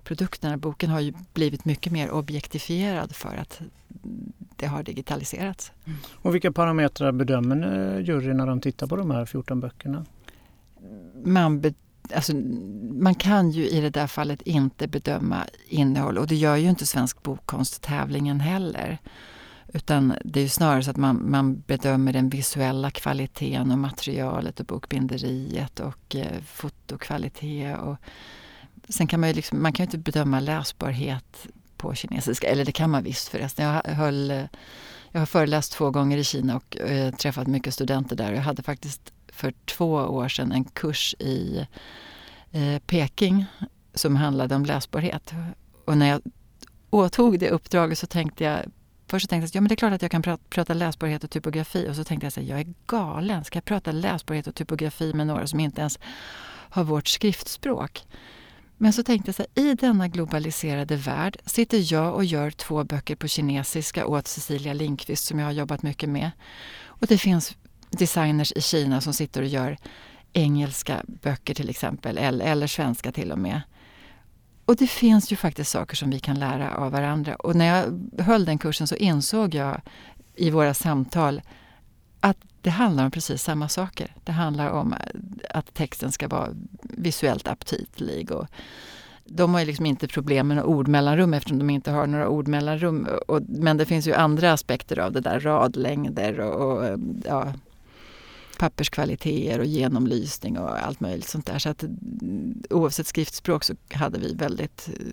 produkterna. 0.06 0.58
Boken 0.58 0.90
har 0.90 1.00
ju 1.00 1.14
blivit 1.34 1.66
mycket 1.66 1.92
mer 1.92 2.12
objektifierad 2.12 3.16
för 3.16 3.36
att 3.38 3.62
det 4.56 4.66
har 4.66 4.84
digitaliserats. 4.84 5.72
Mm. 5.86 6.00
Och 6.16 6.36
vilka 6.36 6.52
parametrar 6.52 7.12
bedömer 7.12 8.00
juryn 8.00 8.38
när 8.38 8.48
de 8.48 8.62
tittar 8.62 8.88
på 8.88 8.96
de 8.96 9.12
här 9.12 9.26
14 9.26 9.60
böckerna? 9.60 10.06
Man, 11.24 11.62
be, 11.62 11.74
alltså, 12.14 12.36
man 12.92 13.16
kan 13.16 13.52
ju 13.52 13.68
i 13.70 13.82
det 13.82 13.90
där 13.90 14.08
fallet 14.08 14.42
inte 14.42 14.88
bedöma 14.88 15.38
innehåll 15.68 16.18
och 16.18 16.28
det 16.28 16.36
gör 16.36 16.56
ju 16.56 16.70
inte 16.70 16.86
Svensk 16.86 17.24
bokkonsttävlingen 17.24 18.40
heller. 18.40 18.98
Utan 19.74 20.14
det 20.24 20.40
är 20.42 20.48
snarare 20.48 20.84
så 20.84 20.92
att 20.92 20.98
man, 20.98 21.32
man 21.32 21.64
bedömer 21.68 22.14
den 22.14 22.30
visuella 22.30 22.92
kvaliteten 22.92 23.72
och 23.72 23.78
materialet 23.78 24.60
och 24.60 24.66
bokbinderiet 24.66 25.80
och 25.80 26.16
eh, 26.16 26.42
fotokvalitet. 26.46 27.78
Och, 27.80 27.98
sen 28.90 29.08
kan 29.08 29.20
man 29.20 29.30
ju 29.30 29.36
liksom, 29.36 29.62
man 29.62 29.74
kan 29.74 29.84
ju 29.84 29.88
inte 29.88 29.98
bedöma 29.98 30.40
läsbarhet 30.40 31.48
på 31.78 31.96
kinesiska, 31.96 32.48
eller 32.48 32.66
det 32.66 32.72
kan 32.72 32.90
man 32.90 33.04
visst 33.04 33.28
förresten. 33.28 33.66
Jag, 33.66 33.94
höll, 33.94 34.48
jag 35.12 35.22
har 35.22 35.26
föreläst 35.26 35.72
två 35.72 35.92
gånger 35.92 36.18
i 36.18 36.24
Kina 36.24 36.56
och 36.56 36.78
eh, 36.78 37.14
träffat 37.14 37.48
mycket 37.48 37.74
studenter 37.74 38.16
där. 38.16 38.34
Jag 38.34 38.42
hade 38.42 38.64
faktiskt 38.64 39.14
för 39.28 39.54
två 39.66 39.94
år 39.94 40.28
sedan 40.28 40.52
en 40.52 40.64
kurs 40.64 41.16
i 41.20 41.68
eh, 42.52 42.80
Peking 42.86 43.46
som 43.94 44.16
handlade 44.16 44.56
om 44.56 44.66
läsbarhet. 44.66 45.34
Och 45.86 45.98
när 45.98 46.08
jag 46.08 46.22
åtog 46.90 47.40
det 47.40 47.50
uppdraget 47.50 47.98
så 47.98 48.08
tänkte 48.08 48.44
jag 48.44 48.66
Först 49.08 49.24
så 49.24 49.28
tänkte 49.28 49.44
jag 49.44 49.48
att 49.48 49.56
ja, 49.56 49.62
men 49.62 49.68
det 49.68 49.74
är 49.74 49.76
klart 49.76 49.94
att 49.94 50.02
jag 50.02 50.12
kan 50.12 50.22
prata, 50.22 50.44
prata 50.50 50.74
läsbarhet 50.74 51.24
och 51.24 51.30
typografi 51.30 51.88
och 51.90 51.96
så 51.96 52.04
tänkte 52.04 52.26
jag 52.26 52.44
att 52.44 52.50
jag 52.50 52.60
är 52.60 52.74
galen. 52.88 53.44
Ska 53.44 53.58
jag 53.58 53.66
prata 53.66 53.92
läsbarhet 53.92 54.48
och 54.48 54.56
typografi 54.56 55.14
med 55.14 55.28
några 55.28 55.48
som 55.48 55.60
inte 55.60 55.82
ens 55.82 56.00
har 56.70 56.84
vårt 56.84 57.08
skriftspråk? 57.08 58.06
Men 58.78 58.94
så 58.94 59.04
tänkte 59.04 59.30
jag 59.30 59.36
så 59.36 59.46
här, 59.56 59.64
i 59.64 59.74
denna 59.74 60.08
globaliserade 60.08 60.96
värld 60.96 61.38
sitter 61.46 61.94
jag 61.94 62.16
och 62.16 62.26
gör 62.26 62.52
två 62.52 62.84
böcker 62.84 63.16
på 63.16 63.28
kinesiska 63.28 64.08
åt 64.08 64.28
Cecilia 64.28 64.74
Linkvist 64.74 65.26
som 65.26 65.40
jag 65.40 65.46
har 65.46 65.54
jobbat 65.54 65.84
mycket 65.84 66.10
med. 66.10 66.32
Och 66.84 67.08
det 67.08 67.18
finns 67.18 67.56
designers 67.90 68.52
i 68.56 68.62
Kina 68.62 69.02
som 69.02 69.14
sitter 69.14 69.42
och 69.42 69.48
gör 69.48 69.78
engelska 70.34 71.04
böcker 71.08 71.54
till 71.54 71.70
exempel, 71.70 72.18
eller, 72.18 72.46
eller 72.46 72.68
svenska 72.68 73.12
till 73.12 73.32
och 73.32 73.40
med. 73.40 73.62
Och 74.66 74.76
det 74.76 74.88
finns 74.88 75.32
ju 75.32 75.36
faktiskt 75.36 75.72
saker 75.72 75.96
som 75.96 76.10
vi 76.10 76.20
kan 76.20 76.40
lära 76.40 76.76
av 76.76 76.92
varandra. 76.92 77.36
Och 77.36 77.56
när 77.56 77.66
jag 77.66 78.24
höll 78.24 78.46
den 78.46 78.58
kursen 78.58 78.88
så 78.88 78.96
insåg 78.96 79.56
jag 79.56 79.82
i 80.36 80.50
våra 80.50 80.74
samtal 80.74 81.42
att 82.20 82.38
det 82.66 82.72
handlar 82.72 83.06
om 83.06 83.12
precis 83.12 83.44
samma 83.44 83.70
saker. 83.70 84.16
Det 84.24 84.32
handlar 84.32 84.70
om 84.70 84.96
att 85.50 85.74
texten 85.74 86.12
ska 86.12 86.28
vara 86.28 86.50
visuellt 86.82 87.48
aptitlig. 87.48 88.32
Och 88.32 88.48
de 89.26 89.54
har 89.54 89.60
ju 89.60 89.66
liksom 89.66 89.86
inte 89.86 90.08
problem 90.08 90.48
med 90.48 90.58
några 90.58 90.70
ordmellanrum 90.70 91.34
eftersom 91.34 91.60
de 91.60 91.70
inte 91.70 91.92
har 91.92 92.08
några 92.08 92.28
ordmellanrum. 92.28 93.08
Och, 93.28 93.42
men 93.48 93.78
det 93.78 93.86
finns 93.86 94.08
ju 94.08 94.14
andra 94.14 94.54
aspekter 94.54 95.00
av 95.00 95.12
det 95.12 95.20
där, 95.22 95.40
radlängder 95.40 96.40
och, 96.40 96.78
och 96.78 97.00
ja, 97.26 97.54
papperskvaliteter 98.60 99.60
och 99.60 99.66
genomlysning 99.66 100.60
och 100.60 100.86
allt 100.86 101.00
möjligt 101.00 101.28
sånt 101.28 101.46
där. 101.46 101.60
Så 101.60 101.70
att 101.70 101.84
oavsett 102.70 103.08
skriftspråk 103.08 103.64
så 103.64 103.76
hade 103.94 104.20
vi 104.20 104.34
väldigt 104.34 104.90
eh, 105.00 105.06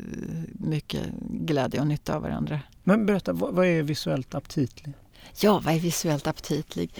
mycket 0.52 1.02
glädje 1.20 1.80
och 1.80 1.86
nytta 1.86 2.16
av 2.16 2.22
varandra. 2.22 2.60
Men 2.84 3.06
berätta, 3.06 3.32
vad 3.32 3.66
är 3.66 3.82
visuellt 3.82 4.34
aptitlig? 4.34 4.94
Ja, 5.40 5.60
vad 5.64 5.74
är 5.74 5.80
visuellt 5.80 6.26
aptitlig? 6.26 6.90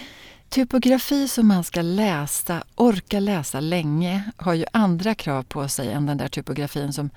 Typografi 0.53 1.28
som 1.28 1.48
man 1.48 1.64
ska 1.64 1.82
läsa, 1.82 2.64
orka 2.74 3.20
läsa 3.20 3.61
länge, 3.61 4.30
har 4.36 4.55
ju 4.55 4.64
andra 4.72 5.14
krav 5.14 5.42
på 5.42 5.68
sig 5.68 5.92
än 5.92 6.07
den 6.07 6.18
där 6.18 6.28
typografin 6.28 6.92
som 6.92 7.11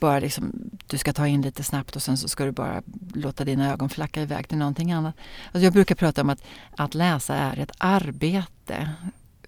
bara 0.00 0.18
liksom, 0.18 0.70
du 0.86 0.98
ska 0.98 1.12
ta 1.12 1.26
in 1.26 1.42
lite 1.42 1.62
snabbt 1.62 1.96
och 1.96 2.02
sen 2.02 2.16
så 2.16 2.28
ska 2.28 2.44
du 2.44 2.52
bara 2.52 2.82
låta 3.14 3.44
dina 3.44 3.72
ögon 3.72 3.88
flacka 3.88 4.22
iväg 4.22 4.48
till 4.48 4.58
någonting 4.58 4.92
annat. 4.92 5.14
Alltså 5.46 5.64
jag 5.64 5.72
brukar 5.72 5.94
prata 5.94 6.20
om 6.20 6.30
att, 6.30 6.42
att 6.76 6.94
läsa 6.94 7.34
är 7.34 7.58
ett 7.58 7.72
arbete. 7.78 8.90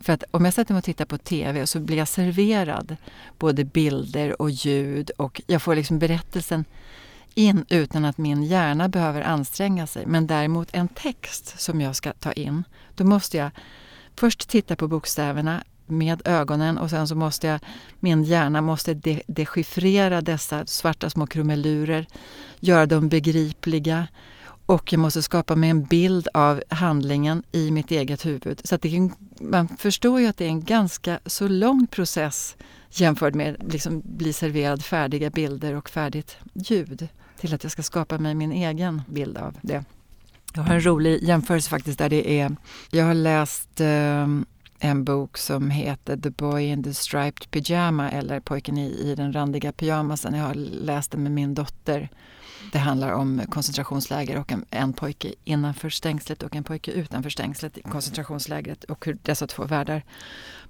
För 0.00 0.12
att 0.12 0.24
om 0.30 0.44
jag 0.44 0.54
sätter 0.54 0.74
mig 0.74 0.78
och 0.78 0.84
tittar 0.84 1.04
på 1.04 1.18
TV 1.18 1.66
så 1.66 1.80
blir 1.80 1.96
jag 1.96 2.08
serverad 2.08 2.96
både 3.38 3.64
bilder 3.64 4.42
och 4.42 4.50
ljud 4.50 5.10
och 5.10 5.42
jag 5.46 5.62
får 5.62 5.74
liksom 5.74 5.98
berättelsen 5.98 6.64
in 7.34 7.64
utan 7.68 8.04
att 8.04 8.18
min 8.18 8.42
hjärna 8.42 8.88
behöver 8.88 9.20
anstränga 9.20 9.86
sig. 9.86 10.06
Men 10.06 10.26
däremot 10.26 10.68
en 10.72 10.88
text 10.88 11.60
som 11.60 11.80
jag 11.80 11.96
ska 11.96 12.12
ta 12.12 12.32
in, 12.32 12.64
då 12.94 13.04
måste 13.04 13.36
jag 13.36 13.50
först 14.16 14.48
titta 14.48 14.76
på 14.76 14.88
bokstäverna, 14.88 15.64
med 15.86 16.22
ögonen 16.24 16.78
och 16.78 16.90
sen 16.90 17.08
så 17.08 17.14
måste 17.14 17.46
jag, 17.46 17.60
min 18.00 18.24
hjärna 18.24 18.60
måste 18.60 18.94
de, 18.94 19.22
dechiffrera 19.26 20.20
dessa 20.20 20.66
svarta 20.66 21.10
små 21.10 21.26
krumelurer, 21.26 22.06
göra 22.60 22.86
dem 22.86 23.08
begripliga 23.08 24.08
och 24.66 24.92
jag 24.92 24.98
måste 24.98 25.22
skapa 25.22 25.56
mig 25.56 25.70
en 25.70 25.84
bild 25.84 26.28
av 26.34 26.62
handlingen 26.68 27.42
i 27.52 27.70
mitt 27.70 27.90
eget 27.90 28.26
huvud. 28.26 28.60
Så 28.64 28.74
att 28.74 28.82
det, 28.82 29.10
man 29.40 29.68
förstår 29.68 30.20
ju 30.20 30.26
att 30.26 30.36
det 30.36 30.44
är 30.44 30.48
en 30.48 30.64
ganska 30.64 31.20
så 31.26 31.48
lång 31.48 31.86
process 31.86 32.56
jämfört 32.90 33.34
med 33.34 33.56
liksom 33.72 34.02
bli 34.04 34.32
serverad 34.32 34.84
färdiga 34.84 35.30
bilder 35.30 35.74
och 35.74 35.90
färdigt 35.90 36.36
ljud 36.54 37.08
till 37.42 37.54
att 37.54 37.62
jag 37.62 37.72
ska 37.72 37.82
skapa 37.82 38.18
mig 38.18 38.34
min 38.34 38.52
egen 38.52 39.02
bild 39.06 39.38
av 39.38 39.58
det. 39.62 39.84
Jag 40.54 40.62
har 40.62 40.74
en 40.74 40.86
rolig 40.86 41.22
jämförelse 41.22 41.70
faktiskt 41.70 41.98
där 41.98 42.08
det 42.08 42.40
är, 42.40 42.56
jag 42.90 43.04
har 43.04 43.14
läst 43.14 43.80
eh, 43.80 44.26
en 44.78 45.04
bok 45.04 45.38
som 45.38 45.70
heter 45.70 46.16
The 46.16 46.30
Boy 46.30 46.64
in 46.64 46.82
the 46.82 46.94
Striped 46.94 47.50
Pyjama 47.50 48.10
eller 48.10 48.40
Pojken 48.40 48.78
i, 48.78 49.10
i 49.10 49.14
den 49.14 49.32
randiga 49.32 49.72
pyjamasen. 49.72 50.34
Jag 50.34 50.44
har 50.44 50.54
läst 50.54 51.10
den 51.10 51.22
med 51.22 51.32
min 51.32 51.54
dotter. 51.54 52.08
Det 52.72 52.78
handlar 52.78 53.12
om 53.12 53.42
koncentrationsläger 53.50 54.38
och 54.38 54.52
en, 54.52 54.64
en 54.70 54.92
pojke 54.92 55.34
innanför 55.44 55.90
stängslet 55.90 56.42
och 56.42 56.56
en 56.56 56.64
pojke 56.64 56.90
utanför 56.90 57.30
stängslet 57.30 57.78
i 57.78 57.82
koncentrationslägret 57.82 58.84
och 58.84 59.06
hur 59.06 59.18
dessa 59.22 59.46
två 59.46 59.64
världar 59.64 60.02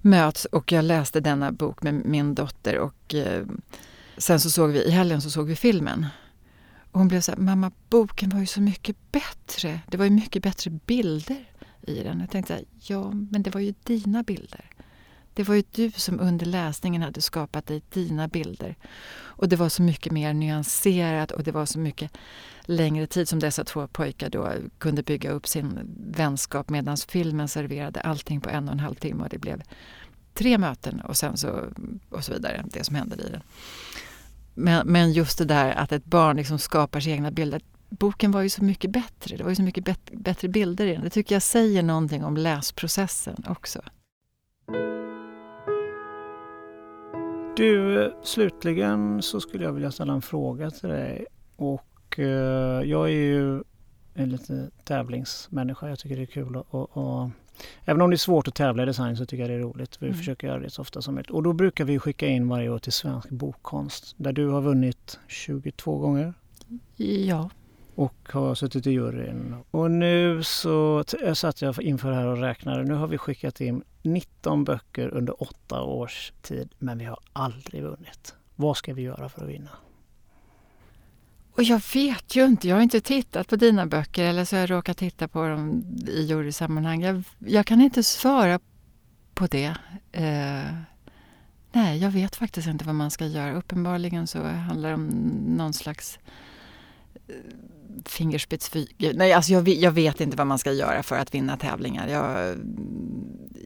möts. 0.01 0.45
Och 0.45 0.73
jag 0.73 0.85
läste 0.85 1.21
denna 1.21 1.53
bok 1.53 1.83
med 1.83 1.95
min 1.95 2.35
dotter 2.35 2.79
och 2.79 3.15
eh, 3.15 3.43
sen 4.17 4.41
så 4.41 4.51
såg 4.51 4.71
vi 4.71 4.83
i 4.83 4.91
helgen 4.91 5.21
så 5.23 5.31
såg 5.31 5.47
vi 5.47 5.57
filmen. 5.57 6.07
Och 6.93 6.99
hon 6.99 7.09
blev 7.09 7.21
så 7.21 7.33
här, 7.33 7.39
mamma 7.39 7.73
boken 7.91 8.31
var 8.31 8.41
ju 8.41 8.47
så 8.47 8.61
mycket 8.61 8.97
bättre. 9.13 9.81
Det 9.89 9.97
var 9.97 10.05
ju 10.05 10.11
mycket 10.11 10.43
bättre 10.43 10.71
bilder 10.71 11.45
i 11.83 12.03
den. 12.03 12.21
Jag 12.21 12.31
tänkte 12.31 12.53
så 12.53 12.57
här, 12.57 12.65
ja 12.81 13.11
men 13.31 13.43
det 13.43 13.51
var 13.55 13.61
ju 13.61 13.75
dina 13.85 14.23
bilder. 14.23 14.71
Det 15.35 15.43
var 15.43 15.55
ju 15.55 15.63
du 15.71 15.91
som 15.91 16.21
under 16.21 16.47
läsningen 16.47 17.03
hade 17.03 17.21
skapat 17.21 17.67
dig 17.67 17.83
dina 17.91 18.29
bilder. 18.29 18.77
Och 19.15 19.49
det 19.49 19.57
var 19.57 19.69
så 19.69 19.83
mycket 19.83 20.13
mer 20.13 20.35
nyanserat 20.35 21.31
och 21.31 21.43
det 21.43 21.53
var 21.53 21.67
så 21.67 21.79
mycket 21.79 22.13
längre 22.63 23.07
tid 23.07 23.29
som 23.29 23.39
dessa 23.39 23.65
två 23.65 23.87
pojkar 23.87 24.31
då 24.31 24.53
kunde 24.79 25.03
bygga 25.03 25.31
upp 25.31 25.47
sin 25.47 25.97
vänskap 26.17 26.71
medan 26.71 26.97
filmen 26.97 27.49
serverade 27.49 28.01
allting 28.01 28.41
på 28.41 28.51
en 28.51 28.69
och 28.69 28.73
en 28.73 28.81
halv 28.81 28.95
timme 28.95 29.23
och 29.23 29.29
det 29.29 29.39
blev 29.39 29.63
tre 30.35 30.59
möten 30.59 31.01
och 31.01 31.17
sen 31.17 31.37
så 31.37 31.65
och 32.09 32.25
så 32.25 32.33
vidare, 32.33 32.65
det 32.73 32.85
som 32.85 32.97
hände 32.97 33.17
i 33.17 33.31
den. 33.31 33.43
Men, 34.55 34.87
men 34.87 35.13
just 35.13 35.39
det 35.39 35.45
där 35.45 35.75
att 35.75 35.93
ett 35.93 36.05
barn 36.05 36.37
liksom 36.37 36.59
skapar 36.59 37.01
sina 37.01 37.15
egna 37.15 37.31
bilder, 37.31 37.61
boken 37.89 38.31
var 38.31 38.43
ju 38.43 38.49
så 38.49 38.65
mycket 38.65 38.91
bättre. 38.91 39.37
Det 39.37 39.43
var 39.43 39.51
ju 39.51 39.57
så 39.57 39.63
mycket 39.63 39.85
bet 39.85 40.11
bättre 40.13 40.49
bilder 40.49 40.87
i 40.87 40.93
den. 40.93 41.03
Det 41.03 41.11
tycker 41.11 41.35
jag 41.35 41.43
säger 41.43 41.83
någonting 41.83 42.25
om 42.25 42.37
läsprocessen 42.37 43.45
också. 43.49 43.81
Du, 47.57 48.15
slutligen 48.23 49.23
så 49.23 49.41
skulle 49.41 49.65
jag 49.65 49.73
vilja 49.73 49.91
ställa 49.91 50.13
en 50.13 50.23
fråga 50.23 50.71
till 50.71 50.89
dig. 50.89 51.27
Och 51.57 52.19
eh, 52.19 52.83
jag 52.85 53.07
är 53.07 53.13
ju 53.13 53.63
en 54.15 54.29
lite 54.29 54.71
tävlingsmänniska. 54.85 55.89
Jag 55.89 55.99
tycker 55.99 56.17
det 56.17 56.23
är 56.23 56.27
kul 56.27 56.57
att 56.57 56.75
att, 56.75 56.97
att 56.97 57.31
Även 57.85 58.03
om 58.03 58.11
det 58.11 58.15
är 58.15 58.19
svårt 58.19 58.49
att 58.49 58.55
tävla 58.55 58.83
i 58.83 58.87
design 58.87 59.17
så 59.17 59.27
tycker 59.27 59.43
jag 59.43 59.51
det 59.51 59.55
är 59.55 59.59
roligt. 59.59 59.97
Vi 60.01 60.07
mm. 60.07 60.19
försöker 60.19 60.47
göra 60.47 60.61
det 60.61 60.71
så 60.71 60.83
ofta 60.83 61.03
som 61.03 61.15
möjligt. 61.15 61.31
Och 61.31 61.43
då 61.43 61.53
brukar 61.53 61.85
vi 61.85 61.99
skicka 61.99 62.27
in 62.27 62.49
varje 62.49 62.69
år 62.69 62.79
till 62.79 62.93
Svensk 62.93 63.31
Bokkonst 63.31 64.15
där 64.17 64.33
du 64.33 64.49
har 64.49 64.61
vunnit 64.61 65.19
22 65.29 65.99
gånger. 65.99 66.35
Ja, 66.97 67.51
och 67.95 68.15
har 68.33 68.55
suttit 68.55 68.87
i 68.87 68.91
juryn. 68.91 69.57
Och 69.71 69.91
nu 69.91 70.43
så 70.43 71.05
satt 71.35 71.63
jag 71.63 71.83
inför 71.83 72.13
här 72.13 72.27
och 72.27 72.39
räknade. 72.39 72.83
Nu 72.83 72.95
har 72.95 73.07
vi 73.07 73.19
skickat 73.19 73.61
in 73.61 73.85
19 74.03 74.65
böcker 74.65 75.09
under 75.09 75.43
åtta 75.43 75.83
års 75.83 76.33
tid 76.43 76.69
men 76.79 76.99
vi 76.99 77.05
har 77.05 77.19
aldrig 77.33 77.83
vunnit. 77.83 78.35
Vad 78.57 78.77
ska 78.77 78.95
vi 78.95 79.03
göra 79.03 79.29
för 79.29 79.43
att 79.43 79.49
vinna? 79.49 79.71
Och 81.55 81.63
jag 81.63 81.83
vet 81.95 82.37
ju 82.37 82.45
inte, 82.45 82.69
jag 82.69 82.77
har 82.77 82.83
inte 82.83 83.01
tittat 83.01 83.49
på 83.49 83.57
dina 83.57 83.87
böcker 83.87 84.25
eller 84.25 84.45
så 84.45 84.57
har 84.57 84.61
jag 84.61 84.71
råkat 84.71 84.97
titta 84.97 85.29
på 85.29 85.49
dem 85.49 85.85
i 86.09 86.23
jurysammanhang. 86.23 87.03
Jag, 87.03 87.23
jag 87.39 87.67
kan 87.67 87.81
inte 87.81 88.03
svara 88.03 88.61
på 89.35 89.47
det. 89.47 89.77
Eh, 90.13 90.75
Nej, 91.73 91.99
jag 91.99 92.11
vet 92.11 92.37
faktiskt 92.37 92.69
inte 92.69 92.85
vad 92.85 92.95
man 92.95 93.11
ska 93.11 93.27
göra. 93.27 93.53
Uppenbarligen 93.53 94.27
så 94.27 94.43
handlar 94.43 94.89
det 94.89 94.95
om 94.95 95.07
någon 95.57 95.73
slags 95.73 96.19
eh, 97.29 97.35
fingerspetsfyg. 98.05 99.13
Nej, 99.15 99.33
alltså 99.33 99.53
jag, 99.53 99.69
jag, 99.69 99.93
vet 99.93 100.21
inte 100.21 100.37
vad 100.37 100.47
man 100.47 100.59
ska 100.59 100.73
göra 100.73 101.03
för 101.03 101.17
att 101.17 101.35
vinna 101.35 101.57
tävlingar. 101.57 102.09
Jag, 102.09 102.57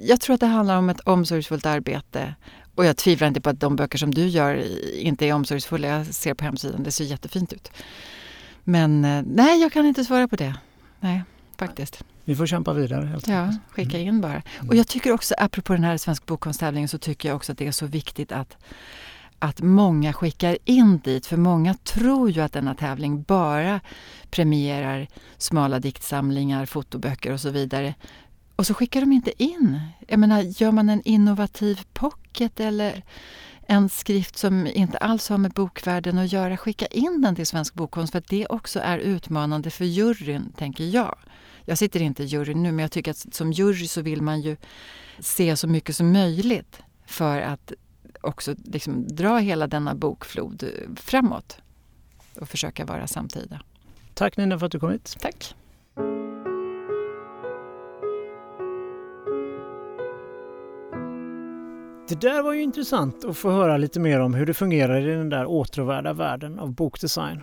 jag 0.03 0.21
tror 0.21 0.35
att 0.35 0.41
det 0.41 0.47
handlar 0.47 0.79
om 0.79 0.89
ett 0.89 1.01
omsorgsfullt 1.01 1.67
arbete. 1.67 2.35
Och 2.77 2.85
jag 2.85 2.97
tvivlar 2.97 3.29
inte 3.29 3.41
på 3.41 3.51
att 3.51 3.61
de 3.61 3.77
böcker 3.77 3.99
som 3.99 4.15
du 4.15 4.27
gör 4.27 4.65
inte 4.95 5.27
är 5.27 5.33
omsorgsfulla. 5.33 5.89
Jag 5.89 6.07
ser 6.07 6.35
på 6.35 6.45
hemsidan, 6.45 6.83
det 6.83 6.91
ser 6.91 7.05
jättefint 7.05 7.53
ut. 7.53 7.71
Men 8.65 9.05
eh, 9.05 9.23
nej, 9.27 9.61
jag 9.61 9.73
kan 9.73 9.87
inte 9.87 10.05
svara 10.05 10.29
på 10.29 10.37
det. 10.37 10.55
Nej, 11.01 11.23
faktiskt. 11.59 12.05
Vi 12.25 12.37
får 12.37 12.47
kämpa 12.47 12.73
vidare 12.73 13.07
helt 13.07 13.29
Ja, 13.29 13.55
skicka 13.71 13.99
in 13.99 14.21
bara. 14.21 14.33
Mm. 14.33 14.69
Och 14.69 14.75
jag 14.75 14.89
tycker 14.89 15.13
också, 15.13 15.35
apropå 15.39 15.73
den 15.73 15.85
här 15.85 15.97
Svensk 15.97 16.27
bokkonstävlingen, 16.27 16.89
så 16.89 16.99
tycker 16.99 17.29
jag 17.29 17.37
också 17.37 17.53
att 17.53 17.59
det 17.59 17.67
är 17.67 17.73
så 17.73 17.87
viktigt 17.87 18.33
att 18.33 18.57
att 19.39 19.61
många 19.61 20.13
skickar 20.13 20.59
in 20.65 20.99
dit, 20.99 21.27
för 21.27 21.37
många 21.37 21.75
tror 21.75 22.31
ju 22.31 22.41
att 22.41 22.53
denna 22.53 22.75
tävling 22.75 23.23
bara 23.23 23.81
premierar 24.31 25.09
smala 25.39 25.79
diktsamlingar, 25.79 26.67
fotoböcker 26.67 27.33
och 27.33 27.41
så 27.41 27.51
vidare. 27.51 27.95
Och 28.57 28.67
så 28.67 28.75
skickar 28.75 29.01
de 29.01 29.13
inte 29.13 29.43
in. 29.43 29.81
Jag 30.07 30.19
menar, 30.19 30.43
gör 30.43 30.73
man 30.73 30.89
en 30.89 31.03
innovativ 31.03 31.81
pocket 31.93 32.61
eller 32.61 33.03
en 33.67 33.89
skrift 33.89 34.39
som 34.39 34.67
inte 34.67 34.99
alls 34.99 35.29
har 35.29 35.39
med 35.39 35.51
bokvärlden 35.53 36.19
att 36.19 36.33
göra, 36.33 36.57
skicka 36.57 36.87
in 36.87 37.23
den 37.23 37.37
till 37.37 37.47
Svensk 37.47 37.75
Bokkonst 37.75 38.13
för 38.13 38.19
att 38.19 38.29
det 38.29 38.47
också 38.47 38.81
är 38.81 38.99
utmanande 38.99 39.71
för 39.71 39.85
juryn, 39.85 40.53
tänker 40.57 40.85
jag. 40.85 41.19
Jag 41.65 41.79
sitter 41.79 42.03
inte 42.03 42.23
i 42.23 42.27
juryn 42.27 42.63
nu, 42.63 42.73
men 42.73 42.83
jag 42.83 42.93
tycker 42.93 43.11
att 43.11 43.35
som 43.35 43.53
jury 43.53 43.87
så 43.87 44.03
vill 44.03 44.23
man 44.23 44.41
ju 44.41 44.57
se 45.19 45.57
så 45.57 45.69
mycket 45.69 45.97
som 45.97 46.13
möjligt 46.13 46.81
för 47.07 47.41
att 47.41 47.73
också 48.21 48.55
liksom 48.65 49.09
dra 49.09 49.39
hela 49.39 49.67
denna 49.67 49.95
bokflod 49.95 50.65
framåt 50.97 51.59
och 52.41 52.49
försöka 52.49 52.85
vara 52.85 53.07
samtida. 53.07 53.61
Tack 54.15 54.37
Nina 54.37 54.59
för 54.59 54.67
att 54.67 54.73
du 54.73 54.81
kom 54.81 54.91
hit. 54.91 55.17
Tack. 55.21 55.55
Det 62.09 62.21
där 62.21 62.43
var 62.43 62.53
ju 62.53 62.63
intressant 62.63 63.25
att 63.25 63.37
få 63.37 63.51
höra 63.51 63.77
lite 63.77 64.01
mer 64.01 64.21
om 64.21 64.35
hur 64.35 64.47
det 64.47 64.55
fungerar 64.55 65.01
i 65.01 65.15
den 65.15 65.29
där 65.29 65.47
åtråvärda 65.47 66.13
världen 66.13 66.59
av 66.59 66.75
bokdesign. 66.75 67.43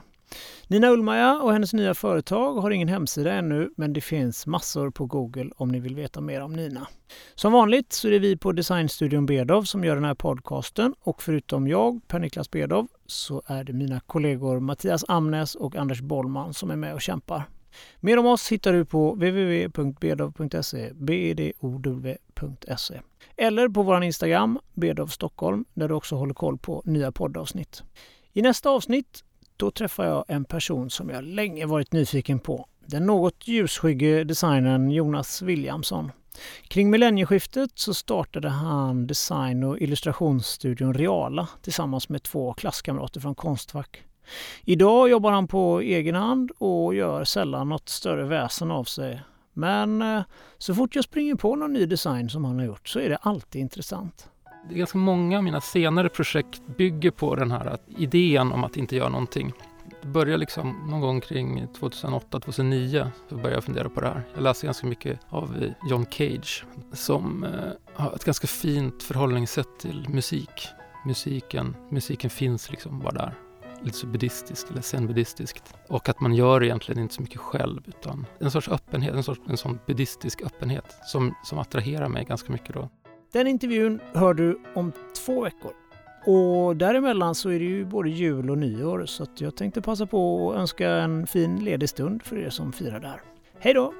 Nina 0.68 0.90
Ullmaja 0.90 1.40
och 1.42 1.54
hennes 1.54 1.74
nya 1.74 1.94
företag 1.94 2.54
har 2.54 2.72
ingen 2.72 2.88
hemsida 2.88 3.34
ännu 3.34 3.70
men 3.78 3.94
det 3.94 4.02
finns 4.02 4.48
massor 4.48 4.90
på 4.90 5.06
Google 5.06 5.50
om 5.56 5.70
ni 5.70 5.80
vill 5.80 5.96
veta 5.96 6.22
mer 6.22 6.42
om 6.42 6.54
Nina. 6.54 6.88
Som 7.36 7.54
vanligt 7.54 7.94
så 7.94 8.08
är 8.08 8.12
det 8.12 8.20
vi 8.20 8.38
på 8.38 8.52
Designstudion 8.52 9.26
Bedov 9.26 9.64
som 9.64 9.84
gör 9.84 9.96
den 9.96 10.06
här 10.06 10.16
podcasten 10.16 10.94
och 11.00 11.22
förutom 11.24 11.68
jag, 11.68 12.08
Per-Niklas 12.08 12.52
Bedov, 12.52 12.88
så 13.06 13.42
är 13.46 13.64
det 13.64 13.74
mina 13.74 14.00
kollegor 14.00 14.60
Mattias 14.60 15.06
Amnes 15.08 15.56
och 15.56 15.76
Anders 15.76 16.02
Bollman 16.02 16.54
som 16.54 16.72
är 16.72 16.76
med 16.76 16.94
och 16.94 17.02
kämpar. 17.02 17.44
Mer 18.00 18.20
om 18.20 18.26
oss 18.26 18.52
hittar 18.52 18.74
du 18.74 18.86
på 18.86 19.12
www.bedov.se, 19.12 20.92
bedov.se 20.94 23.00
eller 23.38 23.70
på 23.70 23.84
vår 23.84 24.04
Instagram, 24.04 24.60
Bedov 24.74 25.08
Stockholm, 25.08 25.66
där 25.74 25.88
du 25.88 25.94
också 25.94 26.16
håller 26.16 26.34
koll 26.34 26.58
på 26.58 26.82
nya 26.86 27.12
poddavsnitt. 27.12 27.84
I 28.34 28.42
nästa 28.42 28.70
avsnitt 28.70 29.24
då 29.58 29.72
träffar 29.72 30.06
jag 30.06 30.26
en 30.28 30.46
person 30.46 30.90
som 30.90 31.10
jag 31.10 31.24
länge 31.24 31.66
varit 31.66 31.92
nyfiken 31.92 32.40
på. 32.40 32.68
Den 32.86 33.06
något 33.06 33.48
ljusskygge 33.48 34.24
designern 34.24 34.92
Jonas 34.92 35.42
Williamson. 35.42 36.12
Kring 36.68 36.90
millennieskiftet 36.90 37.72
så 37.76 37.94
startade 37.94 38.50
han 38.50 39.08
design 39.08 39.64
och 39.64 39.80
illustrationsstudion 39.80 40.94
Reala 40.94 41.48
tillsammans 41.62 42.10
med 42.10 42.24
två 42.24 42.54
klasskamrater 42.54 43.20
från 43.20 43.36
Konstfack. 43.36 44.04
Idag 44.66 45.10
jobbar 45.10 45.32
han 45.32 45.48
på 45.48 45.80
egen 45.80 46.16
hand 46.16 46.52
och 46.58 46.96
gör 46.96 47.24
sällan 47.24 47.70
något 47.70 47.90
större 47.90 48.24
väsen 48.24 48.72
av 48.72 48.84
sig. 48.84 49.22
Men 49.54 50.02
eh, 50.02 50.24
så 50.58 50.76
fort 50.76 50.96
jag 50.96 51.04
springer 51.04 51.36
på 51.36 51.56
någon 51.56 51.74
ny 51.74 51.86
design 51.86 52.30
som 52.30 52.46
han 52.46 52.60
har 52.60 52.66
gjort 52.66 52.88
så 52.88 53.00
är 53.00 53.10
det 53.10 53.18
alltid 53.18 53.62
intressant 53.62 54.30
det 54.70 54.76
är 54.76 54.78
ganska 54.78 54.98
många 54.98 55.38
av 55.38 55.44
mina 55.44 55.62
senare 55.62 56.10
projekt 56.10 56.62
bygger 56.78 57.12
på 57.12 57.36
den 57.36 57.52
här 57.52 57.78
idén 57.98 58.52
om 58.52 58.64
att 58.64 58.78
inte 58.78 58.96
göra 58.96 59.10
någonting. 59.10 59.54
Det 60.02 60.08
började 60.08 60.38
liksom 60.38 60.88
någon 60.90 61.02
gång 61.02 61.22
kring 61.22 61.68
2008-2009 61.68 63.08
så 63.30 63.36
började 63.36 63.54
jag 63.54 63.64
fundera 63.64 63.90
på 63.90 64.02
det 64.02 64.08
här. 64.08 64.24
Jag 64.34 64.44
läste 64.44 64.66
ganska 64.66 64.88
mycket 64.88 65.20
av 65.30 65.64
eh, 65.64 65.72
John 65.90 66.06
Cage 66.10 66.66
som 66.94 67.44
eh, 67.44 67.50
har 67.94 68.16
ett 68.16 68.26
ganska 68.26 68.48
fint 68.48 69.04
förhållningssätt 69.04 69.80
till 69.80 70.10
musik. 70.10 70.68
Musiken, 71.06 71.76
musiken 71.90 72.30
finns 72.30 72.72
liksom 72.72 73.00
bara 73.00 73.12
där. 73.12 73.34
Lite 73.84 73.98
så 73.98 74.08
buddhistiskt 74.08 74.72
eller 74.72 74.82
zen-buddhistiskt. 74.82 75.74
Och 75.88 76.10
att 76.10 76.20
man 76.20 76.34
gör 76.34 76.64
egentligen 76.64 77.02
inte 77.02 77.14
så 77.14 77.22
mycket 77.22 77.40
själv 77.40 77.82
utan 77.88 78.26
en 78.40 78.52
sorts 78.52 78.70
öppenhet, 78.70 79.16
en, 79.16 79.24
sorts, 79.24 79.42
en 79.50 79.58
sån 79.58 79.80
buddhistisk 79.88 80.42
öppenhet 80.42 80.96
som, 81.06 81.36
som 81.44 81.60
attraherar 81.60 82.10
mig 82.10 82.26
ganska 82.26 82.52
mycket 82.52 82.74
då. 82.74 82.90
Den 83.34 83.48
intervjun 83.48 84.00
hör 84.14 84.34
du 84.34 84.60
om 84.76 84.92
två 85.26 85.42
veckor. 85.42 85.72
Och 86.26 86.76
däremellan 86.76 87.36
så 87.36 87.50
är 87.50 87.60
det 87.60 87.66
ju 87.66 87.86
både 87.86 88.10
jul 88.10 88.50
och 88.50 88.58
nyår 88.58 89.06
så 89.06 89.26
jag 89.38 89.56
tänkte 89.56 89.82
passa 89.82 90.06
på 90.06 90.52
att 90.52 90.58
önska 90.58 90.90
en 90.90 91.28
fin 91.28 91.56
ledig 91.64 91.90
stund 91.90 92.24
för 92.24 92.38
er 92.38 92.50
som 92.50 92.74
firar 92.74 93.00
där. 93.00 93.22
Hej 93.60 93.74
då! 93.74 93.94